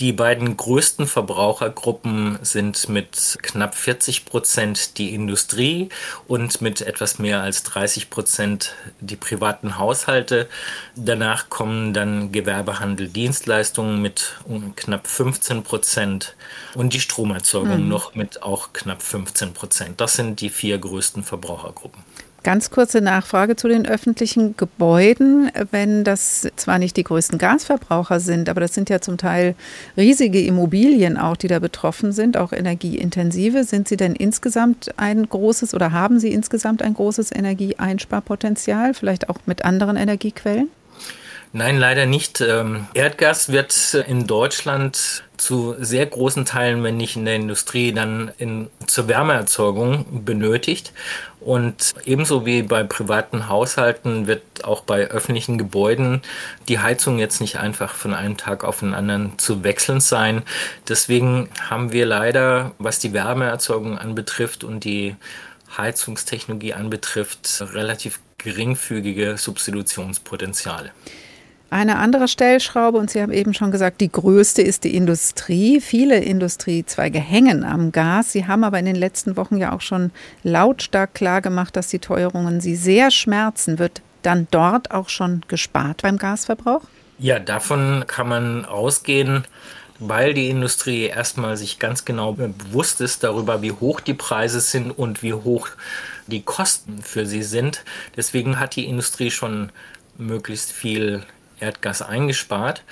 Die 0.00 0.14
beiden 0.14 0.56
größten 0.56 1.06
Verbrauchergruppen 1.06 2.38
sind 2.40 2.88
mit 2.88 3.36
knapp 3.42 3.74
40 3.74 4.24
Prozent 4.24 4.96
die 4.96 5.14
Industrie 5.14 5.90
und 6.26 6.62
mit 6.62 6.80
etwas 6.80 7.18
mehr 7.18 7.42
als 7.42 7.64
30 7.64 8.08
Prozent 8.08 8.74
die 9.00 9.16
privaten 9.16 9.76
Haushalte. 9.76 10.48
Danach 10.96 11.50
kommen 11.50 11.92
dann 11.92 12.32
Gewerbehandel, 12.32 13.08
Dienstleistungen 13.08 14.00
mit 14.00 14.40
knapp 14.74 15.06
15 15.06 15.64
Prozent 15.64 16.34
und 16.74 16.94
die 16.94 17.00
Stromerzeugung 17.00 17.82
mhm. 17.82 17.88
noch 17.88 18.14
mit 18.14 18.42
auch 18.42 18.72
knapp 18.72 19.02
15 19.02 19.52
Prozent. 19.52 20.00
Das 20.00 20.14
sind 20.14 20.40
die 20.40 20.48
vier 20.48 20.78
größten 20.78 21.24
Verbrauchergruppen. 21.24 22.02
Ganz 22.42 22.70
kurze 22.70 23.02
Nachfrage 23.02 23.54
zu 23.54 23.68
den 23.68 23.86
öffentlichen 23.86 24.56
Gebäuden. 24.56 25.50
Wenn 25.70 26.04
das 26.04 26.48
zwar 26.56 26.78
nicht 26.78 26.96
die 26.96 27.04
größten 27.04 27.38
Gasverbraucher 27.38 28.18
sind, 28.18 28.48
aber 28.48 28.62
das 28.62 28.72
sind 28.72 28.88
ja 28.88 29.00
zum 29.00 29.18
Teil 29.18 29.54
riesige 29.96 30.40
Immobilien 30.40 31.18
auch, 31.18 31.36
die 31.36 31.48
da 31.48 31.58
betroffen 31.58 32.12
sind, 32.12 32.38
auch 32.38 32.52
energieintensive. 32.52 33.64
Sind 33.64 33.88
Sie 33.88 33.98
denn 33.98 34.14
insgesamt 34.14 34.90
ein 34.96 35.28
großes 35.28 35.74
oder 35.74 35.92
haben 35.92 36.18
Sie 36.18 36.32
insgesamt 36.32 36.82
ein 36.82 36.94
großes 36.94 37.30
Energieeinsparpotenzial, 37.30 38.94
vielleicht 38.94 39.28
auch 39.28 39.38
mit 39.44 39.66
anderen 39.66 39.96
Energiequellen? 39.96 40.70
Nein, 41.52 41.78
leider 41.78 42.06
nicht. 42.06 42.40
Ähm, 42.40 42.86
Erdgas 42.94 43.50
wird 43.50 43.94
in 44.06 44.28
Deutschland 44.28 45.24
zu 45.36 45.74
sehr 45.80 46.06
großen 46.06 46.44
Teilen, 46.44 46.84
wenn 46.84 46.96
nicht 46.96 47.16
in 47.16 47.24
der 47.24 47.34
Industrie, 47.34 47.92
dann 47.92 48.30
in, 48.38 48.68
zur 48.86 49.08
Wärmeerzeugung 49.08 50.24
benötigt. 50.24 50.92
Und 51.40 51.94
ebenso 52.04 52.46
wie 52.46 52.62
bei 52.62 52.84
privaten 52.84 53.48
Haushalten 53.48 54.28
wird 54.28 54.42
auch 54.62 54.82
bei 54.82 55.06
öffentlichen 55.06 55.58
Gebäuden 55.58 56.22
die 56.68 56.78
Heizung 56.78 57.18
jetzt 57.18 57.40
nicht 57.40 57.56
einfach 57.58 57.94
von 57.94 58.14
einem 58.14 58.36
Tag 58.36 58.62
auf 58.62 58.80
den 58.80 58.94
anderen 58.94 59.36
zu 59.38 59.64
wechseln 59.64 59.98
sein. 59.98 60.42
Deswegen 60.88 61.48
haben 61.68 61.90
wir 61.90 62.06
leider, 62.06 62.72
was 62.78 63.00
die 63.00 63.12
Wärmeerzeugung 63.12 63.98
anbetrifft 63.98 64.62
und 64.62 64.84
die 64.84 65.16
Heizungstechnologie 65.76 66.74
anbetrifft, 66.74 67.64
relativ 67.72 68.20
geringfügige 68.38 69.36
Substitutionspotenziale. 69.36 70.92
Eine 71.70 71.98
andere 71.98 72.26
Stellschraube, 72.26 72.98
und 72.98 73.10
Sie 73.10 73.22
haben 73.22 73.32
eben 73.32 73.54
schon 73.54 73.70
gesagt, 73.70 74.00
die 74.00 74.10
größte 74.10 74.60
ist 74.60 74.82
die 74.82 74.96
Industrie. 74.96 75.80
Viele 75.80 76.18
Industriezweige 76.18 77.20
hängen 77.20 77.62
am 77.62 77.92
Gas. 77.92 78.32
Sie 78.32 78.48
haben 78.48 78.64
aber 78.64 78.80
in 78.80 78.86
den 78.86 78.96
letzten 78.96 79.36
Wochen 79.36 79.56
ja 79.56 79.72
auch 79.72 79.80
schon 79.80 80.10
lautstark 80.42 81.14
klargemacht, 81.14 81.76
dass 81.76 81.86
die 81.86 82.00
Teuerungen 82.00 82.60
Sie 82.60 82.74
sehr 82.74 83.12
schmerzen. 83.12 83.78
Wird 83.78 84.02
dann 84.22 84.48
dort 84.50 84.90
auch 84.90 85.08
schon 85.08 85.42
gespart 85.46 86.02
beim 86.02 86.18
Gasverbrauch? 86.18 86.82
Ja, 87.20 87.38
davon 87.38 88.04
kann 88.08 88.28
man 88.28 88.64
ausgehen 88.64 89.44
weil 90.00 90.32
die 90.32 90.48
Industrie 90.48 91.04
erstmal 91.04 91.58
sich 91.58 91.78
ganz 91.78 92.06
genau 92.06 92.32
bewusst 92.32 93.02
ist 93.02 93.22
darüber, 93.22 93.60
wie 93.60 93.72
hoch 93.72 94.00
die 94.00 94.14
Preise 94.14 94.60
sind 94.60 94.90
und 94.90 95.22
wie 95.22 95.34
hoch 95.34 95.68
die 96.26 96.42
Kosten 96.42 97.02
für 97.02 97.26
sie 97.26 97.42
sind. 97.42 97.84
Deswegen 98.16 98.58
hat 98.58 98.76
die 98.76 98.86
Industrie 98.86 99.30
schon 99.30 99.70
möglichst 100.16 100.72
viel 100.72 101.22
Erdgas 101.60 102.02
eingespart. 102.02 102.82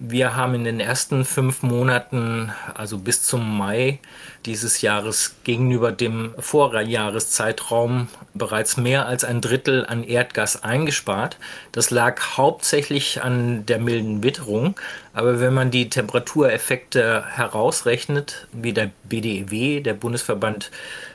Wir 0.00 0.36
haben 0.36 0.54
in 0.54 0.64
den 0.64 0.80
ersten 0.80 1.26
fünf 1.26 1.62
Monaten, 1.62 2.50
also 2.74 2.96
bis 2.96 3.22
zum 3.22 3.58
Mai 3.58 4.00
dieses 4.46 4.80
Jahres 4.80 5.36
gegenüber 5.44 5.92
dem 5.92 6.34
Vorjahreszeitraum 6.38 8.08
bereits 8.32 8.78
mehr 8.78 9.06
als 9.06 9.22
ein 9.22 9.42
Drittel 9.42 9.84
an 9.84 10.02
Erdgas 10.02 10.62
eingespart. 10.64 11.36
Das 11.72 11.90
lag 11.90 12.38
hauptsächlich 12.38 13.22
an 13.22 13.66
der 13.66 13.78
milden 13.78 14.22
Witterung. 14.22 14.76
Aber 15.12 15.40
wenn 15.40 15.52
man 15.52 15.70
die 15.70 15.90
Temperatureffekte 15.90 17.24
herausrechnet, 17.28 18.48
wie 18.50 18.72
der 18.72 18.90
BDEW, 19.04 19.82
der 19.82 19.94
Bundesverband 19.94 20.70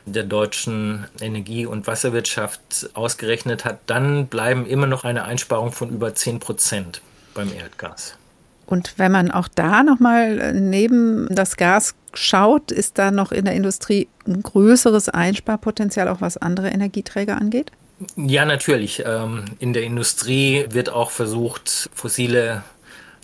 der 0.05 0.23
deutschen 0.23 1.07
Energie- 1.19 1.65
und 1.65 1.87
Wasserwirtschaft 1.87 2.91
ausgerechnet 2.93 3.65
hat, 3.65 3.79
dann 3.87 4.27
bleiben 4.27 4.67
immer 4.67 4.85
noch 4.85 5.03
eine 5.03 5.23
Einsparung 5.23 5.71
von 5.71 5.89
über 5.89 6.13
10 6.13 6.39
Prozent 6.39 7.01
beim 7.33 7.51
Erdgas. 7.51 8.15
Und 8.67 8.93
wenn 8.97 9.11
man 9.11 9.31
auch 9.31 9.47
da 9.47 9.81
nochmal 9.81 10.53
neben 10.53 11.27
das 11.33 11.55
Gas 11.55 11.95
schaut, 12.13 12.71
ist 12.71 12.99
da 12.99 13.11
noch 13.11 13.31
in 13.31 13.45
der 13.45 13.55
Industrie 13.55 14.09
ein 14.27 14.43
größeres 14.43 15.09
Einsparpotenzial, 15.09 16.09
auch 16.09 16.21
was 16.21 16.37
andere 16.37 16.69
Energieträger 16.69 17.37
angeht? 17.37 17.71
Ja, 18.15 18.45
natürlich. 18.45 19.03
Ähm, 19.05 19.45
in 19.59 19.73
der 19.73 19.83
Industrie 19.83 20.65
wird 20.69 20.89
auch 20.89 21.11
versucht, 21.11 21.89
fossile 21.95 22.63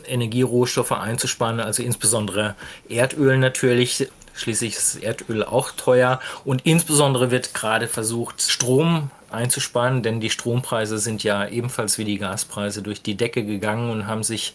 Energierohstoffe 0.08 0.93
einzusparen, 0.93 1.60
also 1.60 1.84
insbesondere 1.84 2.56
Erdöl 2.89 3.38
natürlich. 3.38 4.08
Schließlich 4.34 4.75
ist 4.75 5.03
Erdöl 5.03 5.43
auch 5.43 5.71
teuer 5.71 6.19
und 6.43 6.65
insbesondere 6.65 7.29
wird 7.29 7.53
gerade 7.53 7.88
versucht, 7.88 8.41
Strom 8.41 9.12
einzusparen, 9.34 10.04
denn 10.04 10.19
die 10.19 10.30
Strompreise 10.30 10.98
sind 10.98 11.24
ja 11.24 11.48
ebenfalls 11.48 11.98
wie 11.98 12.06
die 12.06 12.17
Gaspreise 12.17 12.82
durch 12.82 13.02
die 13.02 13.15
Decke 13.15 13.46
gegangen 13.46 13.89
und 13.89 14.08
haben 14.08 14.24
sich 14.24 14.54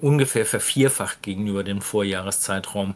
ungefähr 0.00 0.46
vervierfacht 0.46 1.22
gegenüber 1.22 1.64
dem 1.64 1.80
Vorjahreszeitraum. 1.80 2.94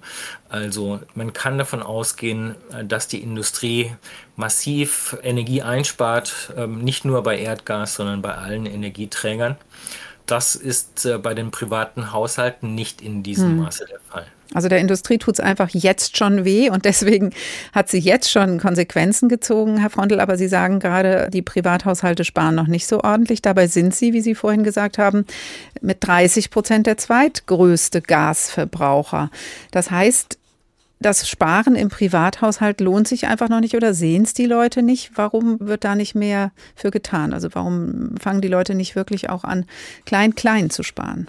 Also 0.49 1.01
man 1.15 1.33
kann 1.33 1.59
davon 1.59 1.83
ausgehen, 1.83 2.55
dass 2.85 3.09
die 3.09 3.23
Industrie 3.23 3.93
massiv 4.37 5.17
Energie 5.23 5.63
einspart, 5.63 6.53
ähm, 6.57 6.79
nicht 6.83 7.05
nur 7.05 7.23
bei 7.23 7.39
Erdgas, 7.39 7.95
sondern 7.95 8.23
bei 8.23 8.35
allen 8.35 8.67
Energieträgern. 8.67 9.57
Das 10.27 10.57
ist 10.57 11.07
äh, 11.07 11.19
bei 11.19 11.35
den 11.35 11.51
privaten 11.51 12.13
Haushalten 12.13 12.75
nicht 12.75 13.01
in 13.01 13.23
diesem 13.23 13.51
hm. 13.51 13.61
Maße 13.61 13.87
der 13.87 14.01
Fall. 14.01 14.27
Also 14.55 14.69
der 14.69 14.79
Industrie 14.79 15.19
tut 15.19 15.35
es 15.35 15.41
einfach 15.41 15.71
jetzt 15.71 16.17
schon 16.17 16.45
weh 16.45 16.71
und 16.71 16.85
deswegen 16.85 17.31
hat 17.73 17.89
sie 17.89 17.99
jetzt 17.99 18.31
schon 18.31 18.59
Konsequenzen 18.61 19.29
gezogen, 19.29 19.79
Herr 19.79 19.91
Frontel. 19.91 20.21
Aber 20.21 20.37
Sie 20.37 20.49
sagen 20.49 20.79
gerade, 20.79 21.29
die 21.33 21.43
Privathaushalte 21.43 22.25
sparen 22.25 22.55
noch 22.55 22.69
nicht 22.69 22.87
so 22.87 23.03
ordentlich. 23.03 23.43
Dabei 23.43 23.67
sind 23.67 23.95
sie, 23.95 24.13
wie 24.13 24.21
Sie 24.21 24.35
vorhin 24.35 24.63
gesagt 24.63 24.99
haben, 24.99 25.25
mit 25.81 25.99
30 26.07 26.51
Prozent 26.51 26.87
der 26.87 26.97
zweitgrößte 26.97 28.03
Gasverbraucher. 28.03 29.31
Das 29.73 29.91
heißt, 29.91 30.39
das 30.99 31.29
Sparen 31.29 31.75
im 31.75 31.89
Privathaushalt 31.89 32.81
lohnt 32.81 33.07
sich 33.07 33.27
einfach 33.27 33.49
noch 33.49 33.61
nicht 33.61 33.77
oder 33.77 33.93
sehen 33.93 34.23
es 34.23 34.33
die 34.33 34.47
Leute 34.47 34.83
nicht? 34.83 35.11
Warum 35.15 35.59
wird 35.61 35.85
da 35.85 35.95
nicht 35.95 36.15
mehr 36.15 36.53
für 36.75 36.91
getan? 36.91 37.35
Also 37.35 37.49
warum 37.53 38.15
fangen 38.19 38.41
die 38.41 38.49
Leute 38.49 38.75
nicht 38.75 38.97
wirklich 38.97 39.29
auch 39.29 39.45
an, 39.45 39.67
klein, 40.07 40.35
klein 40.35 40.71
zu 40.71 40.83
sparen? 40.83 41.29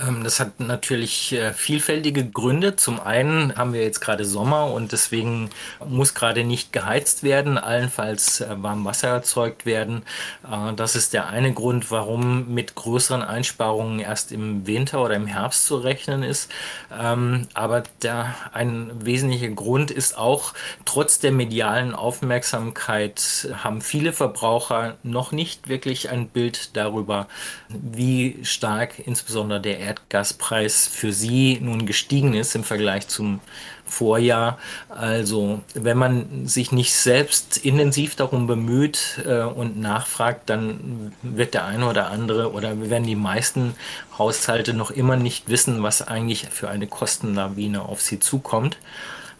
Ähm, 0.00 0.24
das 0.24 0.40
hat 0.40 0.60
natürlich 0.60 1.32
äh, 1.32 1.52
vielfältige 1.52 2.24
Gründe. 2.28 2.76
Zum 2.76 3.00
einen 3.00 3.56
haben 3.56 3.72
wir 3.72 3.82
jetzt 3.82 4.00
gerade 4.00 4.24
Sommer 4.24 4.72
und 4.72 4.92
deswegen 4.92 5.50
muss 5.86 6.14
gerade 6.14 6.44
nicht 6.44 6.72
geheizt 6.72 7.22
werden, 7.22 7.58
allenfalls 7.58 8.40
äh, 8.40 8.48
warm 8.62 8.84
Wasser 8.84 9.08
erzeugt 9.08 9.66
werden. 9.66 10.02
Äh, 10.50 10.74
das 10.74 10.96
ist 10.96 11.12
der 11.12 11.28
eine 11.28 11.52
Grund, 11.52 11.90
warum 11.90 12.52
mit 12.54 12.74
größeren 12.74 13.22
Einsparungen 13.22 14.00
erst 14.00 14.32
im 14.32 14.66
Winter 14.66 15.02
oder 15.02 15.14
im 15.14 15.26
Herbst 15.26 15.66
zu 15.66 15.76
rechnen 15.76 16.22
ist. 16.22 16.50
Ähm, 16.98 17.48
aber 17.54 17.82
der, 18.02 18.34
ein 18.52 18.90
wesentlicher 19.04 19.48
Grund 19.48 19.90
ist 19.90 20.16
auch, 20.16 20.54
trotz 20.84 21.18
der 21.18 21.32
medialen 21.32 21.94
Aufmerksamkeit 21.94 23.48
haben 23.62 23.80
viele 23.80 24.12
Verbraucher 24.12 24.96
noch 25.02 25.32
nicht 25.32 25.68
wirklich 25.68 26.10
ein 26.10 26.28
Bild 26.28 26.76
darüber, 26.76 27.28
wie 27.68 28.38
stark 28.42 28.98
insbesondere 29.06 29.60
der 29.60 29.81
Erdgaspreis 29.82 30.86
für 30.86 31.12
sie 31.12 31.58
nun 31.60 31.86
gestiegen 31.86 32.34
ist 32.34 32.54
im 32.54 32.64
Vergleich 32.64 33.08
zum 33.08 33.40
Vorjahr. 33.84 34.58
Also 34.88 35.60
wenn 35.74 35.98
man 35.98 36.46
sich 36.46 36.72
nicht 36.72 36.94
selbst 36.94 37.58
intensiv 37.58 38.16
darum 38.16 38.46
bemüht 38.46 39.20
äh, 39.26 39.42
und 39.42 39.78
nachfragt, 39.78 40.48
dann 40.48 41.12
wird 41.22 41.54
der 41.54 41.66
eine 41.66 41.88
oder 41.88 42.10
andere 42.10 42.52
oder 42.52 42.88
werden 42.90 43.06
die 43.06 43.16
meisten 43.16 43.74
Haushalte 44.18 44.72
noch 44.72 44.90
immer 44.90 45.16
nicht 45.16 45.48
wissen, 45.48 45.82
was 45.82 46.00
eigentlich 46.00 46.48
für 46.50 46.70
eine 46.70 46.86
Kostenlawine 46.86 47.82
auf 47.82 48.00
sie 48.00 48.18
zukommt. 48.18 48.78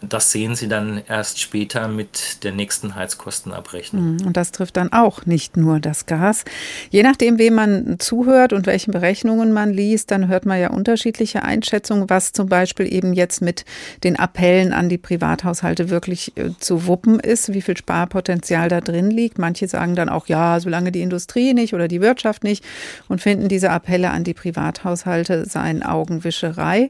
Das 0.09 0.31
sehen 0.31 0.55
Sie 0.55 0.67
dann 0.67 1.01
erst 1.07 1.39
später 1.39 1.87
mit 1.87 2.43
der 2.43 2.51
nächsten 2.51 2.95
Heizkostenabrechnung. 2.95 4.19
Hm, 4.19 4.27
und 4.27 4.37
das 4.37 4.51
trifft 4.51 4.77
dann 4.77 4.91
auch 4.91 5.25
nicht 5.25 5.57
nur 5.57 5.79
das 5.79 6.05
Gas. 6.05 6.43
Je 6.89 7.03
nachdem, 7.03 7.37
wem 7.37 7.53
man 7.53 7.95
zuhört 7.99 8.53
und 8.53 8.65
welchen 8.65 8.91
Berechnungen 8.91 9.53
man 9.53 9.71
liest, 9.71 10.11
dann 10.11 10.27
hört 10.27 10.45
man 10.45 10.59
ja 10.59 10.69
unterschiedliche 10.69 11.43
Einschätzungen, 11.43 12.09
was 12.09 12.33
zum 12.33 12.49
Beispiel 12.49 12.91
eben 12.91 13.13
jetzt 13.13 13.41
mit 13.41 13.65
den 14.03 14.17
Appellen 14.17 14.73
an 14.73 14.89
die 14.89 14.97
Privathaushalte 14.97 15.89
wirklich 15.89 16.35
äh, 16.37 16.51
zu 16.59 16.87
wuppen 16.87 17.19
ist, 17.19 17.53
wie 17.53 17.61
viel 17.61 17.77
Sparpotenzial 17.77 18.69
da 18.69 18.81
drin 18.81 19.11
liegt. 19.11 19.39
Manche 19.39 19.67
sagen 19.67 19.95
dann 19.95 20.09
auch, 20.09 20.27
ja, 20.27 20.59
solange 20.59 20.91
die 20.91 21.01
Industrie 21.01 21.53
nicht 21.53 21.73
oder 21.73 21.87
die 21.87 22.01
Wirtschaft 22.01 22.43
nicht 22.43 22.63
und 23.07 23.21
finden 23.21 23.47
diese 23.47 23.69
Appelle 23.69 24.11
an 24.11 24.23
die 24.23 24.33
Privathaushalte 24.33 25.45
seien 25.47 25.83
Augenwischerei. 25.83 26.89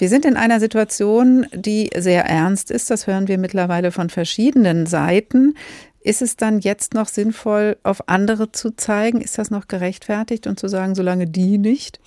Wir 0.00 0.08
sind 0.08 0.24
in 0.24 0.38
einer 0.38 0.60
Situation, 0.60 1.46
die 1.52 1.90
sehr 1.94 2.24
ernst 2.24 2.70
ist. 2.70 2.88
Das 2.88 3.06
hören 3.06 3.28
wir 3.28 3.36
mittlerweile 3.36 3.92
von 3.92 4.08
verschiedenen 4.08 4.86
Seiten. 4.86 5.54
Ist 6.00 6.22
es 6.22 6.36
dann 6.36 6.60
jetzt 6.60 6.94
noch 6.94 7.06
sinnvoll, 7.06 7.76
auf 7.82 8.08
andere 8.08 8.50
zu 8.50 8.70
zeigen? 8.70 9.20
Ist 9.20 9.36
das 9.36 9.50
noch 9.50 9.68
gerechtfertigt 9.68 10.46
und 10.46 10.58
zu 10.58 10.68
sagen, 10.68 10.94
solange 10.94 11.26
die 11.26 11.58
nicht? 11.58 12.00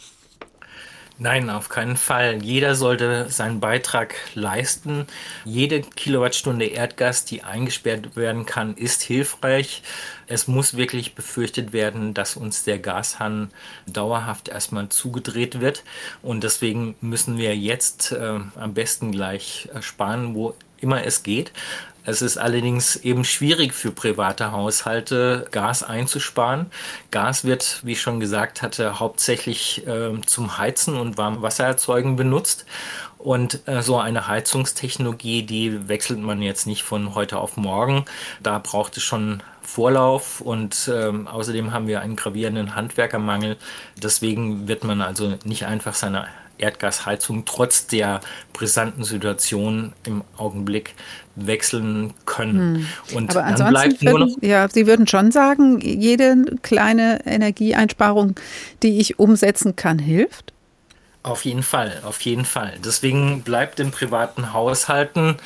Nein, 1.19 1.51
auf 1.51 1.69
keinen 1.69 1.95
Fall. 1.95 2.43
Jeder 2.43 2.73
sollte 2.73 3.29
seinen 3.29 3.59
Beitrag 3.59 4.15
leisten. 4.33 5.05
Jede 5.45 5.81
Kilowattstunde 5.81 6.65
Erdgas, 6.65 7.23
die 7.23 7.43
eingesperrt 7.43 8.15
werden 8.15 8.47
kann, 8.47 8.75
ist 8.75 9.03
hilfreich. 9.03 9.83
Es 10.25 10.47
muss 10.47 10.75
wirklich 10.75 11.13
befürchtet 11.13 11.71
werden, 11.71 12.15
dass 12.15 12.35
uns 12.35 12.63
der 12.63 12.79
Gashahn 12.79 13.51
dauerhaft 13.85 14.49
erstmal 14.49 14.89
zugedreht 14.89 15.61
wird. 15.61 15.83
Und 16.23 16.43
deswegen 16.43 16.95
müssen 16.99 17.37
wir 17.37 17.55
jetzt 17.55 18.11
äh, 18.11 18.39
am 18.55 18.73
besten 18.73 19.11
gleich 19.11 19.69
äh, 19.73 19.83
sparen, 19.83 20.33
wo 20.33 20.55
immer 20.81 21.05
es 21.05 21.21
geht. 21.21 21.51
Es 22.05 22.21
ist 22.21 22.37
allerdings 22.37 22.97
eben 22.97 23.23
schwierig 23.23 23.73
für 23.73 23.91
private 23.91 24.51
Haushalte, 24.51 25.47
Gas 25.51 25.83
einzusparen. 25.83 26.65
Gas 27.11 27.45
wird, 27.45 27.79
wie 27.83 27.93
ich 27.93 28.01
schon 28.01 28.19
gesagt 28.19 28.61
hatte, 28.61 28.99
hauptsächlich 28.99 29.87
äh, 29.87 30.11
zum 30.25 30.57
Heizen 30.57 30.97
und 30.97 31.17
Warmwassererzeugen 31.17 32.15
benutzt. 32.15 32.65
Und 33.17 33.65
äh, 33.69 33.81
so 33.81 33.99
eine 33.99 34.27
Heizungstechnologie, 34.27 35.43
die 35.43 35.87
wechselt 35.87 36.19
man 36.19 36.41
jetzt 36.41 36.67
nicht 36.67 36.83
von 36.83 37.15
heute 37.15 37.37
auf 37.37 37.55
morgen. 37.55 38.03
Da 38.41 38.59
braucht 38.59 38.97
es 38.97 39.03
schon 39.03 39.41
Vorlauf 39.61 40.41
und 40.41 40.91
ähm, 40.93 41.27
außerdem 41.27 41.71
haben 41.71 41.87
wir 41.87 42.01
einen 42.01 42.17
gravierenden 42.17 42.75
Handwerkermangel. 42.75 43.55
Deswegen 43.95 44.67
wird 44.67 44.83
man 44.83 45.01
also 45.01 45.37
nicht 45.45 45.65
einfach 45.65 45.95
seine 45.95 46.27
Erdgasheizung 46.63 47.43
trotz 47.45 47.87
der 47.87 48.21
brisanten 48.53 49.03
Situation 49.03 49.93
im 50.05 50.23
Augenblick 50.37 50.95
wechseln 51.35 52.13
können. 52.25 52.87
Hm. 53.09 53.17
Und 53.17 53.35
Aber 53.35 53.51
dann 53.51 53.69
bleibt 53.69 54.01
würden, 54.01 54.09
nur 54.09 54.19
noch 54.27 54.35
ja, 54.41 54.67
Sie 54.69 54.87
würden 54.87 55.07
schon 55.07 55.31
sagen, 55.31 55.79
jede 55.81 56.45
kleine 56.61 57.25
Energieeinsparung, 57.25 58.35
die 58.81 58.99
ich 58.99 59.19
umsetzen 59.19 59.75
kann, 59.75 59.99
hilft? 59.99 60.53
Auf 61.23 61.45
jeden 61.45 61.63
Fall, 61.63 62.01
auf 62.05 62.19
jeden 62.21 62.43
Fall. 62.43 62.73
Deswegen 62.83 63.43
bleibt 63.43 63.79
in 63.79 63.91
privaten 63.91 64.51
Haushalten 64.51 65.37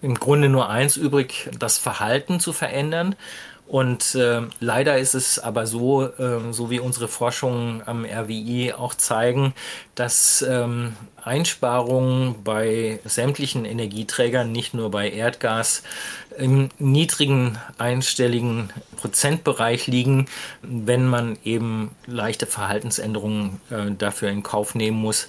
im 0.00 0.14
Grunde 0.14 0.48
nur 0.48 0.70
eins 0.70 0.96
übrig, 0.96 1.50
das 1.58 1.76
Verhalten 1.78 2.38
zu 2.38 2.52
verändern. 2.52 3.16
Und 3.66 4.14
äh, 4.14 4.42
leider 4.60 4.98
ist 4.98 5.14
es 5.14 5.38
aber 5.38 5.66
so, 5.66 6.04
äh, 6.04 6.52
so 6.52 6.70
wie 6.70 6.80
unsere 6.80 7.08
Forschungen 7.08 7.82
am 7.86 8.04
RWI 8.04 8.74
auch 8.74 8.94
zeigen, 8.94 9.54
dass 9.94 10.44
ähm, 10.46 10.96
Einsparungen 11.22 12.42
bei 12.44 13.00
sämtlichen 13.06 13.64
Energieträgern, 13.64 14.52
nicht 14.52 14.74
nur 14.74 14.90
bei 14.90 15.10
Erdgas, 15.10 15.82
im 16.36 16.68
niedrigen 16.78 17.58
einstelligen 17.78 18.70
Prozentbereich 18.96 19.86
liegen, 19.86 20.26
wenn 20.62 21.06
man 21.06 21.38
eben 21.44 21.92
leichte 22.06 22.46
Verhaltensänderungen 22.46 23.60
äh, 23.70 23.92
dafür 23.96 24.28
in 24.28 24.42
Kauf 24.42 24.74
nehmen 24.74 24.98
muss. 24.98 25.28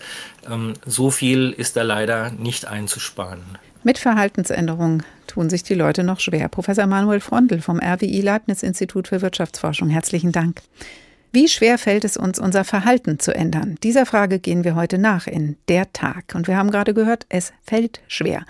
Ähm, 0.50 0.74
so 0.86 1.10
viel 1.10 1.52
ist 1.52 1.78
da 1.78 1.84
leider 1.84 2.32
nicht 2.32 2.66
einzusparen. 2.66 3.44
Mit 3.86 4.00
Verhaltensänderungen 4.00 5.04
tun 5.28 5.52
sich 5.52 5.62
die 5.62 5.76
Leute 5.76 6.04
noch 6.04 6.20
schwer. 6.20 6.50
Professor 6.50 6.88
Manuel 6.88 7.20
Frondl 7.20 7.62
vom 7.62 7.80
RWI 7.80 8.20
Leibniz 8.22 8.64
Institut 8.64 9.10
für 9.10 9.22
Wirtschaftsforschung, 9.22 9.90
herzlichen 9.90 10.32
Dank. 10.32 10.64
Wie 11.32 11.48
schwer 11.48 11.78
fällt 11.78 12.04
es 12.04 12.18
uns, 12.18 12.40
unser 12.40 12.64
Verhalten 12.64 13.20
zu 13.20 13.36
ändern? 13.36 13.78
Dieser 13.84 14.08
Frage 14.08 14.40
gehen 14.40 14.64
wir 14.64 14.74
heute 14.74 14.98
nach 14.98 15.28
in 15.28 15.56
Der 15.70 15.94
Tag. 15.94 16.34
Und 16.34 16.48
wir 16.48 16.58
haben 16.58 16.72
gerade 16.72 16.96
gehört, 16.96 17.28
es 17.30 17.54
fällt 17.62 18.02
schwer. 18.08 18.44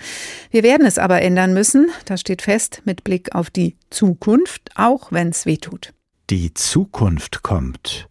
Wir 0.51 0.63
werden 0.63 0.85
es 0.85 0.97
aber 0.97 1.21
ändern 1.21 1.53
müssen, 1.53 1.89
das 2.05 2.21
steht 2.21 2.41
fest, 2.41 2.81
mit 2.85 3.03
Blick 3.03 3.35
auf 3.35 3.49
die 3.49 3.75
Zukunft, 3.89 4.71
auch 4.75 5.11
wenn 5.11 5.31
es 5.31 5.45
weh 5.45 5.57
tut. 5.57 5.93
Die 6.29 6.53
Zukunft 6.53 7.43
kommt. 7.43 8.07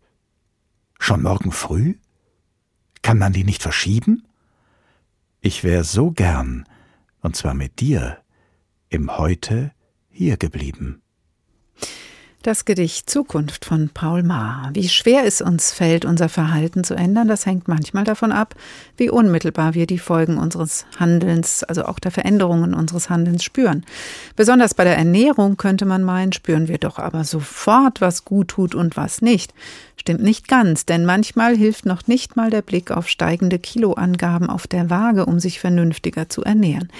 Schon 0.99 1.23
morgen 1.23 1.53
früh? 1.53 1.95
Kann 3.01 3.17
man 3.17 3.33
die 3.33 3.45
nicht 3.45 3.63
verschieben? 3.63 4.25
Ich 5.41 5.65
wäre 5.65 5.85
so 5.85 6.11
gern 6.11 6.67
und 7.25 7.35
zwar 7.35 7.55
mit 7.55 7.81
dir, 7.81 8.19
im 8.91 9.17
Heute 9.17 9.73
hier 10.11 10.37
geblieben. 10.37 11.04
Das 12.45 12.67
Gedicht 12.67 13.09
Zukunft 13.09 13.65
von 13.65 13.89
Paul 13.89 14.23
Maar. 14.23 14.69
Wie 14.75 14.91
schwer 14.91 15.25
es 15.25 15.41
uns 15.41 15.73
fällt, 15.73 16.05
unser 16.05 16.29
Verhalten 16.29 16.85
zu 16.85 16.93
ändern, 16.93 17.27
das 17.27 17.47
hängt 17.47 17.69
manchmal 17.69 18.05
davon 18.05 18.33
ab, 18.33 18.55
wie 18.99 19.09
unmittelbar 19.09 19.73
wir 19.73 19.87
die 19.87 19.99
Folgen 19.99 20.37
unseres 20.37 20.85
Handelns, 20.99 21.65
also 21.65 21.87
auch 21.87 21.99
der 21.99 22.11
Veränderungen 22.11 22.75
unseres 22.75 23.09
Handelns 23.09 23.45
spüren. 23.45 23.87
Besonders 24.37 24.75
bei 24.75 24.85
der 24.85 24.99
Ernährung 24.99 25.57
könnte 25.57 25.87
man 25.87 26.05
meinen, 26.05 26.35
spüren 26.35 26.69
wir 26.69 26.77
doch 26.77 26.99
aber 26.99 27.25
sofort, 27.25 28.03
was 28.03 28.27
gut 28.27 28.49
tut 28.49 28.75
und 28.75 28.99
was 28.99 29.23
nicht. 29.23 29.55
Stimmt 29.97 30.23
nicht 30.23 30.49
ganz, 30.49 30.85
denn 30.85 31.07
manchmal 31.07 31.57
hilft 31.57 31.87
noch 31.87 32.07
nicht 32.09 32.37
mal 32.37 32.51
der 32.51 32.61
Blick 32.61 32.91
auf 32.91 33.09
steigende 33.09 33.59
Kiloangaben 33.59 34.51
auf 34.51 34.67
der 34.67 34.91
Waage, 34.91 35.25
um 35.25 35.41
sich 35.41 35.61
vernünftiger 35.61 36.29
zu 36.29 36.43
ernähren. 36.43 36.91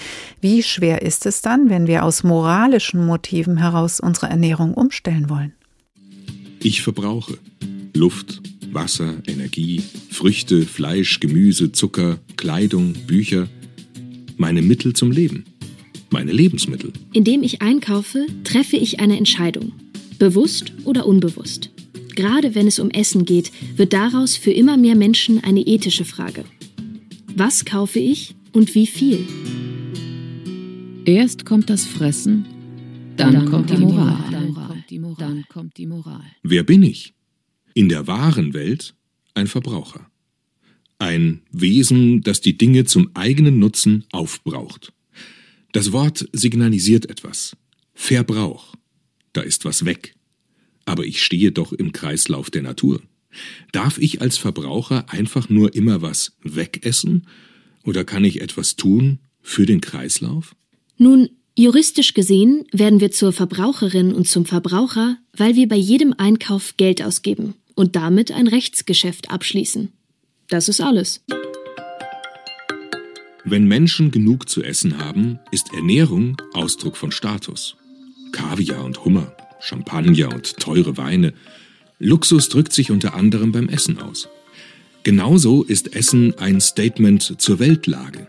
Wie 0.41 0.63
schwer 0.63 1.03
ist 1.03 1.27
es 1.27 1.43
dann, 1.43 1.69
wenn 1.69 1.85
wir 1.85 2.03
aus 2.03 2.23
moralischen 2.23 3.05
Motiven 3.05 3.57
heraus 3.57 3.99
unsere 3.99 4.27
Ernährung 4.27 4.73
umstellen 4.73 5.29
wollen? 5.29 5.34
Ich 6.61 6.81
verbrauche 6.81 7.37
Luft, 7.93 8.41
Wasser, 8.71 9.21
Energie, 9.27 9.81
Früchte, 10.09 10.63
Fleisch, 10.63 11.19
Gemüse, 11.19 11.71
Zucker, 11.71 12.19
Kleidung, 12.37 12.93
Bücher, 13.07 13.47
meine 14.37 14.61
Mittel 14.61 14.93
zum 14.93 15.11
Leben, 15.11 15.45
meine 16.09 16.31
Lebensmittel. 16.31 16.91
Indem 17.13 17.43
ich 17.43 17.61
einkaufe, 17.61 18.25
treffe 18.43 18.77
ich 18.77 18.99
eine 18.99 19.17
Entscheidung, 19.17 19.73
bewusst 20.19 20.73
oder 20.83 21.05
unbewusst. 21.05 21.69
Gerade 22.15 22.55
wenn 22.55 22.67
es 22.67 22.79
um 22.79 22.89
Essen 22.89 23.25
geht, 23.25 23.51
wird 23.75 23.93
daraus 23.93 24.37
für 24.37 24.51
immer 24.51 24.77
mehr 24.77 24.95
Menschen 24.95 25.43
eine 25.43 25.61
ethische 25.61 26.05
Frage. 26.05 26.45
Was 27.35 27.65
kaufe 27.65 27.99
ich 27.99 28.35
und 28.53 28.73
wie 28.75 28.87
viel? 28.87 29.25
Erst 31.05 31.45
kommt 31.45 31.69
das 31.69 31.85
Fressen, 31.85 32.45
dann, 33.17 33.33
dann 33.33 33.45
kommt, 33.45 33.69
die 33.69 33.77
Moral. 33.77 34.25
Dann 35.17 35.45
kommt 35.49 35.77
die 35.77 35.87
Moral. 35.87 36.25
Wer 36.43 36.63
bin 36.63 36.83
ich? 36.83 37.13
In 37.73 37.89
der 37.89 38.07
wahren 38.07 38.53
Welt 38.53 38.95
ein 39.33 39.47
Verbraucher. 39.47 40.09
Ein 40.97 41.41
Wesen, 41.51 42.21
das 42.21 42.41
die 42.41 42.57
Dinge 42.57 42.85
zum 42.85 43.11
eigenen 43.15 43.59
Nutzen 43.59 44.05
aufbraucht. 44.11 44.93
Das 45.73 45.91
Wort 45.91 46.29
signalisiert 46.31 47.09
etwas. 47.09 47.57
Verbrauch. 47.93 48.75
Da 49.33 49.41
ist 49.41 49.65
was 49.65 49.83
weg. 49.83 50.15
Aber 50.85 51.05
ich 51.05 51.21
stehe 51.21 51.51
doch 51.51 51.73
im 51.73 51.91
Kreislauf 51.91 52.49
der 52.49 52.61
Natur. 52.61 53.01
Darf 53.73 53.97
ich 53.97 54.21
als 54.21 54.37
Verbraucher 54.37 55.09
einfach 55.09 55.49
nur 55.49 55.75
immer 55.75 56.01
was 56.01 56.37
wegessen? 56.41 57.27
Oder 57.83 58.05
kann 58.05 58.23
ich 58.23 58.41
etwas 58.41 58.77
tun 58.77 59.19
für 59.41 59.65
den 59.65 59.81
Kreislauf? 59.81 60.55
Nun, 60.97 61.29
juristisch 61.55 62.13
gesehen 62.13 62.65
werden 62.71 62.99
wir 62.99 63.11
zur 63.11 63.33
Verbraucherin 63.33 64.13
und 64.13 64.27
zum 64.27 64.45
Verbraucher, 64.45 65.17
weil 65.35 65.55
wir 65.55 65.67
bei 65.67 65.75
jedem 65.75 66.13
Einkauf 66.17 66.77
Geld 66.77 67.01
ausgeben 67.01 67.55
und 67.75 67.95
damit 67.95 68.31
ein 68.31 68.47
Rechtsgeschäft 68.47 69.31
abschließen. 69.31 69.91
Das 70.49 70.69
ist 70.69 70.81
alles. 70.81 71.23
Wenn 73.43 73.67
Menschen 73.67 74.11
genug 74.11 74.49
zu 74.49 74.63
essen 74.63 74.97
haben, 74.97 75.39
ist 75.51 75.73
Ernährung 75.73 76.37
Ausdruck 76.53 76.97
von 76.97 77.11
Status. 77.11 77.75
Kaviar 78.31 78.83
und 78.83 79.05
Hummer, 79.05 79.35
Champagner 79.59 80.33
und 80.33 80.57
teure 80.57 80.97
Weine. 80.97 81.33
Luxus 81.99 82.49
drückt 82.49 82.73
sich 82.73 82.91
unter 82.91 83.13
anderem 83.13 83.51
beim 83.51 83.69
Essen 83.69 83.99
aus. 83.99 84.27
Genauso 85.03 85.63
ist 85.63 85.95
Essen 85.95 86.37
ein 86.39 86.59
Statement 86.59 87.39
zur 87.39 87.59
Weltlage. 87.59 88.27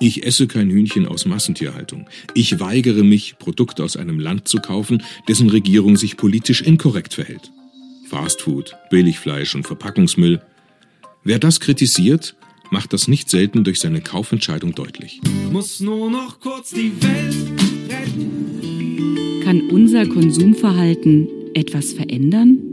Ich 0.00 0.24
esse 0.24 0.46
kein 0.46 0.70
Hühnchen 0.70 1.06
aus 1.06 1.26
Massentierhaltung. 1.26 2.08
Ich 2.34 2.60
weigere 2.60 3.02
mich, 3.02 3.38
Produkte 3.38 3.82
aus 3.82 3.96
einem 3.96 4.20
Land 4.20 4.46
zu 4.46 4.58
kaufen, 4.58 5.02
dessen 5.26 5.50
Regierung 5.50 5.96
sich 5.96 6.16
politisch 6.16 6.62
inkorrekt 6.62 7.14
verhält. 7.14 7.50
Fastfood, 8.08 8.76
Billigfleisch 8.90 9.54
und 9.54 9.66
Verpackungsmüll. 9.66 10.40
Wer 11.24 11.38
das 11.40 11.58
kritisiert, 11.58 12.36
macht 12.70 12.92
das 12.92 13.08
nicht 13.08 13.28
selten 13.28 13.64
durch 13.64 13.80
seine 13.80 14.00
Kaufentscheidung 14.00 14.74
deutlich. 14.74 15.20
Muss 15.50 15.80
nur 15.80 16.10
noch 16.10 16.38
kurz 16.38 16.70
die 16.70 16.92
Welt 17.02 17.36
retten. 17.90 19.40
Kann 19.42 19.62
unser 19.70 20.06
Konsumverhalten 20.06 21.28
etwas 21.54 21.92
verändern? 21.92 22.67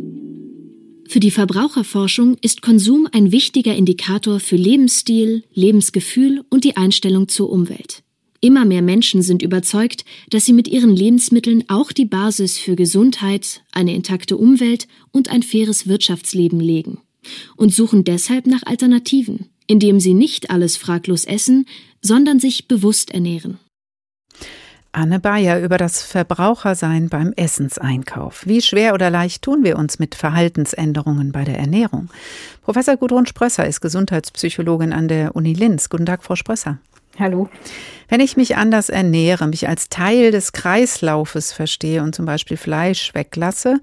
Für 1.16 1.22
die 1.22 1.32
Verbraucherforschung 1.32 2.36
ist 2.42 2.62
Konsum 2.62 3.08
ein 3.10 3.32
wichtiger 3.32 3.74
Indikator 3.74 4.42
für 4.42 4.58
Lebensstil, 4.58 5.46
Lebensgefühl 5.54 6.44
und 6.50 6.66
die 6.66 6.76
Einstellung 6.76 7.30
zur 7.30 7.50
Umwelt. 7.50 8.04
Immer 8.42 8.66
mehr 8.66 8.82
Menschen 8.82 9.22
sind 9.22 9.42
überzeugt, 9.42 10.04
dass 10.30 10.44
sie 10.44 10.52
mit 10.52 10.68
ihren 10.68 10.94
Lebensmitteln 10.94 11.64
auch 11.70 11.94
die 11.94 12.04
Basis 12.04 12.58
für 12.58 12.76
Gesundheit, 12.76 13.62
eine 13.72 13.96
intakte 13.96 14.36
Umwelt 14.36 14.90
und 15.14 15.30
ein 15.30 15.42
faires 15.42 15.88
Wirtschaftsleben 15.88 16.60
legen 16.60 16.98
und 17.56 17.74
suchen 17.74 18.04
deshalb 18.04 18.46
nach 18.46 18.64
Alternativen 18.64 19.48
indem 19.68 20.00
sie 20.00 20.14
nicht 20.14 20.50
alles 20.50 20.78
fraglos 20.78 21.26
essen, 21.26 21.66
sondern 22.02 22.40
sich 22.40 22.68
bewusst 22.68 23.12
ernähren. 23.12 23.58
Anne 24.96 25.20
Bayer 25.20 25.60
über 25.60 25.78
das 25.78 26.02
Verbrauchersein 26.02 27.10
beim 27.10 27.34
Essenseinkauf. 27.36 28.44
Wie 28.46 28.62
schwer 28.62 28.94
oder 28.94 29.10
leicht 29.10 29.42
tun 29.42 29.66
wir 29.66 29.78
uns 29.78 30.00
mit 30.00 30.16
Verhaltensänderungen 30.16 31.34
bei 31.34 31.44
der 31.44 31.60
Ernährung? 31.60 32.10
Professor 32.64 32.96
Gudrun 32.96 33.26
Sprösser 33.26 33.68
ist 33.68 33.82
Gesundheitspsychologin 33.82 34.94
an 34.94 35.10
der 35.10 35.36
Uni 35.36 35.52
Linz. 35.52 35.90
Guten 35.90 36.06
Tag, 36.06 36.24
Frau 36.24 36.38
Sprösser. 36.38 36.78
Hallo. 37.20 37.50
Wenn 38.08 38.22
ich 38.22 38.38
mich 38.38 38.56
anders 38.56 38.88
ernähre, 38.88 39.48
mich 39.48 39.68
als 39.68 39.90
Teil 39.90 40.32
des 40.32 40.54
Kreislaufes 40.54 41.52
verstehe 41.52 42.02
und 42.02 42.16
zum 42.16 42.26
Beispiel 42.26 42.56
Fleisch 42.56 43.14
weglasse, 43.14 43.82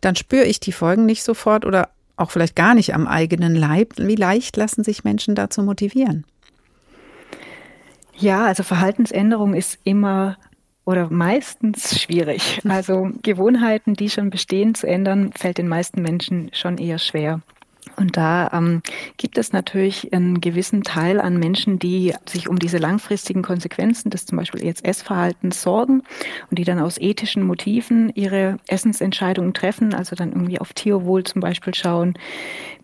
dann 0.00 0.16
spüre 0.16 0.44
ich 0.44 0.60
die 0.60 0.72
Folgen 0.72 1.04
nicht 1.04 1.24
sofort 1.24 1.66
oder 1.66 1.90
auch 2.16 2.30
vielleicht 2.30 2.56
gar 2.56 2.74
nicht 2.74 2.94
am 2.94 3.06
eigenen 3.06 3.54
Leib. 3.54 3.92
Wie 3.98 4.16
leicht 4.16 4.56
lassen 4.56 4.82
sich 4.82 5.04
Menschen 5.04 5.34
dazu 5.34 5.62
motivieren? 5.62 6.24
Ja, 8.16 8.46
also 8.46 8.62
Verhaltensänderung 8.62 9.54
ist 9.54 9.78
immer 9.84 10.36
oder 10.84 11.10
meistens 11.10 12.00
schwierig. 12.00 12.60
Also 12.68 13.10
Gewohnheiten, 13.22 13.94
die 13.94 14.10
schon 14.10 14.30
bestehen, 14.30 14.74
zu 14.74 14.86
ändern, 14.86 15.32
fällt 15.32 15.58
den 15.58 15.68
meisten 15.68 16.02
Menschen 16.02 16.50
schon 16.52 16.78
eher 16.78 16.98
schwer. 16.98 17.40
Und 17.96 18.16
da 18.16 18.50
ähm, 18.52 18.82
gibt 19.16 19.38
es 19.38 19.52
natürlich 19.52 20.12
einen 20.12 20.40
gewissen 20.40 20.82
Teil 20.82 21.20
an 21.20 21.38
Menschen, 21.38 21.78
die 21.78 22.14
sich 22.26 22.48
um 22.48 22.58
diese 22.58 22.78
langfristigen 22.78 23.42
Konsequenzen 23.42 24.10
des 24.10 24.26
zum 24.26 24.38
Beispiel 24.38 24.64
Essverhaltens 24.82 25.62
sorgen 25.62 26.02
und 26.50 26.58
die 26.58 26.64
dann 26.64 26.80
aus 26.80 26.98
ethischen 26.98 27.42
Motiven 27.42 28.10
ihre 28.14 28.56
Essensentscheidungen 28.66 29.54
treffen, 29.54 29.94
also 29.94 30.16
dann 30.16 30.32
irgendwie 30.32 30.60
auf 30.60 30.72
Tierwohl 30.72 31.24
zum 31.24 31.40
Beispiel 31.40 31.74
schauen, 31.74 32.14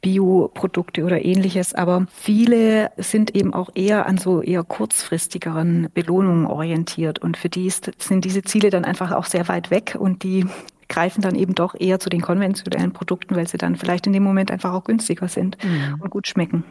Bioprodukte 0.01 1.05
oder 1.05 1.25
ähnliches. 1.25 1.75
Aber 1.75 2.07
viele 2.15 2.91
sind 2.97 3.35
eben 3.35 3.53
auch 3.53 3.71
eher 3.75 4.07
an 4.07 4.19
so 4.19 4.43
eher 4.43 4.63
kurzfristigeren 4.63 5.89
Belohnungen 5.93 6.47
orientiert 6.47 7.19
und 7.19 7.37
für 7.37 7.49
die 7.49 7.67
ist, 7.67 7.91
sind 7.99 8.25
diese 8.25 8.43
Ziele 8.43 8.71
dann 8.71 8.85
einfach 8.85 9.13
auch 9.13 9.25
sehr 9.25 9.49
weit 9.49 9.71
weg 9.71 9.97
und 9.99 10.23
die 10.23 10.47
greifen 10.90 11.22
dann 11.22 11.35
eben 11.35 11.55
doch 11.55 11.74
eher 11.79 11.98
zu 11.98 12.11
den 12.11 12.20
konventionellen 12.20 12.92
Produkten, 12.92 13.35
weil 13.37 13.48
sie 13.48 13.57
dann 13.57 13.76
vielleicht 13.76 14.07
in 14.07 14.12
dem 14.12 14.22
Moment 14.22 14.50
einfach 14.50 14.74
auch 14.74 14.85
günstiger 14.85 15.29
sind 15.29 15.57
mhm. 15.64 16.00
und 16.00 16.11
gut 16.11 16.26
schmecken. 16.26 16.64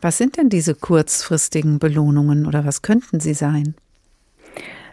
Was 0.00 0.18
sind 0.18 0.36
denn 0.36 0.48
diese 0.48 0.76
kurzfristigen 0.76 1.80
Belohnungen 1.80 2.46
oder 2.46 2.64
was 2.64 2.82
könnten 2.82 3.18
sie 3.18 3.34
sein? 3.34 3.74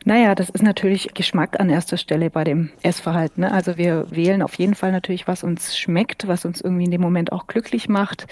Naja, 0.05 0.33
das 0.33 0.49
ist 0.49 0.63
natürlich 0.63 1.13
Geschmack 1.13 1.59
an 1.59 1.69
erster 1.69 1.97
Stelle 1.97 2.29
bei 2.29 2.45
dem 2.45 2.71
Essverhalten. 2.81 3.41
Ne? 3.41 3.51
Also 3.51 3.77
wir 3.77 4.07
wählen 4.09 4.41
auf 4.41 4.55
jeden 4.55 4.73
Fall 4.73 4.93
natürlich, 4.93 5.27
was 5.27 5.43
uns 5.43 5.77
schmeckt, 5.77 6.27
was 6.27 6.45
uns 6.45 6.61
irgendwie 6.61 6.85
in 6.85 6.91
dem 6.91 7.01
Moment 7.01 7.33
auch 7.33 7.47
glücklich 7.47 7.89
macht 7.89 8.25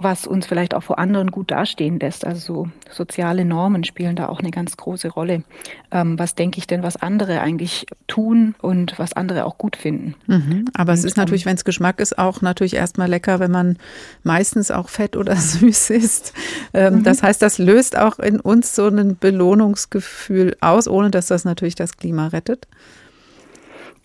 was 0.00 0.28
uns 0.28 0.46
vielleicht 0.46 0.74
auch 0.74 0.84
vor 0.84 1.00
anderen 1.00 1.32
gut 1.32 1.50
dastehen 1.50 1.98
lässt. 1.98 2.24
Also 2.24 2.38
so 2.38 2.68
soziale 2.88 3.44
Normen 3.44 3.82
spielen 3.82 4.14
da 4.14 4.28
auch 4.28 4.38
eine 4.38 4.52
ganz 4.52 4.76
große 4.76 5.08
Rolle. 5.08 5.42
Ähm, 5.90 6.16
was 6.18 6.36
denke 6.36 6.58
ich 6.58 6.68
denn, 6.68 6.84
was 6.84 6.96
andere 6.96 7.40
eigentlich 7.40 7.84
tun 8.06 8.54
und 8.62 8.96
was 8.98 9.12
andere 9.12 9.44
auch 9.44 9.58
gut 9.58 9.76
finden. 9.76 10.14
Mhm. 10.28 10.66
Aber 10.72 10.92
und 10.92 10.98
es 10.98 11.04
ist 11.04 11.16
natürlich, 11.16 11.46
wenn 11.46 11.56
es 11.56 11.64
Geschmack 11.64 11.98
ist, 11.98 12.16
auch 12.16 12.42
natürlich 12.42 12.74
erstmal 12.74 13.08
lecker, 13.08 13.40
wenn 13.40 13.50
man 13.50 13.76
meistens 14.22 14.70
auch 14.70 14.88
fett 14.88 15.16
oder 15.16 15.34
süß 15.36 15.90
isst. 15.90 16.32
Ähm, 16.72 16.96
mhm. 16.96 17.02
Das 17.02 17.24
heißt, 17.24 17.42
das 17.42 17.58
löst 17.58 17.98
auch 17.98 18.20
in 18.20 18.38
uns 18.38 18.76
so 18.76 18.86
ein 18.86 19.18
Belohnungsgefühl 19.18 20.56
aus, 20.60 20.86
ohne 20.86 21.10
dass 21.10 21.26
das 21.26 21.44
natürlich 21.44 21.74
das 21.74 21.96
Klima 21.96 22.28
rettet. 22.28 22.68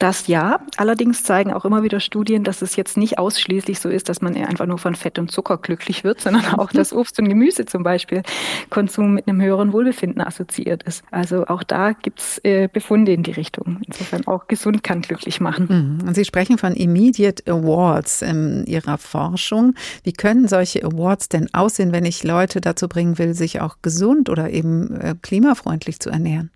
Das 0.03 0.27
ja. 0.27 0.59
Allerdings 0.75 1.23
zeigen 1.23 1.53
auch 1.53 1.63
immer 1.63 1.81
wieder 1.81 2.01
Studien, 2.01 2.43
dass 2.43 2.61
es 2.61 2.75
jetzt 2.75 2.97
nicht 2.97 3.19
ausschließlich 3.19 3.79
so 3.79 3.87
ist, 3.87 4.09
dass 4.09 4.21
man 4.21 4.35
einfach 4.35 4.65
nur 4.65 4.77
von 4.77 4.95
Fett 4.95 5.17
und 5.17 5.31
Zucker 5.31 5.57
glücklich 5.57 6.03
wird, 6.03 6.19
sondern 6.21 6.45
auch, 6.55 6.73
dass 6.73 6.91
Obst 6.91 7.17
und 7.19 7.29
Gemüse 7.29 7.65
zum 7.65 7.83
Beispiel 7.83 8.21
Konsum 8.69 9.13
mit 9.13 9.29
einem 9.29 9.41
höheren 9.41 9.71
Wohlbefinden 9.71 10.21
assoziiert 10.21 10.83
ist. 10.83 11.05
Also 11.09 11.47
auch 11.47 11.63
da 11.63 11.93
gibt 11.93 12.19
es 12.19 12.41
äh, 12.43 12.67
Befunde 12.67 13.13
in 13.13 13.23
die 13.23 13.31
Richtung. 13.31 13.79
Insofern 13.87 14.27
auch 14.27 14.47
gesund 14.49 14.83
kann 14.83 15.03
glücklich 15.03 15.39
machen. 15.39 15.99
Mhm. 16.01 16.05
Und 16.09 16.15
Sie 16.15 16.25
sprechen 16.25 16.57
von 16.57 16.73
Immediate 16.73 17.49
Awards 17.49 18.23
in 18.23 18.65
Ihrer 18.65 18.97
Forschung. 18.97 19.73
Wie 20.03 20.11
können 20.11 20.49
solche 20.49 20.83
Awards 20.83 21.29
denn 21.29 21.47
aussehen, 21.53 21.93
wenn 21.93 22.03
ich 22.03 22.25
Leute 22.25 22.59
dazu 22.59 22.89
bringen 22.89 23.17
will, 23.19 23.35
sich 23.35 23.61
auch 23.61 23.77
gesund 23.81 24.29
oder 24.29 24.49
eben 24.49 24.99
äh, 24.99 25.15
klimafreundlich 25.21 26.01
zu 26.01 26.09
ernähren? 26.09 26.51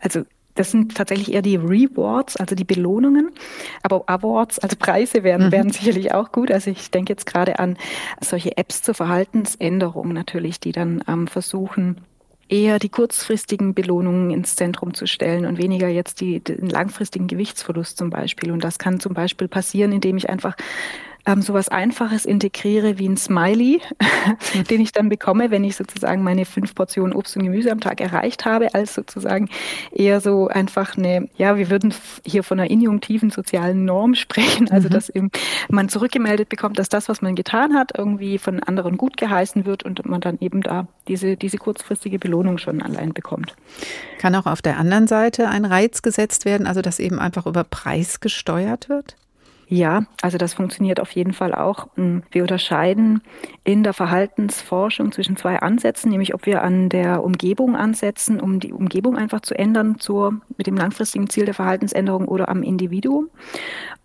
Also 0.00 0.24
das 0.54 0.70
sind 0.70 0.96
tatsächlich 0.96 1.32
eher 1.32 1.42
die 1.42 1.56
Rewards, 1.56 2.36
also 2.36 2.54
die 2.54 2.64
Belohnungen. 2.64 3.30
Aber 3.82 4.04
Awards, 4.06 4.58
also 4.58 4.76
Preise 4.76 5.24
wären, 5.24 5.46
mhm. 5.46 5.52
wären 5.52 5.70
sicherlich 5.70 6.14
auch 6.14 6.32
gut. 6.32 6.50
Also 6.50 6.70
ich 6.70 6.90
denke 6.90 7.12
jetzt 7.12 7.26
gerade 7.26 7.58
an 7.58 7.76
solche 8.20 8.56
Apps 8.56 8.82
zur 8.82 8.94
Verhaltensänderung 8.94 10.12
natürlich, 10.12 10.60
die 10.60 10.72
dann 10.72 11.02
ähm, 11.08 11.26
versuchen, 11.26 12.00
eher 12.48 12.78
die 12.78 12.88
kurzfristigen 12.88 13.74
Belohnungen 13.74 14.30
ins 14.30 14.54
Zentrum 14.54 14.94
zu 14.94 15.06
stellen 15.06 15.46
und 15.46 15.58
weniger 15.58 15.88
jetzt 15.88 16.20
die, 16.20 16.40
den 16.40 16.68
langfristigen 16.68 17.26
Gewichtsverlust 17.26 17.96
zum 17.96 18.10
Beispiel. 18.10 18.52
Und 18.52 18.62
das 18.62 18.78
kann 18.78 19.00
zum 19.00 19.14
Beispiel 19.14 19.48
passieren, 19.48 19.92
indem 19.92 20.16
ich 20.16 20.28
einfach 20.28 20.54
ähm, 21.26 21.42
sowas 21.42 21.68
Einfaches 21.68 22.24
integriere 22.24 22.98
wie 22.98 23.08
ein 23.08 23.16
Smiley, 23.16 23.80
den 24.70 24.80
ich 24.80 24.92
dann 24.92 25.08
bekomme, 25.08 25.50
wenn 25.50 25.64
ich 25.64 25.76
sozusagen 25.76 26.22
meine 26.22 26.44
fünf 26.44 26.74
Portionen 26.74 27.14
Obst 27.14 27.36
und 27.36 27.44
Gemüse 27.44 27.72
am 27.72 27.80
Tag 27.80 28.00
erreicht 28.00 28.44
habe, 28.44 28.74
als 28.74 28.94
sozusagen 28.94 29.48
eher 29.92 30.20
so 30.20 30.48
einfach 30.48 30.96
eine, 30.96 31.28
ja, 31.36 31.56
wir 31.56 31.70
würden 31.70 31.94
hier 32.24 32.42
von 32.42 32.60
einer 32.60 32.70
injunktiven 32.70 33.30
sozialen 33.30 33.84
Norm 33.84 34.14
sprechen, 34.14 34.70
also 34.70 34.88
mhm. 34.88 34.92
dass 34.92 35.08
eben 35.08 35.30
man 35.68 35.88
zurückgemeldet 35.88 36.48
bekommt, 36.48 36.78
dass 36.78 36.88
das, 36.88 37.08
was 37.08 37.22
man 37.22 37.34
getan 37.34 37.74
hat, 37.74 37.96
irgendwie 37.96 38.38
von 38.38 38.60
anderen 38.62 38.96
gut 38.96 39.16
geheißen 39.16 39.64
wird 39.64 39.82
und 39.82 40.04
man 40.06 40.20
dann 40.20 40.38
eben 40.40 40.60
da 40.62 40.86
diese, 41.08 41.36
diese 41.36 41.58
kurzfristige 41.58 42.18
Belohnung 42.18 42.58
schon 42.58 42.82
allein 42.82 43.12
bekommt. 43.12 43.54
Kann 44.18 44.34
auch 44.34 44.46
auf 44.46 44.62
der 44.62 44.78
anderen 44.78 45.06
Seite 45.06 45.48
ein 45.48 45.64
Reiz 45.64 46.02
gesetzt 46.02 46.44
werden, 46.44 46.66
also 46.66 46.82
dass 46.82 46.98
eben 46.98 47.18
einfach 47.18 47.46
über 47.46 47.64
Preis 47.64 48.20
gesteuert 48.20 48.88
wird? 48.88 49.16
Ja, 49.68 50.04
also 50.20 50.36
das 50.36 50.54
funktioniert 50.54 51.00
auf 51.00 51.10
jeden 51.12 51.32
Fall 51.32 51.54
auch. 51.54 51.88
Hm, 51.96 52.22
wir 52.30 52.42
unterscheiden 52.42 53.22
in 53.64 53.82
der 53.82 53.94
Verhaltensforschung 53.94 55.12
zwischen 55.12 55.36
zwei 55.36 55.60
Ansätzen, 55.60 56.10
nämlich 56.10 56.34
ob 56.34 56.46
wir 56.46 56.62
an 56.62 56.88
der 56.88 57.24
Umgebung 57.24 57.76
ansetzen, 57.76 58.40
um 58.40 58.60
die 58.60 58.72
Umgebung 58.72 59.16
einfach 59.16 59.40
zu 59.40 59.54
ändern 59.54 59.98
zur, 59.98 60.40
mit 60.58 60.66
dem 60.66 60.76
langfristigen 60.76 61.30
Ziel 61.30 61.46
der 61.46 61.54
Verhaltensänderung 61.54 62.28
oder 62.28 62.48
am 62.48 62.62
Individuum. 62.62 63.30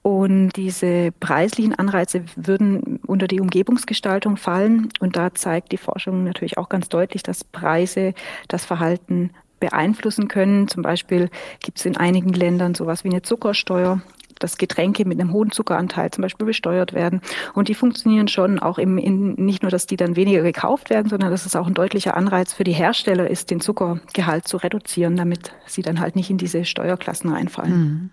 Und 0.01 0.51
diese 0.55 1.11
preislichen 1.19 1.75
Anreize 1.75 2.23
würden 2.37 2.99
unter 3.05 3.27
die 3.27 3.41
Umgebungsgestaltung 3.41 4.37
fallen. 4.37 4.89
Und 5.01 5.17
da 5.17 5.33
zeigt 5.33 5.73
die 5.73 5.77
Forschung 5.77 6.23
natürlich 6.23 6.57
auch 6.57 6.69
ganz 6.69 6.87
deutlich, 6.87 7.21
dass 7.21 7.43
Preise 7.43 8.13
das 8.47 8.63
Verhalten 8.65 9.31
beeinflussen 9.59 10.29
können. 10.29 10.69
Zum 10.69 10.83
Beispiel 10.83 11.29
gibt 11.59 11.79
es 11.79 11.85
in 11.85 11.97
einigen 11.97 12.31
Ländern 12.31 12.75
sowas 12.75 13.03
wie 13.03 13.09
eine 13.09 13.23
Zuckersteuer 13.23 14.01
dass 14.39 14.57
Getränke 14.57 15.05
mit 15.05 15.19
einem 15.19 15.33
hohen 15.33 15.51
Zuckeranteil 15.51 16.11
zum 16.11 16.21
Beispiel 16.21 16.45
besteuert 16.45 16.93
werden. 16.93 17.21
Und 17.53 17.67
die 17.67 17.75
funktionieren 17.75 18.27
schon 18.27 18.59
auch 18.59 18.77
im, 18.77 18.97
in, 18.97 19.33
nicht 19.35 19.61
nur, 19.61 19.71
dass 19.71 19.85
die 19.85 19.97
dann 19.97 20.15
weniger 20.15 20.41
gekauft 20.41 20.89
werden, 20.89 21.09
sondern 21.09 21.31
dass 21.31 21.45
es 21.45 21.55
auch 21.55 21.67
ein 21.67 21.73
deutlicher 21.73 22.15
Anreiz 22.15 22.53
für 22.53 22.63
die 22.63 22.73
Hersteller 22.73 23.29
ist, 23.29 23.51
den 23.51 23.59
Zuckergehalt 23.61 24.47
zu 24.47 24.57
reduzieren, 24.57 25.15
damit 25.15 25.51
sie 25.65 25.81
dann 25.81 25.99
halt 25.99 26.15
nicht 26.15 26.29
in 26.29 26.37
diese 26.37 26.65
Steuerklassen 26.65 27.31
reinfallen. 27.31 27.77
Mhm. 27.77 28.09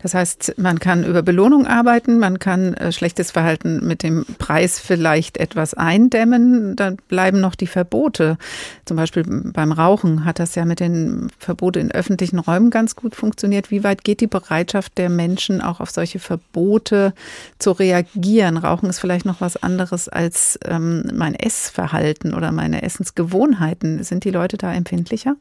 Das 0.00 0.14
heißt, 0.14 0.54
man 0.58 0.78
kann 0.78 1.04
über 1.04 1.22
Belohnung 1.22 1.66
arbeiten, 1.66 2.18
man 2.18 2.38
kann 2.38 2.74
äh, 2.74 2.92
schlechtes 2.92 3.32
Verhalten 3.32 3.86
mit 3.86 4.02
dem 4.02 4.24
Preis 4.38 4.78
vielleicht 4.78 5.38
etwas 5.38 5.74
eindämmen. 5.74 6.76
Dann 6.76 6.96
bleiben 7.08 7.40
noch 7.40 7.54
die 7.54 7.66
Verbote. 7.66 8.38
Zum 8.84 8.96
Beispiel 8.96 9.24
beim 9.26 9.72
Rauchen 9.72 10.24
hat 10.24 10.38
das 10.38 10.54
ja 10.54 10.64
mit 10.64 10.80
den 10.80 11.28
Verboten 11.38 11.80
in 11.80 11.90
öffentlichen 11.90 12.38
Räumen 12.38 12.70
ganz 12.70 12.94
gut 12.94 13.16
funktioniert. 13.16 13.70
Wie 13.70 13.82
weit 13.82 14.04
geht 14.04 14.20
die 14.20 14.28
Bereitschaft 14.28 14.98
der 14.98 15.08
Menschen 15.08 15.60
auch 15.60 15.80
auf 15.80 15.90
solche 15.90 16.20
Verbote 16.20 17.12
zu 17.58 17.72
reagieren? 17.72 18.56
Rauchen 18.56 18.88
ist 18.88 19.00
vielleicht 19.00 19.26
noch 19.26 19.40
was 19.40 19.56
anderes 19.56 20.08
als 20.08 20.58
ähm, 20.64 21.10
mein 21.12 21.34
Essverhalten 21.34 22.34
oder 22.34 22.52
meine 22.52 22.82
Essensgewohnheiten. 22.82 24.04
Sind 24.04 24.24
die 24.24 24.30
Leute 24.30 24.58
da 24.58 24.72
empfindlicher? 24.72 25.34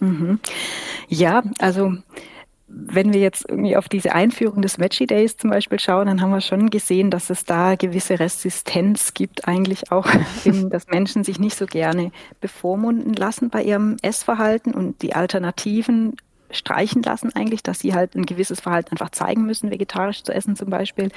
Mhm. 0.00 0.38
Ja, 1.08 1.42
also 1.58 1.94
wenn 2.72 3.12
wir 3.12 3.20
jetzt 3.20 3.48
irgendwie 3.48 3.76
auf 3.76 3.88
diese 3.88 4.12
Einführung 4.12 4.62
des 4.62 4.78
Veggie 4.78 5.06
Days 5.06 5.36
zum 5.36 5.50
Beispiel 5.50 5.80
schauen, 5.80 6.06
dann 6.06 6.20
haben 6.20 6.30
wir 6.30 6.40
schon 6.40 6.70
gesehen, 6.70 7.10
dass 7.10 7.30
es 7.30 7.44
da 7.44 7.74
gewisse 7.74 8.20
Resistenz 8.20 9.12
gibt, 9.14 9.48
eigentlich 9.48 9.90
auch, 9.90 10.06
dass 10.70 10.86
Menschen 10.86 11.24
sich 11.24 11.38
nicht 11.38 11.56
so 11.56 11.66
gerne 11.66 12.12
bevormunden 12.40 13.14
lassen 13.14 13.50
bei 13.50 13.62
ihrem 13.62 13.96
Essverhalten 14.02 14.72
und 14.72 15.02
die 15.02 15.14
Alternativen 15.14 16.16
streichen 16.52 17.02
lassen 17.02 17.34
eigentlich, 17.34 17.62
dass 17.62 17.80
sie 17.80 17.94
halt 17.94 18.14
ein 18.14 18.26
gewisses 18.26 18.60
Verhalten 18.60 18.92
einfach 18.92 19.10
zeigen 19.10 19.46
müssen, 19.46 19.70
vegetarisch 19.70 20.22
zu 20.22 20.32
essen 20.32 20.56
zum 20.56 20.70
Beispiel. 20.70 21.10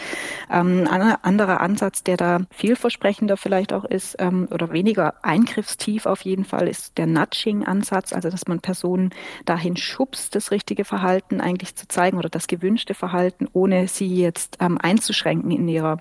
Ähm, 0.51 0.88
ein 0.89 1.15
anderer 1.21 1.61
Ansatz, 1.61 2.03
der 2.03 2.17
da 2.17 2.39
vielversprechender 2.51 3.38
vielleicht 3.38 3.73
auch 3.73 3.86
ist 3.86 4.15
ähm, 4.19 4.47
oder 4.51 4.71
weniger 4.71 5.15
eingriffstief 5.23 6.05
auf 6.05 6.21
jeden 6.21 6.45
Fall, 6.45 6.67
ist 6.67 6.97
der 6.97 7.07
Nudging-Ansatz, 7.07 8.13
also 8.13 8.29
dass 8.29 8.47
man 8.47 8.59
Personen 8.59 9.11
dahin 9.45 9.77
schubst, 9.77 10.36
das 10.36 10.51
richtige 10.51 10.86
Verhalten 10.86 11.41
eigentlich 11.41 11.75
zu 11.75 11.88
zeigen 11.88 12.17
oder 12.17 12.29
das 12.29 12.47
gewünschte 12.47 12.93
Verhalten, 12.93 13.47
ohne 13.53 13.88
sie 13.88 14.15
jetzt 14.15 14.57
ähm, 14.59 14.77
einzuschränken 14.81 15.51
in 15.51 15.67
ihrer 15.67 15.97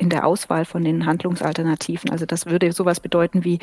in 0.00 0.08
der 0.08 0.26
Auswahl 0.26 0.64
von 0.64 0.82
den 0.82 1.04
Handlungsalternativen. 1.04 2.10
Also 2.10 2.24
das 2.24 2.46
würde 2.46 2.72
sowas 2.72 3.00
bedeuten 3.00 3.44
wie, 3.44 3.58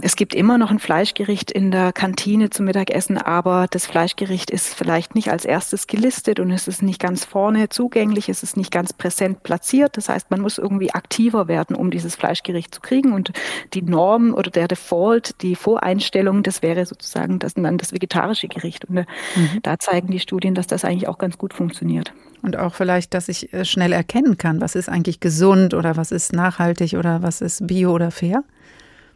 es 0.00 0.14
gibt 0.14 0.34
immer 0.34 0.58
noch 0.58 0.70
ein 0.70 0.78
Fleischgericht 0.78 1.50
in 1.50 1.70
der 1.70 1.92
Kantine 1.92 2.50
zum 2.50 2.66
Mittagessen, 2.66 3.16
aber 3.16 3.66
das 3.70 3.86
Fleischgericht 3.86 4.50
ist 4.50 4.74
vielleicht 4.74 5.14
nicht 5.14 5.30
als 5.30 5.46
erstes 5.46 5.86
gelistet 5.86 6.38
und 6.38 6.50
es 6.50 6.68
ist 6.68 6.82
nicht 6.82 7.00
ganz 7.00 7.24
vorne 7.24 7.70
zugänglich, 7.70 8.28
es 8.28 8.42
ist 8.42 8.58
nicht 8.58 8.70
ganz 8.70 8.92
präsent 8.92 9.42
platziert. 9.42 9.96
Das 9.96 10.10
heißt, 10.10 10.30
man 10.30 10.42
muss 10.42 10.58
irgendwie 10.58 10.92
aktiver 10.92 11.48
werden, 11.48 11.74
um 11.74 11.90
dieses 11.90 12.14
Fleischgericht 12.14 12.74
zu 12.74 12.82
kriegen. 12.82 13.12
Und 13.14 13.32
die 13.72 13.82
Norm 13.82 14.34
oder 14.34 14.50
der 14.50 14.68
Default, 14.68 15.40
die 15.40 15.54
Voreinstellung, 15.54 16.42
das 16.42 16.60
wäre 16.60 16.84
sozusagen 16.84 17.38
das, 17.38 17.54
dann 17.54 17.78
das 17.78 17.94
vegetarische 17.94 18.48
Gericht. 18.48 18.84
Und 18.84 18.98
äh, 18.98 19.06
mhm. 19.34 19.60
da 19.62 19.78
zeigen 19.78 20.08
die 20.08 20.20
Studien, 20.20 20.54
dass 20.54 20.66
das 20.66 20.84
eigentlich 20.84 21.08
auch 21.08 21.16
ganz 21.16 21.38
gut 21.38 21.54
funktioniert. 21.54 22.12
Und 22.42 22.56
auch 22.56 22.74
vielleicht, 22.74 23.14
dass 23.14 23.28
ich 23.28 23.52
äh, 23.52 23.64
schnell 23.64 23.92
erkennen 23.92 24.38
kann, 24.38 24.60
was 24.60 24.74
ist 24.74 24.88
eigentlich 24.88 25.20
gesund 25.20 25.74
oder 25.74 25.96
was 25.96 26.10
ist 26.10 26.32
nachhaltig 26.32 26.94
oder 26.94 27.22
was 27.22 27.40
ist 27.40 27.66
bio 27.66 27.92
oder 27.92 28.10
fair? 28.10 28.42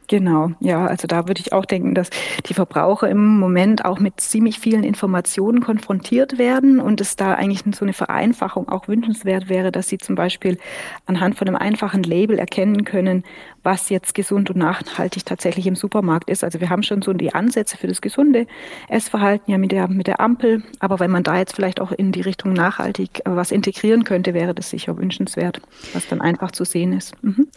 Genau, 0.07 0.51
ja, 0.61 0.85
also 0.87 1.07
da 1.07 1.29
würde 1.29 1.41
ich 1.41 1.53
auch 1.55 1.65
denken, 1.65 1.95
dass 1.95 2.11
die 2.47 2.53
Verbraucher 2.53 3.09
im 3.09 3.39
Moment 3.39 3.87
auch 3.87 4.01
mit 4.01 4.21
ziemlich 4.21 4.59
vielen 4.59 4.85
Informationen 4.85 5.61
konfrontiert 5.61 6.37
werden 6.37 6.79
und 6.79 7.01
es 7.01 7.17
da 7.17 7.35
eigentlich 7.35 7.63
so 7.75 7.85
eine 7.87 7.95
Vereinfachung 7.95 8.69
auch 8.69 8.87
wünschenswert 8.87 9.49
wäre, 9.49 9.73
dass 9.73 9.89
sie 9.89 9.97
zum 9.97 10.15
Beispiel 10.15 10.59
anhand 11.07 11.39
von 11.39 11.49
einem 11.49 11.57
einfachen 11.57 12.03
Label 12.03 12.39
erkennen 12.39 12.85
können, 12.85 13.25
was 13.63 13.89
jetzt 13.89 14.15
gesund 14.15 14.51
und 14.51 14.57
nachhaltig 14.57 15.25
tatsächlich 15.25 15.67
im 15.67 15.75
Supermarkt 15.75 16.29
ist. 16.29 16.45
Also 16.45 16.61
wir 16.61 16.69
haben 16.69 16.83
schon 16.83 17.01
so 17.01 17.15
die 17.15 17.35
Ansätze 17.35 17.79
für 17.79 17.87
das 17.87 18.03
gesunde 18.03 18.47
Essverhalten 18.89 19.51
ja 19.51 19.57
mit 19.57 19.73
der, 19.73 19.89
mit 19.89 20.07
der 20.07 20.21
Ampel. 20.21 20.63
Aber 20.81 21.01
wenn 21.01 21.11
man 21.11 21.23
da 21.23 21.39
jetzt 21.39 21.55
vielleicht 21.55 21.81
auch 21.81 21.93
in 21.93 22.13
die 22.13 22.21
Richtung 22.21 22.53
nachhaltig 22.53 23.21
äh, 23.21 23.35
was 23.35 23.53
integrieren 23.53 24.05
könnte, 24.05 24.35
wäre 24.35 24.55
das 24.55 24.69
sicher 24.69 24.99
wünschenswert, 24.99 25.63
was 25.95 26.07
dann 26.09 26.21
einfach 26.21 26.51
zu 26.51 26.65
sehen 26.65 26.93
ist. 26.93 27.15
Mhm. 27.23 27.49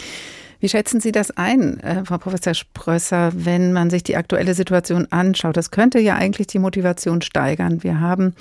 Wie 0.60 0.70
schätzen 0.70 1.00
Sie 1.00 1.12
das 1.12 1.32
ein, 1.32 1.80
äh, 1.82 2.04
Frau 2.04 2.18
Professor 2.18 2.54
Sprösser, 2.54 3.32
wenn 3.36 3.74
man 3.74 3.90
sich 3.90 4.04
die 4.04 4.16
aktuelle 4.18 4.54
Situation 4.54 5.08
anschaut? 5.12 5.56
Das 5.56 5.72
könnte 5.72 6.00
ja 6.00 6.16
eigentlich 6.16 6.48
die 6.48 6.60
Motivation 6.60 7.22
steigern. 7.22 7.84
Wir 7.84 8.00
haben 8.00 8.34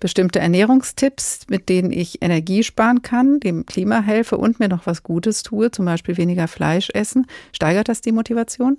bestimmte 0.00 0.40
Ernährungstipps, 0.40 1.46
mit 1.48 1.68
denen 1.68 1.92
ich 1.92 2.22
Energie 2.22 2.64
sparen 2.64 3.02
kann, 3.02 3.38
dem 3.40 3.66
Klima 3.66 4.00
helfe 4.00 4.36
und 4.36 4.58
mir 4.58 4.68
noch 4.68 4.86
was 4.86 5.02
Gutes 5.02 5.42
tue, 5.42 5.70
zum 5.70 5.84
Beispiel 5.84 6.16
weniger 6.16 6.48
Fleisch 6.48 6.90
essen. 6.92 7.26
Steigert 7.52 7.88
das 7.88 8.00
die 8.00 8.12
Motivation? 8.12 8.78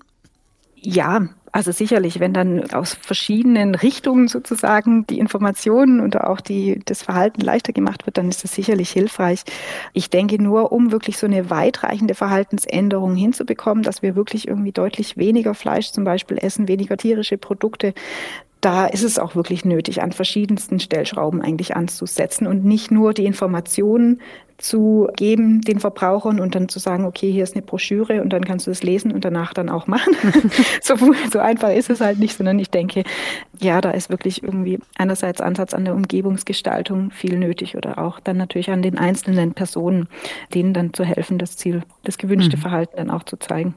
Ja, 0.75 1.29
also 1.51 1.71
sicherlich, 1.71 2.19
wenn 2.19 2.33
dann 2.33 2.71
aus 2.71 2.93
verschiedenen 2.93 3.75
Richtungen 3.75 4.27
sozusagen 4.27 5.05
die 5.07 5.19
Informationen 5.19 5.99
und 5.99 6.19
auch 6.19 6.39
die, 6.39 6.81
das 6.85 7.03
Verhalten 7.03 7.41
leichter 7.41 7.73
gemacht 7.73 8.05
wird, 8.05 8.17
dann 8.17 8.29
ist 8.29 8.43
das 8.43 8.55
sicherlich 8.55 8.89
hilfreich. 8.91 9.43
Ich 9.93 10.09
denke 10.09 10.41
nur, 10.41 10.71
um 10.71 10.91
wirklich 10.91 11.17
so 11.17 11.27
eine 11.27 11.49
weitreichende 11.49 12.15
Verhaltensänderung 12.15 13.15
hinzubekommen, 13.15 13.83
dass 13.83 14.01
wir 14.01 14.15
wirklich 14.15 14.47
irgendwie 14.47 14.71
deutlich 14.71 15.17
weniger 15.17 15.53
Fleisch 15.53 15.91
zum 15.91 16.05
Beispiel 16.05 16.37
essen, 16.37 16.67
weniger 16.67 16.95
tierische 16.95 17.37
Produkte, 17.37 17.93
da 18.61 18.85
ist 18.85 19.03
es 19.03 19.17
auch 19.17 19.35
wirklich 19.35 19.65
nötig, 19.65 20.01
an 20.01 20.11
verschiedensten 20.11 20.79
Stellschrauben 20.79 21.41
eigentlich 21.41 21.75
anzusetzen 21.75 22.45
und 22.45 22.63
nicht 22.63 22.91
nur 22.91 23.13
die 23.13 23.25
Informationen 23.25 24.21
zu 24.61 25.09
geben 25.15 25.61
den 25.61 25.79
Verbrauchern 25.79 26.39
und 26.39 26.55
dann 26.55 26.69
zu 26.69 26.79
sagen, 26.79 27.05
okay, 27.05 27.31
hier 27.31 27.43
ist 27.43 27.55
eine 27.55 27.61
Broschüre 27.61 28.21
und 28.21 28.31
dann 28.31 28.45
kannst 28.45 28.67
du 28.67 28.71
das 28.71 28.83
lesen 28.83 29.11
und 29.11 29.25
danach 29.25 29.53
dann 29.53 29.69
auch 29.69 29.87
machen. 29.87 30.15
so, 30.81 30.95
so 31.31 31.39
einfach 31.39 31.71
ist 31.71 31.89
es 31.89 32.01
halt 32.01 32.19
nicht, 32.19 32.37
sondern 32.37 32.59
ich 32.59 32.69
denke, 32.69 33.03
ja, 33.59 33.81
da 33.81 33.91
ist 33.91 34.09
wirklich 34.09 34.43
irgendwie 34.43 34.79
einerseits 34.97 35.41
Ansatz 35.41 35.73
an 35.73 35.85
der 35.85 35.95
Umgebungsgestaltung 35.95 37.11
viel 37.11 37.37
nötig 37.37 37.75
oder 37.75 37.97
auch 37.97 38.19
dann 38.19 38.37
natürlich 38.37 38.69
an 38.69 38.81
den 38.81 38.97
einzelnen 38.97 39.53
Personen, 39.53 40.07
denen 40.53 40.73
dann 40.73 40.93
zu 40.93 41.03
helfen, 41.03 41.37
das 41.37 41.57
Ziel, 41.57 41.83
das 42.03 42.17
gewünschte 42.17 42.57
mhm. 42.57 42.61
Verhalten 42.61 42.97
dann 42.97 43.09
auch 43.09 43.23
zu 43.23 43.37
zeigen. 43.37 43.75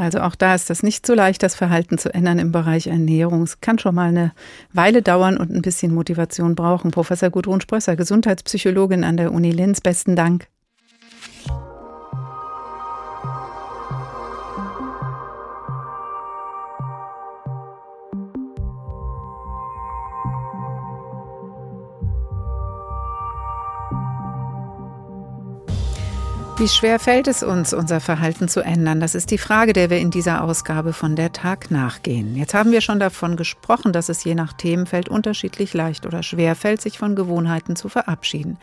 Also 0.00 0.20
auch 0.20 0.34
da 0.34 0.54
ist 0.54 0.70
das 0.70 0.82
nicht 0.82 1.06
so 1.06 1.12
leicht, 1.12 1.42
das 1.42 1.54
Verhalten 1.54 1.98
zu 1.98 2.12
ändern 2.14 2.38
im 2.38 2.52
Bereich 2.52 2.86
Ernährung. 2.86 3.42
Es 3.42 3.60
kann 3.60 3.78
schon 3.78 3.94
mal 3.94 4.08
eine 4.08 4.32
Weile 4.72 5.02
dauern 5.02 5.36
und 5.36 5.50
ein 5.50 5.60
bisschen 5.60 5.92
Motivation 5.92 6.54
brauchen. 6.54 6.90
Professor 6.90 7.28
Gudrun 7.28 7.60
Sprösser, 7.60 7.96
Gesundheitspsychologin 7.96 9.04
an 9.04 9.18
der 9.18 9.30
Uni 9.30 9.50
Linz, 9.50 9.82
besten 9.82 10.16
Dank. 10.16 10.48
Wie 26.60 26.68
schwer 26.68 26.98
fällt 26.98 27.26
es 27.26 27.42
uns, 27.42 27.72
unser 27.72 28.00
Verhalten 28.00 28.46
zu 28.46 28.60
ändern? 28.60 29.00
Das 29.00 29.14
ist 29.14 29.30
die 29.30 29.38
Frage, 29.38 29.72
der 29.72 29.88
wir 29.88 29.96
in 29.96 30.10
dieser 30.10 30.44
Ausgabe 30.44 30.92
von 30.92 31.16
der 31.16 31.32
Tag 31.32 31.70
nachgehen. 31.70 32.36
Jetzt 32.36 32.52
haben 32.52 32.70
wir 32.70 32.82
schon 32.82 33.00
davon 33.00 33.36
gesprochen, 33.36 33.94
dass 33.94 34.10
es 34.10 34.24
je 34.24 34.34
nach 34.34 34.52
Themenfeld 34.52 35.08
unterschiedlich 35.08 35.72
leicht 35.72 36.04
oder 36.04 36.22
schwer 36.22 36.54
fällt, 36.54 36.82
sich 36.82 36.98
von 36.98 37.16
Gewohnheiten 37.16 37.76
zu 37.76 37.88
verabschieden. 37.88 38.58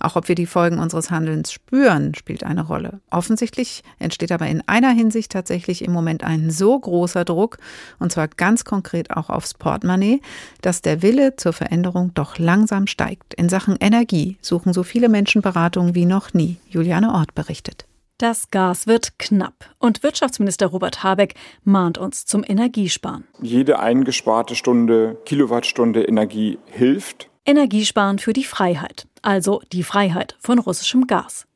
Auch 0.00 0.16
ob 0.16 0.28
wir 0.28 0.34
die 0.34 0.46
Folgen 0.46 0.78
unseres 0.78 1.10
Handelns 1.10 1.52
spüren, 1.52 2.14
spielt 2.14 2.42
eine 2.42 2.62
Rolle. 2.62 3.02
Offensichtlich 3.10 3.82
entsteht 3.98 4.32
aber 4.32 4.46
in 4.46 4.66
einer 4.66 4.92
Hinsicht 4.92 5.30
tatsächlich 5.30 5.84
im 5.84 5.92
Moment 5.92 6.24
ein 6.24 6.50
so 6.50 6.80
großer 6.80 7.26
Druck, 7.26 7.58
und 7.98 8.10
zwar 8.10 8.28
ganz 8.28 8.64
konkret 8.64 9.10
auch 9.10 9.28
aufs 9.28 9.52
Portemonnaie, 9.52 10.22
dass 10.62 10.80
der 10.80 11.02
Wille 11.02 11.36
zur 11.36 11.52
Veränderung 11.52 12.14
doch 12.14 12.38
langsam 12.38 12.86
steigt. 12.86 13.34
In 13.34 13.50
Sachen 13.50 13.76
Energie 13.78 14.38
suchen 14.40 14.72
so 14.72 14.84
viele 14.84 15.10
Menschen 15.10 15.42
Beratung 15.42 15.94
wie 15.94 16.06
noch 16.06 16.32
nie. 16.32 16.56
Juliane 16.70 17.12
Ort 17.12 17.34
berichtet. 17.42 17.86
Das 18.18 18.50
Gas 18.50 18.86
wird 18.86 19.18
knapp 19.18 19.74
und 19.80 20.04
Wirtschaftsminister 20.04 20.66
Robert 20.66 21.02
Habeck 21.02 21.34
mahnt 21.64 21.98
uns 21.98 22.24
zum 22.24 22.44
Energiesparen. 22.46 23.24
Jede 23.40 23.80
eingesparte 23.80 24.54
Stunde, 24.54 25.18
Kilowattstunde 25.24 26.04
Energie 26.04 26.58
hilft. 26.66 27.30
Energiesparen 27.44 28.20
für 28.20 28.32
die 28.32 28.44
Freiheit, 28.44 29.08
also 29.22 29.60
die 29.72 29.82
Freiheit 29.82 30.36
von 30.38 30.60
russischem 30.60 31.08
Gas. 31.08 31.48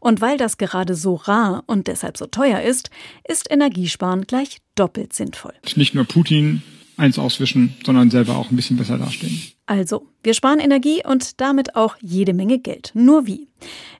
Und 0.00 0.22
weil 0.22 0.38
das 0.38 0.56
gerade 0.56 0.94
so 0.94 1.16
rar 1.16 1.62
und 1.66 1.88
deshalb 1.88 2.16
so 2.16 2.26
teuer 2.26 2.62
ist, 2.62 2.88
ist 3.28 3.50
Energiesparen 3.50 4.22
gleich 4.22 4.58
doppelt 4.76 5.12
sinnvoll. 5.12 5.52
Nicht 5.76 5.94
nur 5.94 6.04
Putin 6.04 6.62
eins 6.96 7.18
auswischen, 7.18 7.76
sondern 7.84 8.10
selber 8.10 8.36
auch 8.36 8.50
ein 8.50 8.56
bisschen 8.56 8.78
besser 8.78 8.96
dastehen. 8.96 9.42
Also, 9.66 10.06
wir 10.22 10.34
sparen 10.34 10.60
Energie 10.60 11.02
und 11.06 11.40
damit 11.40 11.74
auch 11.74 11.96
jede 12.00 12.34
Menge 12.34 12.58
Geld. 12.58 12.90
Nur 12.92 13.26
wie? 13.26 13.48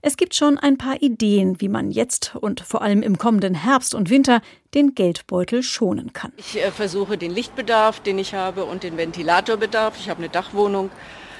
Es 0.03 0.19
gibt 0.19 0.35
schon 0.35 0.59
ein 0.59 0.77
paar 0.77 1.01
Ideen, 1.01 1.59
wie 1.61 1.71
man 1.71 1.91
jetzt 1.91 2.37
und 2.39 2.61
vor 2.61 2.83
allem 2.83 3.03
im 3.03 3.17
kommenden 3.17 3.55
Herbst 3.55 3.95
und 3.95 4.11
Winter 4.11 4.43
den 4.75 4.95
Geldbeutel 4.95 5.63
schonen 5.63 6.13
kann. 6.13 6.33
Ich 6.37 6.57
äh, 6.57 6.71
versuche 6.71 7.17
den 7.17 7.31
Lichtbedarf, 7.31 8.01
den 8.01 8.19
ich 8.19 8.35
habe, 8.35 8.67
und 8.67 8.83
den 8.83 8.99
Ventilatorbedarf, 8.99 9.99
ich 9.99 10.11
habe 10.11 10.19
eine 10.19 10.29
Dachwohnung, 10.29 10.91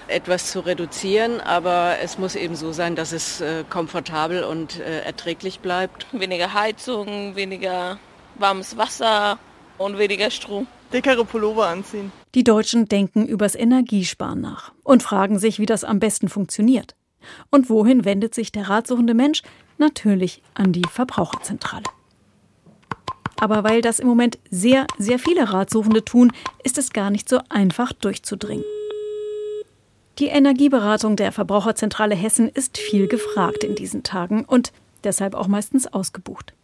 etwas 0.09 0.51
zu 0.51 0.61
reduzieren, 0.61 1.41
aber 1.41 1.97
es 2.03 2.19
muss 2.19 2.35
eben 2.35 2.57
so 2.57 2.73
sein, 2.73 2.97
dass 2.97 3.13
es 3.13 3.43
äh, 3.43 3.65
komfortabel 3.69 4.45
und 4.45 4.81
äh, 4.81 5.01
erträglich 5.01 5.61
bleibt. 5.61 6.07
Weniger 6.13 6.55
Heizung, 6.55 7.37
weniger 7.37 7.99
warmes 8.37 8.77
Wasser 8.77 9.39
und 9.77 9.99
weniger 9.99 10.31
Strom. 10.31 10.67
Dickere 10.93 11.25
Pullover 11.25 11.67
anziehen. 11.67 12.13
Die 12.35 12.43
Deutschen 12.43 12.87
denken 12.87 13.27
übers 13.27 13.55
Energiesparen 13.55 14.41
nach 14.41 14.73
und 14.83 15.05
fragen 15.05 15.39
sich, 15.39 15.61
wie 15.61 15.67
das 15.67 15.85
am 15.85 16.01
besten 16.01 16.29
funktioniert. 16.29 16.97
Und 17.51 17.71
wohin 17.71 18.05
wendet 18.05 18.35
sich 18.35 18.51
der 18.51 18.69
ratsuchende 18.69 19.15
Mensch? 19.15 19.43
Natürlich 19.79 20.43
an 20.55 20.73
die 20.73 20.83
Verbraucherzentrale. 20.91 21.85
Aber 23.39 23.63
weil 23.63 23.83
das 23.83 24.01
im 24.01 24.09
Moment 24.09 24.39
sehr, 24.51 24.87
sehr 24.99 25.19
viele 25.19 25.53
Ratsuchende 25.53 26.05
tun, 26.05 26.33
ist 26.65 26.77
es 26.77 26.93
gar 26.93 27.11
nicht 27.11 27.29
so 27.29 27.41
einfach 27.49 27.93
durchzudringen. 27.93 28.65
Die 30.19 30.27
Energieberatung 30.27 31.17
der 31.17 31.33
Verbraucherzentrale 31.33 32.15
Hessen 32.15 32.49
ist 32.49 32.79
viel 32.79 33.07
gefragt 33.09 33.65
in 33.65 33.75
diesen 33.75 34.03
Tagen 34.03 34.45
und 34.45 34.73
deshalb 35.03 35.35
auch 35.35 35.49
meistens 35.49 35.93
ausgebucht. 35.93 36.55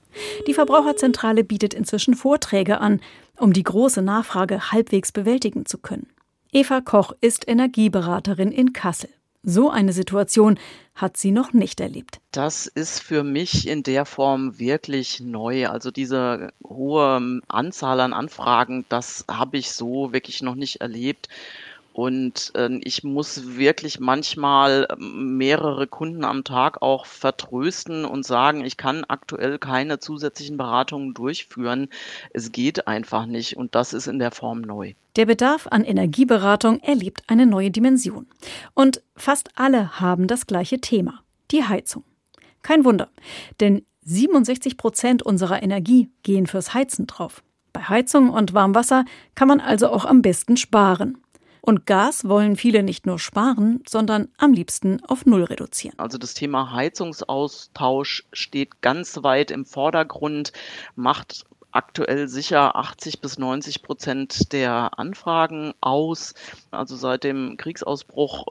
Die 0.47 0.55
Verbraucherzentrale 0.55 1.45
bietet 1.45 1.75
inzwischen 1.75 2.15
Vorträge 2.15 2.81
an, 2.81 3.01
um 3.41 3.53
die 3.53 3.63
große 3.63 4.03
Nachfrage 4.03 4.71
halbwegs 4.73 5.13
bewältigen 5.13 5.67
zu 5.67 5.79
können. 5.79 6.09
Eva 6.53 6.81
Koch 6.81 7.13
ist 7.21 7.47
Energieberaterin 7.49 8.53
in 8.53 8.73
Kassel. 8.73 9.11
So 9.43 9.71
eine 9.71 9.95
Situation 9.95 10.59
hat 10.95 11.17
sie 11.17 11.31
noch 11.31 11.55
nicht 11.55 11.81
erlebt. 11.81 12.21
Das 12.31 12.67
ist 12.67 13.01
für 13.01 13.25
mich 13.25 13.67
in 13.67 13.83
der 13.83 14.05
Form 14.05 14.59
wirklich 14.59 15.21
neu. 15.21 15.69
Also 15.69 15.91
diese 15.91 16.53
hohe 16.63 17.41
Anzahl 17.49 18.01
an 18.01 18.13
Anfragen, 18.13 18.85
das 18.91 19.25
habe 19.31 19.57
ich 19.57 19.73
so 19.73 20.13
wirklich 20.13 20.43
noch 20.43 20.57
nicht 20.57 20.83
erlebt. 20.83 21.29
Und 22.01 22.53
äh, 22.55 22.81
ich 22.83 23.05
muss 23.05 23.59
wirklich 23.59 24.01
manchmal 24.01 24.89
ähm, 24.91 25.37
mehrere 25.37 25.87
Kunden 25.87 26.25
am 26.25 26.45
Tag 26.45 26.81
auch 26.81 27.05
vertrösten 27.05 28.07
und 28.07 28.25
sagen, 28.25 28.65
ich 28.65 28.79
kann 28.79 29.05
aktuell 29.07 29.59
keine 29.59 29.99
zusätzlichen 29.99 30.57
Beratungen 30.57 31.13
durchführen. 31.13 31.91
Es 32.33 32.53
geht 32.53 32.87
einfach 32.87 33.27
nicht 33.27 33.59
und 33.59 33.75
das 33.75 33.93
ist 33.93 34.07
in 34.07 34.19
der 34.19 34.31
Form 34.31 34.63
neu. 34.63 34.95
Der 35.17 35.27
Bedarf 35.27 35.67
an 35.67 35.85
Energieberatung 35.85 36.81
erlebt 36.81 37.23
eine 37.27 37.45
neue 37.45 37.71
Dimension. 37.71 38.27
Und 38.73 39.03
fast 39.15 39.51
alle 39.57 40.01
haben 40.01 40.27
das 40.27 40.47
gleiche 40.47 40.81
Thema, 40.81 41.21
die 41.51 41.65
Heizung. 41.65 42.05
Kein 42.63 42.87
Wunder, 42.87 43.11
denn 43.61 43.85
67 44.07 44.79
Prozent 44.79 45.23
unserer 45.23 45.63
Energie 45.63 46.09
gehen 46.23 46.47
fürs 46.47 46.73
Heizen 46.73 47.07
drauf. 47.07 47.43
Bei 47.75 47.83
Heizung 47.83 48.31
und 48.31 48.55
Warmwasser 48.55 49.05
kann 49.35 49.49
man 49.49 49.61
also 49.61 49.89
auch 49.91 50.07
am 50.07 50.23
besten 50.23 50.57
sparen. 50.57 51.19
Und 51.61 51.87
Gas 51.87 52.27
wollen 52.29 52.57
viele 52.57 52.83
nicht 52.83 53.07
nur 53.07 53.19
sparen, 53.19 53.83
sondern 53.89 54.29
am 54.39 54.53
liebsten 54.53 55.03
auf 55.07 55.27
Null 55.27 55.45
reduzieren. 55.45 55.99
Also 55.99 56.19
das 56.19 56.35
Thema 56.35 56.73
Heizungsaustausch 56.73 58.25
steht 58.33 58.81
ganz 58.83 59.23
weit 59.23 59.51
im 59.51 59.65
Vordergrund, 59.65 60.53
macht 60.97 61.45
aktuell 61.73 62.29
sicher 62.29 62.77
80 62.77 63.21
bis 63.21 63.39
90 63.39 63.83
Prozent 63.83 64.53
der 64.53 64.99
Anfragen 64.99 65.73
aus. 65.81 66.35
Also 66.71 66.97
seit 66.97 67.25
dem 67.25 67.57
Kriegsausbruch 67.57 68.47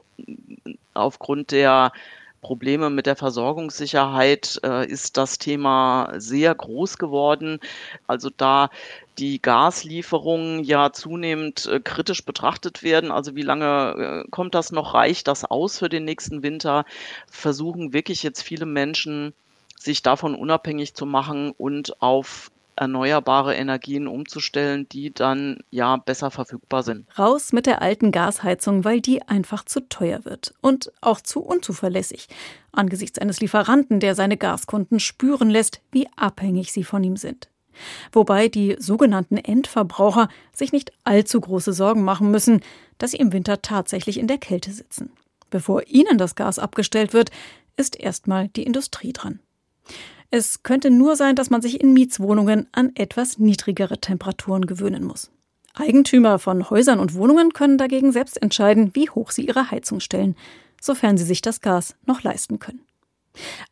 aufgrund 0.94 1.50
der 1.50 1.92
Probleme 2.40 2.90
mit 2.90 3.06
der 3.06 3.16
Versorgungssicherheit 3.16 4.60
äh, 4.64 4.86
ist 4.86 5.16
das 5.16 5.38
Thema 5.38 6.12
sehr 6.16 6.54
groß 6.54 6.98
geworden. 6.98 7.60
Also 8.06 8.30
da 8.34 8.70
die 9.18 9.42
Gaslieferungen 9.42 10.64
ja 10.64 10.92
zunehmend 10.92 11.66
äh, 11.66 11.80
kritisch 11.80 12.24
betrachtet 12.24 12.82
werden. 12.82 13.10
Also 13.10 13.36
wie 13.36 13.42
lange 13.42 14.24
äh, 14.26 14.30
kommt 14.30 14.54
das 14.54 14.72
noch? 14.72 14.94
Reicht 14.94 15.28
das 15.28 15.44
aus 15.44 15.78
für 15.78 15.88
den 15.88 16.04
nächsten 16.04 16.42
Winter? 16.42 16.84
Versuchen 17.30 17.92
wirklich 17.92 18.22
jetzt 18.22 18.42
viele 18.42 18.66
Menschen 18.66 19.34
sich 19.78 20.02
davon 20.02 20.34
unabhängig 20.34 20.94
zu 20.94 21.06
machen 21.06 21.52
und 21.56 22.00
auf 22.02 22.50
erneuerbare 22.80 23.54
Energien 23.54 24.08
umzustellen, 24.08 24.88
die 24.88 25.12
dann 25.12 25.58
ja 25.70 25.96
besser 25.96 26.30
verfügbar 26.30 26.82
sind. 26.82 27.06
Raus 27.18 27.52
mit 27.52 27.66
der 27.66 27.82
alten 27.82 28.10
Gasheizung, 28.10 28.84
weil 28.84 29.00
die 29.00 29.22
einfach 29.22 29.64
zu 29.64 29.86
teuer 29.88 30.24
wird 30.24 30.54
und 30.62 30.90
auch 31.00 31.20
zu 31.20 31.40
unzuverlässig 31.40 32.28
angesichts 32.72 33.18
eines 33.18 33.40
Lieferanten, 33.40 34.00
der 34.00 34.14
seine 34.14 34.36
Gaskunden 34.36 35.00
spüren 35.00 35.50
lässt, 35.50 35.80
wie 35.92 36.08
abhängig 36.16 36.72
sie 36.72 36.84
von 36.84 37.04
ihm 37.04 37.16
sind. 37.16 37.48
Wobei 38.12 38.48
die 38.48 38.76
sogenannten 38.78 39.36
Endverbraucher 39.36 40.28
sich 40.52 40.72
nicht 40.72 40.92
allzu 41.04 41.40
große 41.40 41.72
Sorgen 41.72 42.02
machen 42.02 42.30
müssen, 42.30 42.60
dass 42.98 43.12
sie 43.12 43.18
im 43.18 43.32
Winter 43.32 43.62
tatsächlich 43.62 44.18
in 44.18 44.26
der 44.26 44.38
Kälte 44.38 44.72
sitzen. 44.72 45.10
Bevor 45.50 45.86
ihnen 45.86 46.16
das 46.16 46.34
Gas 46.34 46.58
abgestellt 46.58 47.12
wird, 47.12 47.30
ist 47.76 47.98
erstmal 47.98 48.48
die 48.48 48.62
Industrie 48.62 49.12
dran. 49.12 49.40
Es 50.30 50.62
könnte 50.62 50.90
nur 50.90 51.16
sein, 51.16 51.34
dass 51.34 51.50
man 51.50 51.60
sich 51.60 51.80
in 51.80 51.92
Mietswohnungen 51.92 52.68
an 52.72 52.92
etwas 52.94 53.38
niedrigere 53.38 53.98
Temperaturen 53.98 54.66
gewöhnen 54.66 55.04
muss. 55.04 55.30
Eigentümer 55.74 56.38
von 56.38 56.70
Häusern 56.70 57.00
und 57.00 57.14
Wohnungen 57.14 57.52
können 57.52 57.78
dagegen 57.78 58.12
selbst 58.12 58.40
entscheiden, 58.40 58.94
wie 58.94 59.10
hoch 59.10 59.30
sie 59.30 59.46
ihre 59.46 59.70
Heizung 59.70 60.00
stellen, 60.00 60.36
sofern 60.80 61.18
sie 61.18 61.24
sich 61.24 61.42
das 61.42 61.60
Gas 61.60 61.96
noch 62.06 62.22
leisten 62.22 62.58
können. 62.58 62.84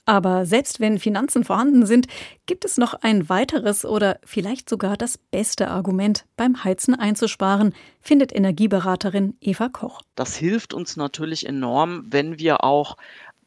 Aber 0.05 0.47
selbst 0.47 0.79
wenn 0.81 0.99
Finanzen 0.99 1.45
vorhanden 1.45 1.85
sind, 1.85 2.07
gibt 2.47 2.65
es 2.65 2.77
noch 2.77 2.95
ein 2.95 3.29
weiteres 3.29 3.85
oder 3.85 4.19
vielleicht 4.25 4.69
sogar 4.69 4.97
das 4.97 5.19
beste 5.19 5.69
Argument, 5.69 6.25
beim 6.37 6.63
Heizen 6.65 6.95
einzusparen, 6.95 7.75
findet 8.01 8.35
Energieberaterin 8.35 9.37
Eva 9.41 9.69
Koch. 9.69 10.01
Das 10.15 10.37
hilft 10.37 10.75
uns 10.75 10.97
natürlich 10.97 11.47
enorm, 11.47 12.05
wenn 12.07 12.39
wir 12.39 12.63
auch 12.65 12.97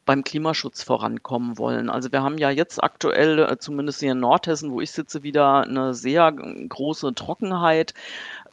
beim 0.04 0.24
Klimaschutz 0.24 0.82
vorankommen 0.82 1.58
wollen. 1.58 1.88
Also 1.88 2.10
wir 2.12 2.22
haben 2.22 2.38
ja 2.38 2.50
jetzt 2.50 2.82
aktuell, 2.82 3.38
äh, 3.38 3.58
zumindest 3.58 4.00
hier 4.00 4.12
in 4.12 4.20
Nordhessen, 4.20 4.72
wo 4.72 4.80
ich 4.80 4.90
sitze, 4.90 5.22
wieder 5.22 5.62
eine 5.62 5.94
sehr 5.94 6.32
große 6.32 7.14
Trockenheit, 7.14 7.94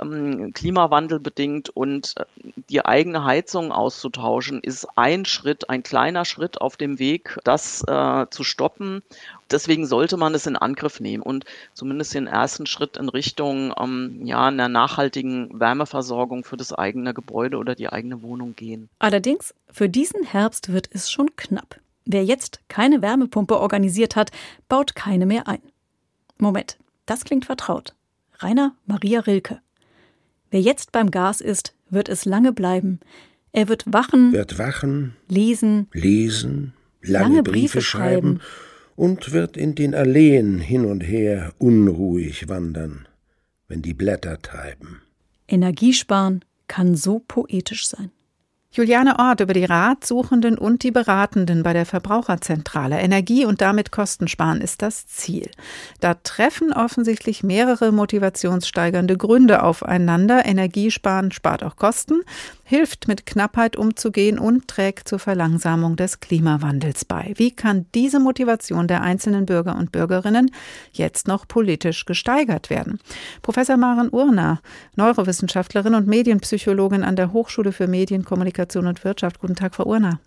ähm, 0.02 0.54
Klimawandel 0.54 1.20
bedingt 1.20 1.70
und 1.70 2.16
äh, 2.18 2.26
die 2.70 2.86
eigene 2.86 3.24
Heizung 3.24 3.72
auszutauschen, 3.72 4.62
ist 4.62 4.88
ein 4.96 5.26
Schritt, 5.26 5.70
ein 5.70 5.84
kleiner 5.84 6.26
Schritt 6.26 6.62
auf 6.62 6.78
dem 6.78 7.00
Weg, 7.00 7.38
das 7.44 7.84
äh, 7.88 8.26
zu 8.30 8.44
stoppen 8.44 9.02
deswegen 9.52 9.86
sollte 9.86 10.18
man 10.18 10.34
es 10.34 10.46
in 10.46 10.56
Angriff 10.56 11.00
nehmen 11.00 11.24
und 11.24 11.46
zumindest 11.74 12.14
den 12.14 12.28
ersten 12.28 12.66
Schritt 12.66 12.98
in 12.98 13.10
Richtung 13.10 13.74
ähm, 13.80 14.22
ja, 14.26 14.48
einer 14.48 14.70
nachhaltigen 14.70 15.60
Wärmeversorgung 15.60 16.44
für 16.44 16.58
das 16.58 16.74
eigene 16.74 17.14
Gebäude 17.14 17.58
oder 17.58 17.76
die 17.76 17.90
eigene 17.90 18.22
Wohnung 18.22 18.56
gehen. 18.56 18.90
Allerdings, 19.00 19.54
für 19.72 19.90
diesen 19.90 20.24
Herbst 20.24 20.72
wird 20.72 20.90
es 20.92 21.12
schon 21.12 21.36
knapp. 21.36 21.80
Wer 22.06 22.24
jetzt 22.24 22.60
keine 22.70 23.02
Wärmepumpe 23.02 23.60
organisiert 23.60 24.16
hat, 24.16 24.32
baut 24.68 24.96
keine 24.96 25.26
mehr 25.26 25.48
ein. 25.48 25.62
Moment, 26.38 26.78
das 27.06 27.24
klingt 27.24 27.46
vertraut. 27.46 27.94
Rainer 28.40 28.74
Maria 28.86 29.20
Rilke. 29.20 29.62
Wer 30.52 30.62
jetzt 30.62 30.92
beim 30.92 31.12
Gas 31.12 31.42
ist, 31.42 31.74
wird 31.90 32.10
es 32.10 32.26
lange 32.26 32.54
bleiben. 32.54 33.00
Er 33.52 33.68
wird 33.68 33.84
wachen, 33.88 34.32
wird 34.32 34.58
wachen, 34.60 35.16
lesen, 35.28 35.88
lesen, 35.94 36.74
lange, 37.02 37.26
lange 37.26 37.44
Briefe, 37.44 37.52
Briefe 37.52 37.82
schreiben 37.82 38.40
und 38.96 39.32
wird 39.32 39.58
in 39.58 39.76
den 39.76 39.96
Alleen 39.96 40.60
hin 40.60 40.86
und 40.86 41.02
her 41.02 41.54
unruhig 41.58 42.48
wandern, 42.48 43.08
wenn 43.68 43.82
die 43.82 43.94
Blätter 43.94 44.42
treiben. 44.42 45.02
Energiesparen 45.48 46.46
kann 46.68 46.96
so 46.96 47.20
poetisch 47.28 47.88
sein. 47.88 48.12
Juliane 48.72 49.18
Ort 49.18 49.40
über 49.40 49.54
die 49.54 49.66
Ratsuchenden 49.66 50.56
und 50.56 50.84
die 50.84 50.92
Beratenden 50.92 51.64
bei 51.64 51.74
der 51.74 51.88
Verbraucherzentrale. 51.88 53.00
Energie 53.00 53.44
und 53.44 53.62
damit 53.62 53.92
Kosten 53.92 54.28
sparen 54.28 54.62
ist 54.62 54.84
das 54.84 55.08
Ziel. 55.08 55.50
Da 56.02 56.14
treffen 56.14 56.72
offensichtlich 56.72 57.42
mehrere 57.42 57.92
motivationssteigernde 57.92 59.18
Gründe 59.18 59.64
aufeinander. 59.64 60.46
Energiesparen 60.46 61.32
spart 61.32 61.64
auch 61.64 61.78
Kosten, 61.78 62.22
hilft 62.64 63.08
mit 63.08 63.26
Knappheit 63.26 63.76
umzugehen 63.76 64.38
und 64.38 64.68
trägt 64.68 65.10
zur 65.10 65.18
Verlangsamung 65.18 65.96
des 65.96 66.20
Klimawandels 66.20 67.06
bei. 67.06 67.34
Wie 67.38 67.50
kann 67.50 67.88
diese 67.96 68.20
Motivation 68.20 68.88
der 68.88 69.02
einzelnen 69.02 69.48
Bürger 69.48 69.78
und 69.78 69.92
Bürgerinnen 69.92 70.52
jetzt 70.92 71.28
noch 71.28 71.48
politisch 71.48 72.06
gesteigert 72.06 72.70
werden? 72.70 73.00
Professor 73.42 73.78
Maren 73.78 74.10
Urner, 74.12 74.62
Neurowissenschaftlerin 74.96 75.96
und 75.96 76.06
Medienpsychologin 76.06 77.04
an 77.04 77.16
der 77.16 77.34
Hochschule 77.34 77.72
für 77.72 77.88
Medienkommunikation 77.88 78.59
Kommunikation 78.60 78.88
und 78.88 79.04
Wirtschaft. 79.06 79.40
Guten 79.40 79.56
Tag, 79.56 79.76
Frau 79.76 79.86
Urner. 79.86 80.20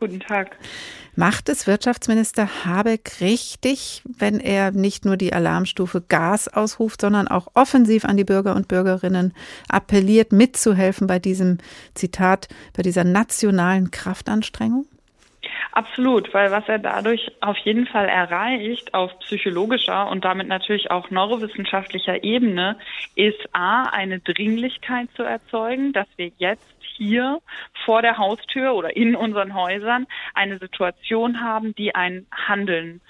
Guten 0.00 0.20
Tag. 0.20 0.56
Macht 1.14 1.48
es 1.48 1.66
Wirtschaftsminister 1.66 2.64
Habeck 2.64 3.20
richtig, 3.20 4.02
wenn 4.18 4.40
er 4.40 4.70
nicht 4.70 5.04
nur 5.04 5.16
die 5.16 5.32
Alarmstufe 5.32 6.02
Gas 6.02 6.48
ausruft, 6.48 7.00
sondern 7.00 7.28
auch 7.28 7.48
offensiv 7.54 8.04
an 8.04 8.16
die 8.16 8.24
Bürger 8.24 8.54
und 8.54 8.68
Bürgerinnen 8.68 9.34
appelliert, 9.68 10.32
mitzuhelfen 10.32 11.06
bei 11.06 11.18
diesem 11.18 11.58
Zitat, 11.94 12.48
bei 12.76 12.82
dieser 12.82 13.04
nationalen 13.04 13.90
Kraftanstrengung? 13.90 14.86
Absolut, 15.72 16.32
weil 16.32 16.50
was 16.50 16.66
er 16.68 16.78
dadurch 16.78 17.30
auf 17.40 17.56
jeden 17.58 17.86
Fall 17.86 18.08
erreicht 18.08 18.94
auf 18.94 19.18
psychologischer 19.20 20.08
und 20.08 20.24
damit 20.24 20.48
natürlich 20.48 20.90
auch 20.90 21.10
neurowissenschaftlicher 21.10 22.24
Ebene, 22.24 22.78
ist 23.14 23.38
A, 23.52 23.84
eine 23.84 24.20
Dringlichkeit 24.20 25.08
zu 25.16 25.22
erzeugen, 25.22 25.92
dass 25.92 26.06
wir 26.16 26.32
jetzt 26.38 26.75
hier 26.96 27.40
vor 27.84 28.02
der 28.02 28.18
Haustür 28.18 28.74
oder 28.74 28.96
in 28.96 29.14
unseren 29.14 29.54
Häusern 29.54 30.06
eine 30.34 30.58
Situation 30.58 31.40
haben, 31.40 31.74
die 31.74 31.94
ein 31.94 32.26
Handeln 32.30 33.00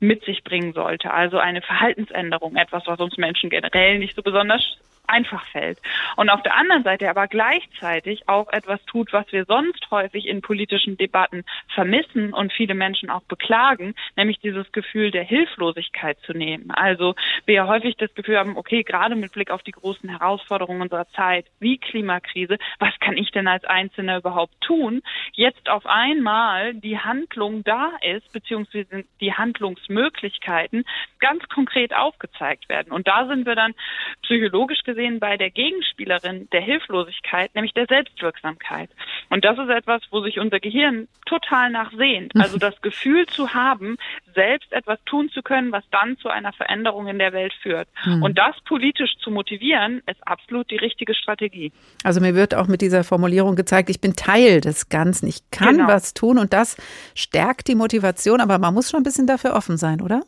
mit 0.00 0.24
sich 0.24 0.42
bringen 0.44 0.72
sollte. 0.72 1.12
Also 1.12 1.38
eine 1.38 1.62
Verhaltensänderung, 1.62 2.56
etwas, 2.56 2.86
was 2.86 2.98
uns 3.00 3.16
Menschen 3.16 3.50
generell 3.50 3.98
nicht 3.98 4.16
so 4.16 4.22
besonders 4.22 4.78
einfach 5.06 5.44
fällt. 5.46 5.78
Und 6.16 6.30
auf 6.30 6.42
der 6.42 6.56
anderen 6.56 6.82
Seite 6.82 7.10
aber 7.10 7.28
gleichzeitig 7.28 8.28
auch 8.28 8.50
etwas 8.52 8.84
tut, 8.86 9.12
was 9.12 9.30
wir 9.32 9.44
sonst 9.44 9.90
häufig 9.90 10.26
in 10.26 10.40
politischen 10.40 10.96
Debatten 10.96 11.44
vermissen 11.74 12.32
und 12.32 12.52
viele 12.52 12.74
Menschen 12.74 13.10
auch 13.10 13.22
beklagen, 13.22 13.94
nämlich 14.16 14.38
dieses 14.40 14.70
Gefühl 14.72 15.10
der 15.10 15.24
Hilflosigkeit 15.24 16.18
zu 16.20 16.32
nehmen. 16.32 16.70
Also 16.70 17.14
wir 17.46 17.66
häufig 17.66 17.96
das 17.96 18.14
Gefühl 18.14 18.38
haben, 18.38 18.56
okay, 18.56 18.82
gerade 18.82 19.14
mit 19.14 19.32
Blick 19.32 19.50
auf 19.50 19.62
die 19.62 19.72
großen 19.72 20.08
Herausforderungen 20.08 20.82
unserer 20.82 21.08
Zeit, 21.10 21.46
wie 21.60 21.78
Klimakrise, 21.78 22.58
was 22.78 22.98
kann 23.00 23.16
ich 23.16 23.30
denn 23.30 23.46
als 23.46 23.64
Einzelner 23.64 24.18
überhaupt 24.18 24.54
tun? 24.60 25.02
Jetzt 25.32 25.68
auf 25.68 25.86
einmal 25.86 26.74
die 26.74 26.98
Handlung 26.98 27.62
da 27.64 27.92
ist, 28.02 28.32
beziehungsweise 28.32 29.04
die 29.20 29.34
Handlungsmöglichkeiten 29.34 30.84
ganz 31.18 31.46
konkret 31.48 31.94
aufgezeigt 31.94 32.68
werden. 32.68 32.92
Und 32.92 33.06
da 33.06 33.26
sind 33.26 33.46
wir 33.46 33.54
dann 33.54 33.74
psychologisch 34.22 34.82
gesehen 34.82 34.93
gesehen 34.94 35.18
bei 35.18 35.36
der 35.36 35.50
Gegenspielerin 35.50 36.48
der 36.52 36.60
Hilflosigkeit, 36.60 37.54
nämlich 37.54 37.74
der 37.74 37.86
Selbstwirksamkeit. 37.86 38.90
Und 39.30 39.44
das 39.44 39.58
ist 39.58 39.68
etwas, 39.68 40.02
wo 40.10 40.22
sich 40.22 40.38
unser 40.38 40.60
Gehirn 40.60 41.08
total 41.26 41.70
nachsehnt. 41.70 42.32
Also 42.44 42.58
das 42.58 42.78
Gefühl 42.82 43.24
zu 43.26 43.54
haben, 43.54 43.96
selbst 44.34 44.70
etwas 44.70 44.98
tun 45.06 45.30
zu 45.30 45.40
können, 45.42 45.72
was 45.72 45.82
dann 45.90 46.18
zu 46.18 46.28
einer 46.28 46.52
Veränderung 46.52 47.06
in 47.06 47.18
der 47.18 47.32
Welt 47.32 47.54
führt. 47.62 47.88
Mhm. 48.04 48.22
Und 48.22 48.36
das 48.36 48.54
politisch 48.66 49.16
zu 49.22 49.30
motivieren, 49.30 50.02
ist 50.06 50.20
absolut 50.26 50.70
die 50.70 50.76
richtige 50.76 51.14
Strategie. 51.14 51.72
Also 52.02 52.20
mir 52.20 52.34
wird 52.34 52.54
auch 52.54 52.66
mit 52.66 52.82
dieser 52.82 53.02
Formulierung 53.02 53.56
gezeigt, 53.56 53.88
ich 53.88 54.02
bin 54.02 54.14
Teil 54.14 54.60
des 54.60 54.90
Ganzen, 54.90 55.26
ich 55.26 55.50
kann 55.50 55.78
genau. 55.78 55.88
was 55.88 56.12
tun 56.12 56.38
und 56.38 56.52
das 56.52 56.76
stärkt 57.14 57.68
die 57.68 57.76
Motivation, 57.76 58.42
aber 58.42 58.58
man 58.58 58.74
muss 58.74 58.90
schon 58.90 59.00
ein 59.00 59.04
bisschen 59.04 59.26
dafür 59.26 59.54
offen 59.54 59.78
sein, 59.78 60.02
oder? 60.02 60.22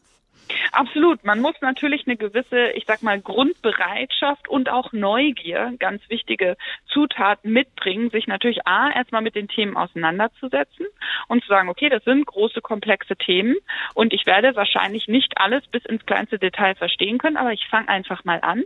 Absolut. 0.72 1.24
Man 1.24 1.40
muss 1.40 1.54
natürlich 1.60 2.06
eine 2.06 2.16
gewisse, 2.16 2.70
ich 2.74 2.84
sag 2.86 3.02
mal, 3.02 3.20
Grundbereitschaft 3.20 4.48
und 4.48 4.68
auch 4.68 4.92
Neugier, 4.92 5.72
ganz 5.78 6.02
wichtige 6.08 6.56
Zutaten 6.86 7.52
mitbringen, 7.52 8.10
sich 8.10 8.26
natürlich 8.26 8.66
A, 8.66 8.90
erstmal 8.90 9.22
mit 9.22 9.34
den 9.34 9.48
Themen 9.48 9.76
auseinanderzusetzen 9.76 10.86
und 11.28 11.42
zu 11.42 11.48
sagen, 11.48 11.68
okay, 11.68 11.88
das 11.88 12.04
sind 12.04 12.26
große, 12.26 12.60
komplexe 12.60 13.16
Themen 13.16 13.56
und 13.94 14.12
ich 14.12 14.26
werde 14.26 14.54
wahrscheinlich 14.56 15.08
nicht 15.08 15.38
alles 15.38 15.66
bis 15.68 15.84
ins 15.86 16.04
kleinste 16.06 16.38
Detail 16.38 16.74
verstehen 16.74 17.18
können, 17.18 17.36
aber 17.36 17.52
ich 17.52 17.66
fange 17.68 17.88
einfach 17.88 18.24
mal 18.24 18.40
an 18.42 18.64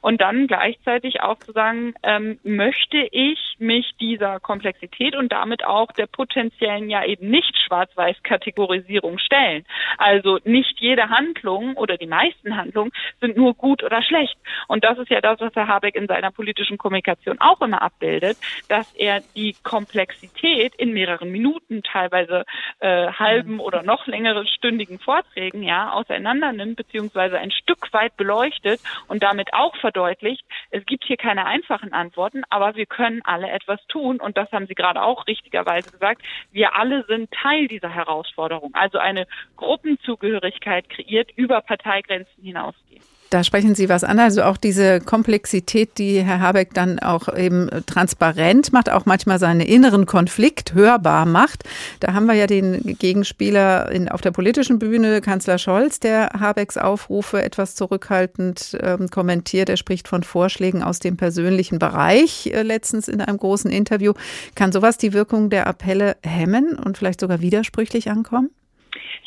und 0.00 0.20
dann 0.20 0.46
gleichzeitig 0.46 1.20
auch 1.20 1.38
zu 1.38 1.52
sagen, 1.52 1.94
ähm, 2.02 2.38
möchte 2.42 2.98
ich 3.10 3.56
mich 3.58 3.92
dieser 4.00 4.40
Komplexität 4.40 5.16
und 5.16 5.32
damit 5.32 5.64
auch 5.64 5.92
der 5.92 6.06
potenziellen 6.06 6.90
ja 6.90 7.04
eben 7.04 7.30
nicht 7.30 7.56
Schwarz-Weiß-Kategorisierung 7.66 9.18
stellen. 9.18 9.64
Also 9.98 10.38
nicht 10.44 10.80
jede 10.80 11.08
Hand 11.08 11.21
Handlungen 11.22 11.76
oder 11.76 11.96
die 11.96 12.06
meisten 12.06 12.56
Handlungen 12.56 12.92
sind 13.20 13.36
nur 13.36 13.54
gut 13.54 13.82
oder 13.82 14.02
schlecht. 14.02 14.36
Und 14.68 14.84
das 14.84 14.98
ist 14.98 15.10
ja 15.10 15.20
das, 15.20 15.40
was 15.40 15.54
Herr 15.54 15.68
Habeck 15.68 15.94
in 15.94 16.06
seiner 16.06 16.30
politischen 16.30 16.78
Kommunikation 16.78 17.40
auch 17.40 17.60
immer 17.60 17.82
abbildet, 17.82 18.36
dass 18.68 18.92
er 18.94 19.22
die 19.34 19.54
Komplexität 19.62 20.74
in 20.76 20.92
mehreren 20.92 21.30
Minuten, 21.30 21.82
teilweise 21.82 22.44
äh, 22.80 23.08
halben 23.12 23.60
oder 23.60 23.82
noch 23.82 24.06
längeren 24.06 24.46
stündigen 24.46 24.98
Vorträgen 24.98 25.62
ja 25.62 25.92
auseinander 25.92 26.52
nimmt, 26.52 26.76
beziehungsweise 26.76 27.38
ein 27.38 27.50
Stück 27.50 27.92
weit 27.92 28.16
beleuchtet 28.16 28.80
und 29.08 29.22
damit 29.22 29.54
auch 29.54 29.76
verdeutlicht, 29.76 30.44
es 30.70 30.84
gibt 30.86 31.04
hier 31.04 31.16
keine 31.16 31.46
einfachen 31.46 31.92
Antworten, 31.92 32.42
aber 32.50 32.74
wir 32.74 32.86
können 32.86 33.20
alle 33.24 33.50
etwas 33.50 33.80
tun. 33.88 34.20
Und 34.20 34.36
das 34.36 34.50
haben 34.52 34.66
Sie 34.66 34.74
gerade 34.74 35.02
auch 35.02 35.26
richtigerweise 35.26 35.90
gesagt. 35.90 36.22
Wir 36.50 36.76
alle 36.76 37.04
sind 37.06 37.30
Teil 37.30 37.68
dieser 37.68 37.90
Herausforderung. 37.90 38.74
Also 38.74 38.98
eine 38.98 39.26
Gruppenzugehörigkeit 39.56 40.88
kreieren 40.88 41.11
kreiert, 41.12 41.30
über 41.36 41.60
Parteigrenzen 41.60 42.42
hinausgehen. 42.42 43.02
Da 43.30 43.44
sprechen 43.44 43.74
Sie 43.74 43.88
was 43.88 44.04
an. 44.04 44.18
Also 44.18 44.42
auch 44.42 44.58
diese 44.58 45.00
Komplexität, 45.00 45.96
die 45.96 46.20
Herr 46.20 46.40
Habeck 46.40 46.74
dann 46.74 46.98
auch 46.98 47.34
eben 47.34 47.70
transparent 47.86 48.74
macht, 48.74 48.90
auch 48.90 49.06
manchmal 49.06 49.38
seinen 49.38 49.62
inneren 49.62 50.04
Konflikt 50.04 50.74
hörbar 50.74 51.24
macht. 51.24 51.64
Da 52.00 52.12
haben 52.12 52.26
wir 52.26 52.34
ja 52.34 52.46
den 52.46 52.82
Gegenspieler 52.98 53.90
in, 53.90 54.10
auf 54.10 54.20
der 54.20 54.32
politischen 54.32 54.78
Bühne, 54.78 55.22
Kanzler 55.22 55.56
Scholz, 55.56 55.98
der 55.98 56.28
Habecks 56.38 56.76
Aufrufe 56.76 57.42
etwas 57.42 57.74
zurückhaltend 57.74 58.76
ähm, 58.82 59.08
kommentiert. 59.08 59.70
Er 59.70 59.78
spricht 59.78 60.08
von 60.08 60.24
Vorschlägen 60.24 60.82
aus 60.82 60.98
dem 60.98 61.16
persönlichen 61.16 61.78
Bereich 61.78 62.48
äh, 62.48 62.60
letztens 62.60 63.08
in 63.08 63.22
einem 63.22 63.38
großen 63.38 63.70
Interview. 63.70 64.12
Kann 64.56 64.72
sowas 64.72 64.98
die 64.98 65.14
Wirkung 65.14 65.48
der 65.48 65.66
Appelle 65.66 66.18
hemmen 66.22 66.78
und 66.78 66.98
vielleicht 66.98 67.20
sogar 67.20 67.40
widersprüchlich 67.40 68.10
ankommen? 68.10 68.50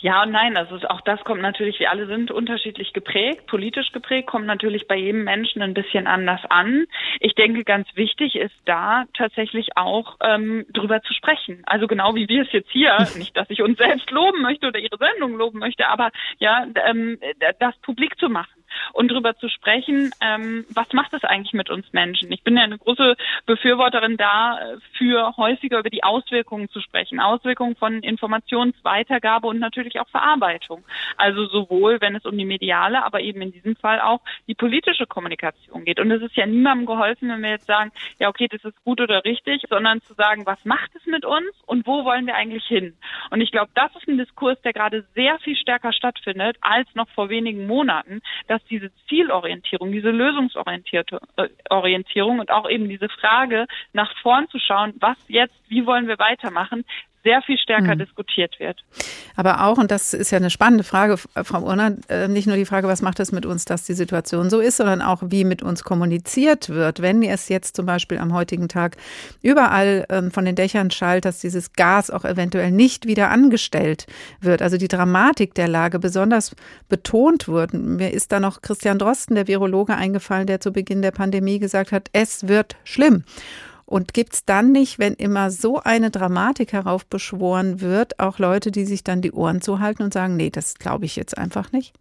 Ja 0.06 0.22
und 0.22 0.30
nein, 0.30 0.56
also 0.56 0.76
auch 0.88 1.02
das 1.02 1.20
kommt 1.24 1.42
natürlich, 1.42 1.80
wir 1.80 1.90
alle 1.90 2.06
sind 2.06 2.30
unterschiedlich 2.30 2.94
geprägt, 2.94 3.48
politisch 3.48 3.92
geprägt, 3.92 4.28
kommt 4.28 4.46
natürlich 4.46 4.88
bei 4.88 4.98
jedem 4.98 5.24
Menschen 5.24 5.64
ein 5.64 5.74
bisschen 5.74 6.06
anders 6.06 6.42
an. 6.48 6.86
Ich 7.22 7.34
denke, 7.34 7.64
ganz 7.64 7.88
wichtig 7.96 8.36
ist 8.36 8.54
da 8.66 9.06
tatsächlich 9.18 9.70
auch 9.78 10.18
ähm, 10.22 10.64
drüber 10.72 11.02
zu 11.02 11.12
sprechen. 11.12 11.64
Also 11.66 11.88
genau 11.88 12.14
wie 12.14 12.30
wir 12.30 12.44
es 12.44 12.52
jetzt 12.52 12.70
hier, 12.70 12.96
nicht, 13.18 13.36
dass 13.36 13.50
ich 13.50 13.64
uns 13.64 13.80
selbst 13.80 14.12
loben 14.12 14.44
möchte 14.44 14.68
oder 14.68 14.78
Ihre 14.78 15.00
Sendung 15.00 15.38
loben 15.38 15.58
möchte, 15.58 15.88
aber 15.88 16.12
ja, 16.38 16.68
ähm, 16.88 17.18
das 17.60 17.76
publik 17.82 18.20
zu 18.20 18.30
machen 18.30 18.65
und 18.94 19.12
darüber 19.12 19.36
zu 19.38 19.50
sprechen, 19.50 20.12
ähm, 20.22 20.66
was 20.74 20.92
macht 20.94 21.14
es 21.14 21.24
eigentlich 21.24 21.54
mit 21.54 21.70
uns 21.70 21.92
Menschen? 21.94 22.32
Ich 22.32 22.44
bin 22.44 22.58
ja 22.58 22.64
eine 22.64 22.78
große 22.78 23.16
Befürworterin 23.46 24.18
da, 24.18 24.60
äh, 24.60 24.78
häufiger 25.38 25.80
über 25.80 25.90
die 25.90 26.04
Auswirkungen 26.04 26.70
zu 26.70 26.82
sprechen. 26.82 27.20
Auswirkungen 27.20 27.76
von 27.76 28.02
Informationsweitergabe 28.02 29.48
und 29.48 29.60
natürlich 29.60 30.00
auch 30.00 30.08
Verarbeitung. 30.10 30.84
Also 31.18 31.46
sowohl, 31.48 32.02
wenn 32.02 32.16
es 32.16 32.26
um 32.26 32.38
die 32.38 32.46
mediale, 32.46 33.04
aber 33.04 33.22
eben 33.22 33.42
in 33.42 33.52
diesem 33.52 33.76
Fall 33.76 34.02
auch 34.02 34.22
die 34.48 34.56
politische 34.56 35.06
Kommunikation 35.06 35.86
geht. 35.86 36.00
Und 36.00 36.12
es 36.12 36.22
ist 36.22 36.36
ja 36.36 36.46
niemandem 36.46 36.86
geholfen, 36.86 37.30
wenn 37.30 37.42
wir 37.42 37.52
jetzt 37.52 37.68
sagen, 37.68 37.92
ja, 38.20 38.30
okay, 38.30 38.48
das 38.50 38.64
ist 38.64 38.84
gut 38.84 39.02
oder 39.02 39.24
richtig, 39.26 39.64
sondern 39.70 40.02
zu 40.02 40.14
sagen, 40.14 40.46
was 40.46 40.64
macht 40.66 40.92
es 40.96 41.06
mit 41.06 41.26
uns 41.26 41.52
und 41.66 41.86
wo 41.86 42.06
wollen 42.06 42.26
wir 42.26 42.36
eigentlich 42.36 42.66
hin? 42.66 42.96
Und 43.30 43.42
ich 43.42 43.52
glaube, 43.52 43.72
das 43.76 43.96
ist 43.96 44.08
ein 44.08 44.18
Diskurs, 44.18 44.60
der 44.62 44.74
gerade 44.74 45.06
sehr 45.14 45.38
viel 45.40 45.56
stärker 45.56 45.94
stattfindet 45.94 46.58
als 46.62 46.88
noch 46.96 47.10
vor 47.10 47.30
wenigen 47.30 47.68
Monaten, 47.68 48.22
dass 48.48 48.62
diese 48.70 48.92
Zielorientierung, 49.08 49.92
diese 49.92 50.12
Lösungsorientierung 50.12 51.20
äh, 51.38 52.40
und 52.40 52.52
auch 52.52 52.70
eben 52.70 52.90
diese 52.90 53.10
Frage 53.10 53.68
nach 53.94 54.14
vorn 54.22 54.48
zu 54.50 54.60
schauen, 54.60 54.94
was 55.00 55.18
jetzt, 55.28 55.56
wie 55.68 55.86
wollen 55.86 56.08
wir 56.08 56.20
weitermachen, 56.20 56.86
sehr 57.26 57.42
viel 57.42 57.58
stärker 57.58 57.96
mhm. 57.96 58.00
diskutiert 58.00 58.58
wird. 58.60 58.82
Aber 59.36 59.66
auch, 59.66 59.78
und 59.78 59.92
das 59.92 60.14
ist 60.14 60.32
ja 60.32 60.38
eine 60.38 60.52
spannende 60.52 60.84
Frage, 60.84 61.18
Frau 61.18 61.62
Urner, 61.62 61.98
äh, 62.08 62.28
nicht 62.28 62.48
nur 62.48 62.56
die 62.56 62.66
Frage, 62.66 62.88
was 62.88 63.02
macht 63.02 63.20
es 63.20 63.32
mit 63.32 63.46
uns, 63.46 63.66
dass 63.66 63.84
die 63.84 63.94
Situation 63.94 64.50
so 64.50 64.60
ist, 64.60 64.78
sondern 64.78 65.02
auch, 65.02 65.24
wie 65.26 65.44
mit 65.44 65.64
uns 65.64 65.84
kommuniziert 65.84 66.70
wird. 66.70 67.02
Wenn 67.02 67.24
es 67.24 67.50
jetzt 67.50 67.76
zum 67.76 67.86
Beispiel 67.86 68.20
am 68.20 68.34
heutigen 68.34 68.70
Tag 68.70 68.98
überall 69.42 70.06
ähm, 70.10 70.32
von 70.32 70.46
den 70.46 70.56
Dächern 70.56 70.92
schallt, 70.92 71.26
dass 71.26 71.40
dieses 71.40 71.74
Gas 71.74 72.12
auch 72.12 72.24
eventuell 72.24 72.72
nicht 72.72 73.08
wieder 73.08 73.32
angestellt 73.32 74.06
wird, 74.40 74.62
also 74.62 74.78
die 74.78 74.88
Dramatik 74.88 75.56
der 75.56 75.68
Lage 75.68 75.98
besonders 76.00 76.56
betont 76.88 77.48
wird. 77.48 77.74
Mir 77.74 78.14
ist 78.14 78.32
da 78.32 78.40
noch 78.40 78.62
Christian 78.62 79.00
Drosten, 79.00 79.36
der 79.36 79.48
Virologe, 79.48 79.96
eingefallen, 79.96 80.46
der 80.46 80.62
zu 80.62 80.72
Beginn 80.72 81.02
der 81.02 81.12
Pandemie 81.12 81.58
gesagt 81.58 81.92
hat, 81.92 82.10
es 82.14 82.48
wird 82.48 82.76
schlimm. 82.84 83.24
Und 83.86 84.14
gibt 84.14 84.34
es 84.34 84.46
dann 84.46 84.72
nicht, 84.72 84.98
wenn 84.98 85.14
immer 85.14 85.52
so 85.52 85.80
eine 85.84 86.10
Dramatik 86.10 86.74
heraufbeschworen 86.74 87.82
wird, 87.82 88.20
auch 88.20 88.40
Leute, 88.40 88.72
die 88.72 88.86
sich 88.86 89.04
dann 89.04 89.22
die 89.22 89.32
Ohren 89.32 89.62
zuhalten 89.62 90.04
und 90.04 90.14
sagen, 90.14 90.36
nee, 90.38 90.50
das 90.50 90.76
glaube 90.76 91.06
ich 91.06 91.16
jetzt 91.16 91.38
einfach 91.38 91.72
nicht? 91.72 91.94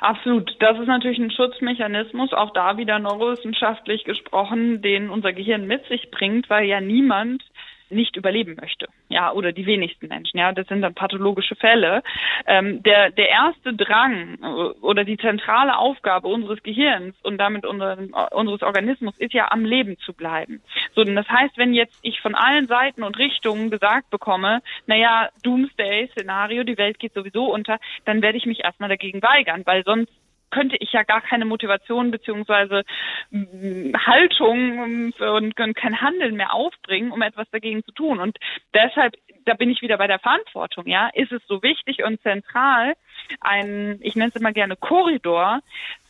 Absolut. 0.00 0.54
Das 0.60 0.78
ist 0.78 0.86
natürlich 0.86 1.18
ein 1.18 1.30
Schutzmechanismus, 1.30 2.32
auch 2.32 2.52
da 2.52 2.76
wieder 2.76 2.98
neurowissenschaftlich 2.98 4.04
gesprochen, 4.04 4.82
den 4.82 5.10
unser 5.10 5.32
Gehirn 5.32 5.66
mit 5.66 5.86
sich 5.86 6.10
bringt, 6.10 6.48
weil 6.50 6.66
ja 6.66 6.80
niemand 6.80 7.42
nicht 7.90 8.16
überleben 8.16 8.56
möchte. 8.60 8.86
Ja, 9.08 9.32
oder 9.32 9.52
die 9.52 9.66
wenigsten 9.66 10.08
Menschen. 10.08 10.38
Ja, 10.38 10.52
das 10.52 10.66
sind 10.68 10.82
dann 10.82 10.94
pathologische 10.94 11.56
Fälle. 11.56 12.02
Ähm, 12.46 12.82
der, 12.82 13.10
der 13.10 13.28
erste 13.28 13.74
Drang 13.74 14.38
äh, 14.42 14.46
oder 14.80 15.04
die 15.04 15.16
zentrale 15.16 15.76
Aufgabe 15.78 16.28
unseres 16.28 16.62
Gehirns 16.62 17.16
und 17.22 17.38
damit 17.38 17.66
unseren, 17.66 18.12
unseres 18.32 18.62
Organismus 18.62 19.16
ist 19.18 19.32
ja 19.32 19.50
am 19.50 19.64
Leben 19.64 19.98
zu 19.98 20.12
bleiben. 20.12 20.62
So, 20.94 21.02
und 21.02 21.14
das 21.14 21.28
heißt, 21.28 21.56
wenn 21.58 21.74
jetzt 21.74 21.98
ich 22.02 22.20
von 22.20 22.34
allen 22.34 22.66
Seiten 22.66 23.02
und 23.02 23.18
Richtungen 23.18 23.70
gesagt 23.70 24.10
bekomme, 24.10 24.62
naja, 24.86 25.28
Doomsday-Szenario, 25.42 26.64
die 26.64 26.78
Welt 26.78 26.98
geht 26.98 27.14
sowieso 27.14 27.52
unter, 27.52 27.78
dann 28.04 28.22
werde 28.22 28.38
ich 28.38 28.46
mich 28.46 28.64
erstmal 28.64 28.88
dagegen 28.88 29.22
weigern, 29.22 29.62
weil 29.64 29.84
sonst 29.84 30.12
könnte 30.50 30.76
ich 30.80 30.92
ja 30.92 31.02
gar 31.02 31.20
keine 31.20 31.44
Motivation 31.44 32.10
beziehungsweise 32.10 32.84
Haltung 33.32 35.12
und 35.18 35.56
kein 35.56 36.00
Handeln 36.00 36.36
mehr 36.36 36.54
aufbringen, 36.54 37.12
um 37.12 37.22
etwas 37.22 37.48
dagegen 37.50 37.84
zu 37.84 37.92
tun. 37.92 38.18
Und 38.18 38.38
deshalb, 38.74 39.16
da 39.44 39.54
bin 39.54 39.70
ich 39.70 39.82
wieder 39.82 39.98
bei 39.98 40.06
der 40.06 40.18
Verantwortung, 40.18 40.86
ja, 40.86 41.08
ist 41.14 41.32
es 41.32 41.42
so 41.46 41.62
wichtig 41.62 42.04
und 42.04 42.20
zentral, 42.22 42.94
einen, 43.40 43.98
ich 44.02 44.16
nenne 44.16 44.30
es 44.34 44.40
immer 44.40 44.52
gerne 44.52 44.76
Korridor 44.76 45.60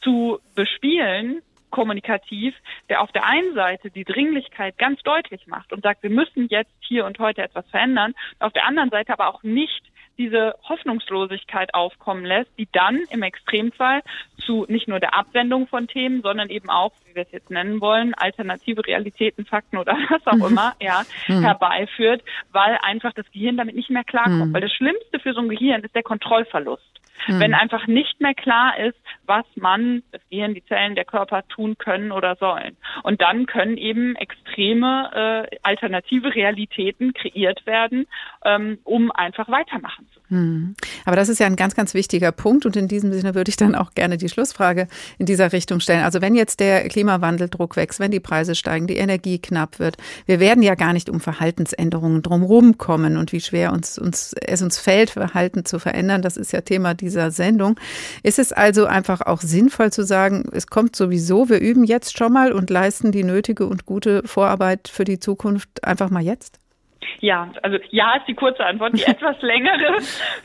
zu 0.03 0.39
bespielen, 0.55 1.43
kommunikativ, 1.71 2.55
der 2.89 3.03
auf 3.03 3.13
der 3.13 3.27
einen 3.27 3.55
Seite 3.55 3.91
die 3.91 4.05
Dringlichkeit 4.05 4.79
ganz 4.79 5.03
deutlich 5.03 5.47
macht 5.47 5.73
und 5.73 5.83
sagt, 5.83 6.03
wir 6.03 6.11
müssen 6.11 6.49
jetzt 6.49 6.73
hier 6.81 7.05
und 7.05 7.19
heute 7.19 7.43
etwas 7.43 7.69
verändern, 7.71 8.15
auf 8.39 8.53
der 8.53 8.67
anderen 8.67 8.91
Seite 8.91 9.13
aber 9.13 9.29
auch 9.29 9.43
nicht 9.43 9.83
diese 10.19 10.55
Hoffnungslosigkeit 10.69 11.75
aufkommen 11.75 12.25
lässt, 12.25 12.51
die 12.59 12.69
dann 12.73 13.01
im 13.11 13.23
Extremfall 13.23 14.03
zu 14.45 14.67
nicht 14.69 14.89
nur 14.89 15.01
der 15.01 15.15
Abwendung 15.15 15.69
von 15.69 15.87
Themen, 15.87 16.23
sondern 16.23 16.51
eben 16.51 16.69
auch, 16.69 16.93
wie 17.07 17.15
wir 17.15 17.23
es 17.23 17.33
jetzt 17.33 17.51
nennen 17.51 17.81
wollen, 17.81 18.15
alternative 18.15 18.85
Realitäten, 18.87 19.47
Fakten 19.47 19.79
oder 19.79 19.93
was 20.11 20.27
auch 20.27 20.47
mhm. 20.47 20.53
immer, 20.53 20.75
ja, 20.81 21.03
mhm. 21.29 21.43
herbeiführt, 21.43 22.23
weil 22.53 22.79
einfach 22.83 23.13
das 23.13 23.31
Gehirn 23.33 23.57
damit 23.57 23.77
nicht 23.77 23.91
mehr 23.91 24.05
klarkommt. 24.05 24.47
Mhm. 24.47 24.55
Weil 24.55 24.63
das 24.63 24.73
Schlimmste 24.73 25.21
für 25.21 25.33
so 25.33 25.41
ein 25.41 25.49
Gehirn 25.49 25.83
ist 25.83 25.95
der 25.95 26.03
Kontrollverlust. 26.03 26.98
Mhm. 27.27 27.41
Wenn 27.41 27.55
einfach 27.55 27.87
nicht 27.87 28.21
mehr 28.21 28.35
klar 28.35 28.79
ist, 28.79 28.97
was 29.27 29.45
man, 29.57 30.03
das 30.13 30.23
Gehirn, 30.31 30.55
die 30.55 30.65
Zellen, 30.65 30.95
der 30.95 31.05
Körper 31.05 31.47
tun 31.49 31.77
können 31.79 32.13
oder 32.13 32.37
sollen. 32.37 32.77
Und 33.03 33.21
dann 33.21 33.47
können 33.47 33.77
eben 33.77 34.17
extreme 34.17 35.47
äh, 35.53 35.57
alternative 35.63 36.35
Realitäten 36.35 37.13
kreiert 37.13 37.67
werden, 37.67 38.07
ähm, 38.45 38.79
um 38.85 39.11
einfach 39.13 39.49
weitermachen 39.49 40.07
zu 40.13 40.21
können. 40.21 40.41
Mhm. 40.41 40.75
Aber 41.05 41.17
das 41.17 41.29
ist 41.29 41.39
ja 41.39 41.47
ein 41.47 41.57
ganz, 41.57 41.75
ganz 41.75 41.95
wichtiger 41.95 42.33
Punkt 42.33 42.67
und 42.67 42.77
in 42.77 42.89
diesem 42.89 43.13
Sinne 43.13 43.35
würde 43.35 43.51
ich 43.51 43.57
dann 43.57 43.75
auch 43.75 43.93
gerne 43.93 44.17
die 44.17 44.29
Schlussfrage 44.29 44.89
in 45.19 45.27
dieser 45.27 45.53
Richtung 45.53 45.81
stellen. 45.81 46.05
Also 46.05 46.21
wenn 46.21 46.35
jetzt 46.35 46.61
der 46.61 46.89
Klimawandeldruck 46.89 47.77
wächst, 47.77 48.01
wenn 48.01 48.11
die 48.11 48.21
Preise 48.21 48.55
steigen, 48.55 48.87
die 48.87 48.97
Energie 48.97 49.39
knapp 49.39 49.79
wird, 49.79 49.97
wir 50.27 50.41
werden 50.41 50.63
ja 50.63 50.75
gar 50.75 50.93
nicht 50.93 51.11
um 51.11 51.21
Verhaltensänderungen 51.21 52.23
drumherum 52.23 52.79
kommen 52.79 53.17
und 53.17 53.33
wie 53.33 53.41
schwer 53.41 53.73
uns, 53.73 53.99
uns, 53.99 54.35
es 54.35 54.63
uns 54.63 54.79
fällt, 54.79 55.11
Verhalten 55.11 55.65
zu 55.65 55.79
verändern, 55.79 56.23
das 56.23 56.37
ist 56.37 56.53
ja 56.53 56.61
Thema 56.61 56.95
dieser 56.95 57.08
dieser 57.09 57.31
Sendung. 57.31 57.79
Ist 58.23 58.39
es 58.39 58.53
also 58.53 58.85
einfach 58.87 59.23
auch 59.23 59.41
sinnvoll 59.41 59.91
zu 59.91 60.03
sagen, 60.03 60.45
es 60.53 60.67
kommt 60.67 60.95
sowieso, 60.95 61.49
wir 61.49 61.61
üben 61.61 61.85
jetzt 61.85 62.19
schon 62.19 62.33
mal 62.33 62.53
und 62.53 62.71
leisten 62.71 63.13
die 63.13 63.25
nötige 63.25 63.67
und 63.67 63.87
gute 63.87 64.23
Vorarbeit 64.27 64.89
für 64.89 65.05
die 65.05 65.19
Zukunft 65.19 65.85
einfach 65.85 66.11
mal 66.11 66.23
jetzt? 66.23 66.61
Ja, 67.21 67.51
also 67.63 67.79
ja 67.91 68.17
ist 68.17 68.29
die 68.29 68.35
kurze 68.35 68.65
Antwort. 68.65 68.97
Die 68.97 69.03
etwas 69.07 69.41
längere, 69.41 69.99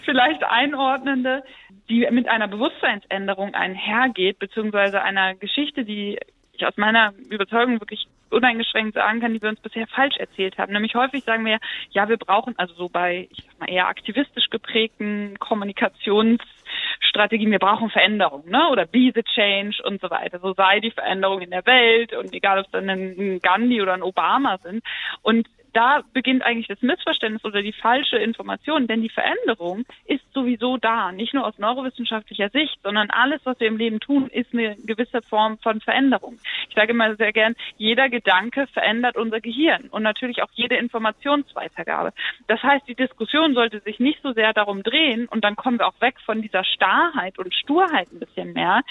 vielleicht 0.05 0.43
einordnende, 0.43 1.43
die 1.89 2.07
mit 2.11 2.27
einer 2.27 2.47
Bewusstseinsänderung 2.47 3.53
einhergeht, 3.53 4.39
beziehungsweise 4.39 5.01
einer 5.01 5.35
Geschichte, 5.35 5.83
die 5.83 6.17
ich 6.53 6.65
aus 6.65 6.77
meiner 6.77 7.13
Überzeugung 7.29 7.79
wirklich 7.79 8.07
uneingeschränkt 8.33 8.95
sagen 8.95 9.21
kann, 9.21 9.33
die 9.33 9.41
wir 9.41 9.49
uns 9.49 9.59
bisher 9.59 9.87
falsch 9.87 10.17
erzählt 10.17 10.57
haben. 10.57 10.73
Nämlich 10.73 10.95
häufig 10.95 11.23
sagen 11.23 11.45
wir, 11.45 11.59
ja, 11.91 12.09
wir 12.09 12.17
brauchen 12.17 12.55
also 12.57 12.73
so 12.73 12.89
bei, 12.89 13.27
ich 13.31 13.43
sag 13.45 13.59
mal, 13.59 13.69
eher 13.69 13.87
aktivistisch 13.87 14.49
geprägten 14.49 15.37
Kommunikationsstrategien, 15.39 17.51
wir 17.51 17.59
brauchen 17.59 17.89
Veränderung, 17.89 18.49
ne? 18.49 18.69
Oder 18.69 18.85
be 18.85 19.11
the 19.13 19.23
change 19.23 19.81
und 19.83 20.01
so 20.01 20.09
weiter. 20.09 20.39
So 20.39 20.53
sei 20.53 20.79
die 20.79 20.91
Veränderung 20.91 21.41
in 21.41 21.51
der 21.51 21.65
Welt 21.65 22.13
und 22.13 22.33
egal, 22.33 22.59
ob 22.59 22.65
es 22.65 22.71
dann 22.71 22.89
ein 22.89 23.39
Gandhi 23.39 23.81
oder 23.81 23.93
ein 23.93 24.03
Obama 24.03 24.57
sind. 24.57 24.83
Und 25.21 25.47
da 25.73 26.03
beginnt 26.13 26.43
eigentlich 26.43 26.67
das 26.67 26.81
Missverständnis 26.81 27.43
oder 27.43 27.61
die 27.61 27.73
falsche 27.73 28.17
Information, 28.17 28.87
denn 28.87 29.01
die 29.01 29.09
Veränderung 29.09 29.85
ist 30.05 30.23
sowieso 30.33 30.77
da, 30.77 31.11
nicht 31.11 31.33
nur 31.33 31.45
aus 31.45 31.57
neurowissenschaftlicher 31.57 32.49
Sicht, 32.49 32.79
sondern 32.83 33.09
alles, 33.09 33.41
was 33.43 33.59
wir 33.59 33.67
im 33.67 33.77
Leben 33.77 33.99
tun, 33.99 34.27
ist 34.27 34.53
eine 34.53 34.75
gewisse 34.77 35.21
Form 35.21 35.57
von 35.59 35.81
Veränderung. 35.81 36.39
Ich 36.69 36.75
sage 36.75 36.91
immer 36.91 37.15
sehr 37.15 37.33
gern, 37.33 37.55
jeder 37.77 38.09
Gedanke 38.09 38.67
verändert 38.67 39.17
unser 39.17 39.41
Gehirn 39.41 39.89
und 39.89 40.03
natürlich 40.03 40.43
auch 40.43 40.51
jede 40.53 40.75
Informationsweitergabe. 40.75 42.13
Das 42.47 42.61
heißt, 42.61 42.87
die 42.87 42.95
Diskussion 42.95 43.53
sollte 43.53 43.79
sich 43.81 43.99
nicht 43.99 44.21
so 44.21 44.33
sehr 44.33 44.53
darum 44.53 44.83
drehen 44.83 45.27
und 45.27 45.43
dann 45.43 45.55
kommen 45.55 45.79
wir 45.79 45.87
auch 45.87 45.99
weg 46.01 46.15
von 46.25 46.41
dieser 46.41 46.63
Starrheit 46.63 47.39
und 47.39 47.53
Sturheit 47.53 48.07
ein 48.11 48.19
bisschen 48.19 48.53
mehr, 48.53 48.81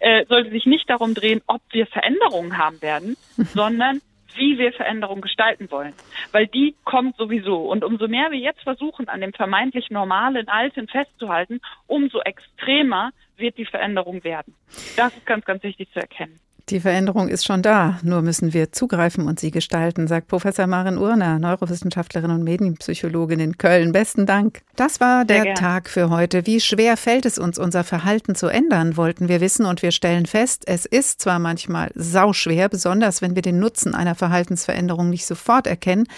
äh, 0.00 0.24
sollte 0.26 0.50
sich 0.50 0.66
nicht 0.66 0.88
darum 0.88 1.14
drehen, 1.14 1.42
ob 1.46 1.60
wir 1.70 1.86
Veränderungen 1.86 2.58
haben 2.58 2.80
werden, 2.82 3.16
sondern 3.36 4.00
wie 4.36 4.58
wir 4.58 4.72
Veränderung 4.72 5.20
gestalten 5.20 5.70
wollen. 5.70 5.94
Weil 6.32 6.46
die 6.46 6.74
kommt 6.84 7.16
sowieso. 7.16 7.56
Und 7.62 7.84
umso 7.84 8.08
mehr 8.08 8.30
wir 8.30 8.38
jetzt 8.38 8.62
versuchen, 8.62 9.08
an 9.08 9.20
dem 9.20 9.32
vermeintlich 9.32 9.90
normalen 9.90 10.48
Alten 10.48 10.88
festzuhalten, 10.88 11.60
umso 11.86 12.20
extremer 12.20 13.10
wird 13.36 13.58
die 13.58 13.64
Veränderung 13.64 14.24
werden. 14.24 14.54
Das 14.96 15.16
ist 15.16 15.26
ganz, 15.26 15.44
ganz 15.44 15.62
wichtig 15.62 15.90
zu 15.92 16.00
erkennen. 16.00 16.40
Die 16.70 16.80
Veränderung 16.80 17.28
ist 17.28 17.44
schon 17.44 17.60
da, 17.60 17.98
nur 18.02 18.22
müssen 18.22 18.54
wir 18.54 18.72
zugreifen 18.72 19.28
und 19.28 19.38
sie 19.38 19.50
gestalten, 19.50 20.08
sagt 20.08 20.28
Professor 20.28 20.66
Maren 20.66 20.96
Urner, 20.96 21.38
Neurowissenschaftlerin 21.38 22.30
und 22.30 22.42
Medienpsychologin 22.42 23.38
in 23.38 23.58
Köln. 23.58 23.92
Besten 23.92 24.24
Dank. 24.24 24.62
Das 24.74 24.98
war 24.98 25.26
der 25.26 25.54
Tag 25.54 25.90
für 25.90 26.08
heute. 26.08 26.46
Wie 26.46 26.60
schwer 26.60 26.96
fällt 26.96 27.26
es 27.26 27.36
uns, 27.36 27.58
unser 27.58 27.84
Verhalten 27.84 28.34
zu 28.34 28.46
ändern, 28.46 28.96
wollten 28.96 29.28
wir 29.28 29.42
wissen 29.42 29.66
und 29.66 29.82
wir 29.82 29.92
stellen 29.92 30.24
fest, 30.24 30.62
es 30.66 30.86
ist 30.86 31.20
zwar 31.20 31.38
manchmal 31.38 31.90
sauschwer, 31.94 32.70
besonders 32.70 33.20
wenn 33.20 33.34
wir 33.34 33.42
den 33.42 33.60
Nutzen 33.60 33.94
einer 33.94 34.14
Verhaltensveränderung 34.14 35.10
nicht 35.10 35.26
sofort 35.26 35.66
erkennen, 35.66 36.08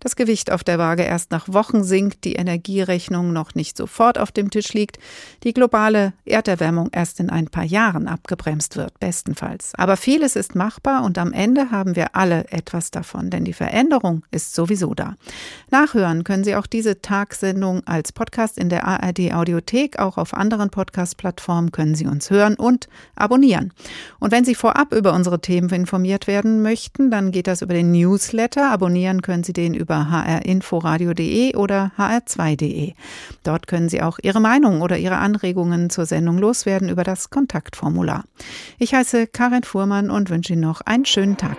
das 0.00 0.16
Gewicht 0.16 0.52
auf 0.52 0.62
der 0.62 0.78
Waage 0.78 1.02
erst 1.02 1.30
nach 1.30 1.48
Wochen 1.48 1.82
sinkt, 1.82 2.24
die 2.24 2.34
Energierechnung 2.34 3.32
noch 3.32 3.54
nicht 3.54 3.74
sofort 3.74 4.18
auf 4.18 4.32
dem 4.32 4.50
Tisch 4.50 4.74
liegt, 4.74 4.98
die 5.44 5.54
globale 5.54 6.12
Erderwärmung 6.26 6.90
erst 6.92 7.20
in 7.20 7.30
ein 7.30 7.46
paar 7.46 7.64
Jahren 7.64 8.06
abgebremst 8.06 8.76
wird, 8.76 9.00
bestenfalls. 9.00 9.72
Aber 9.76 9.93
vieles 9.96 10.36
ist 10.36 10.54
machbar 10.54 11.04
und 11.04 11.18
am 11.18 11.32
Ende 11.32 11.70
haben 11.70 11.96
wir 11.96 12.16
alle 12.16 12.50
etwas 12.50 12.90
davon, 12.90 13.30
denn 13.30 13.44
die 13.44 13.52
Veränderung 13.52 14.22
ist 14.30 14.54
sowieso 14.54 14.94
da. 14.94 15.14
Nachhören 15.70 16.24
können 16.24 16.44
Sie 16.44 16.56
auch 16.56 16.66
diese 16.66 17.00
Tagsendung 17.02 17.86
als 17.86 18.12
Podcast 18.12 18.58
in 18.58 18.68
der 18.68 18.86
ARD 18.86 19.32
Audiothek, 19.32 19.98
auch 19.98 20.18
auf 20.18 20.34
anderen 20.34 20.70
Podcast-Plattformen 20.70 21.72
können 21.72 21.94
Sie 21.94 22.06
uns 22.06 22.30
hören 22.30 22.54
und 22.54 22.88
abonnieren. 23.16 23.72
Und 24.20 24.32
wenn 24.32 24.44
Sie 24.44 24.54
vorab 24.54 24.94
über 24.94 25.12
unsere 25.12 25.40
Themen 25.40 25.68
informiert 25.70 26.26
werden 26.26 26.62
möchten, 26.62 27.10
dann 27.10 27.32
geht 27.32 27.46
das 27.46 27.62
über 27.62 27.74
den 27.74 27.92
Newsletter. 27.92 28.70
Abonnieren 28.70 29.22
können 29.22 29.44
Sie 29.44 29.52
den 29.52 29.74
über 29.74 30.10
hrinforadio.de 30.10 31.56
oder 31.56 31.92
hr2.de. 31.98 32.94
Dort 33.42 33.66
können 33.66 33.88
Sie 33.88 34.02
auch 34.02 34.18
Ihre 34.22 34.40
Meinung 34.40 34.82
oder 34.82 34.98
Ihre 34.98 35.16
Anregungen 35.16 35.90
zur 35.90 36.06
Sendung 36.06 36.38
loswerden 36.38 36.88
über 36.88 37.04
das 37.04 37.30
Kontaktformular. 37.30 38.24
Ich 38.78 38.94
heiße 38.94 39.26
Karin 39.26 39.64
Fuhrmann 39.84 40.10
und 40.10 40.30
wünsche 40.30 40.54
Ihnen 40.54 40.62
noch 40.62 40.80
einen 40.80 41.04
schönen 41.04 41.36
Tag. 41.36 41.58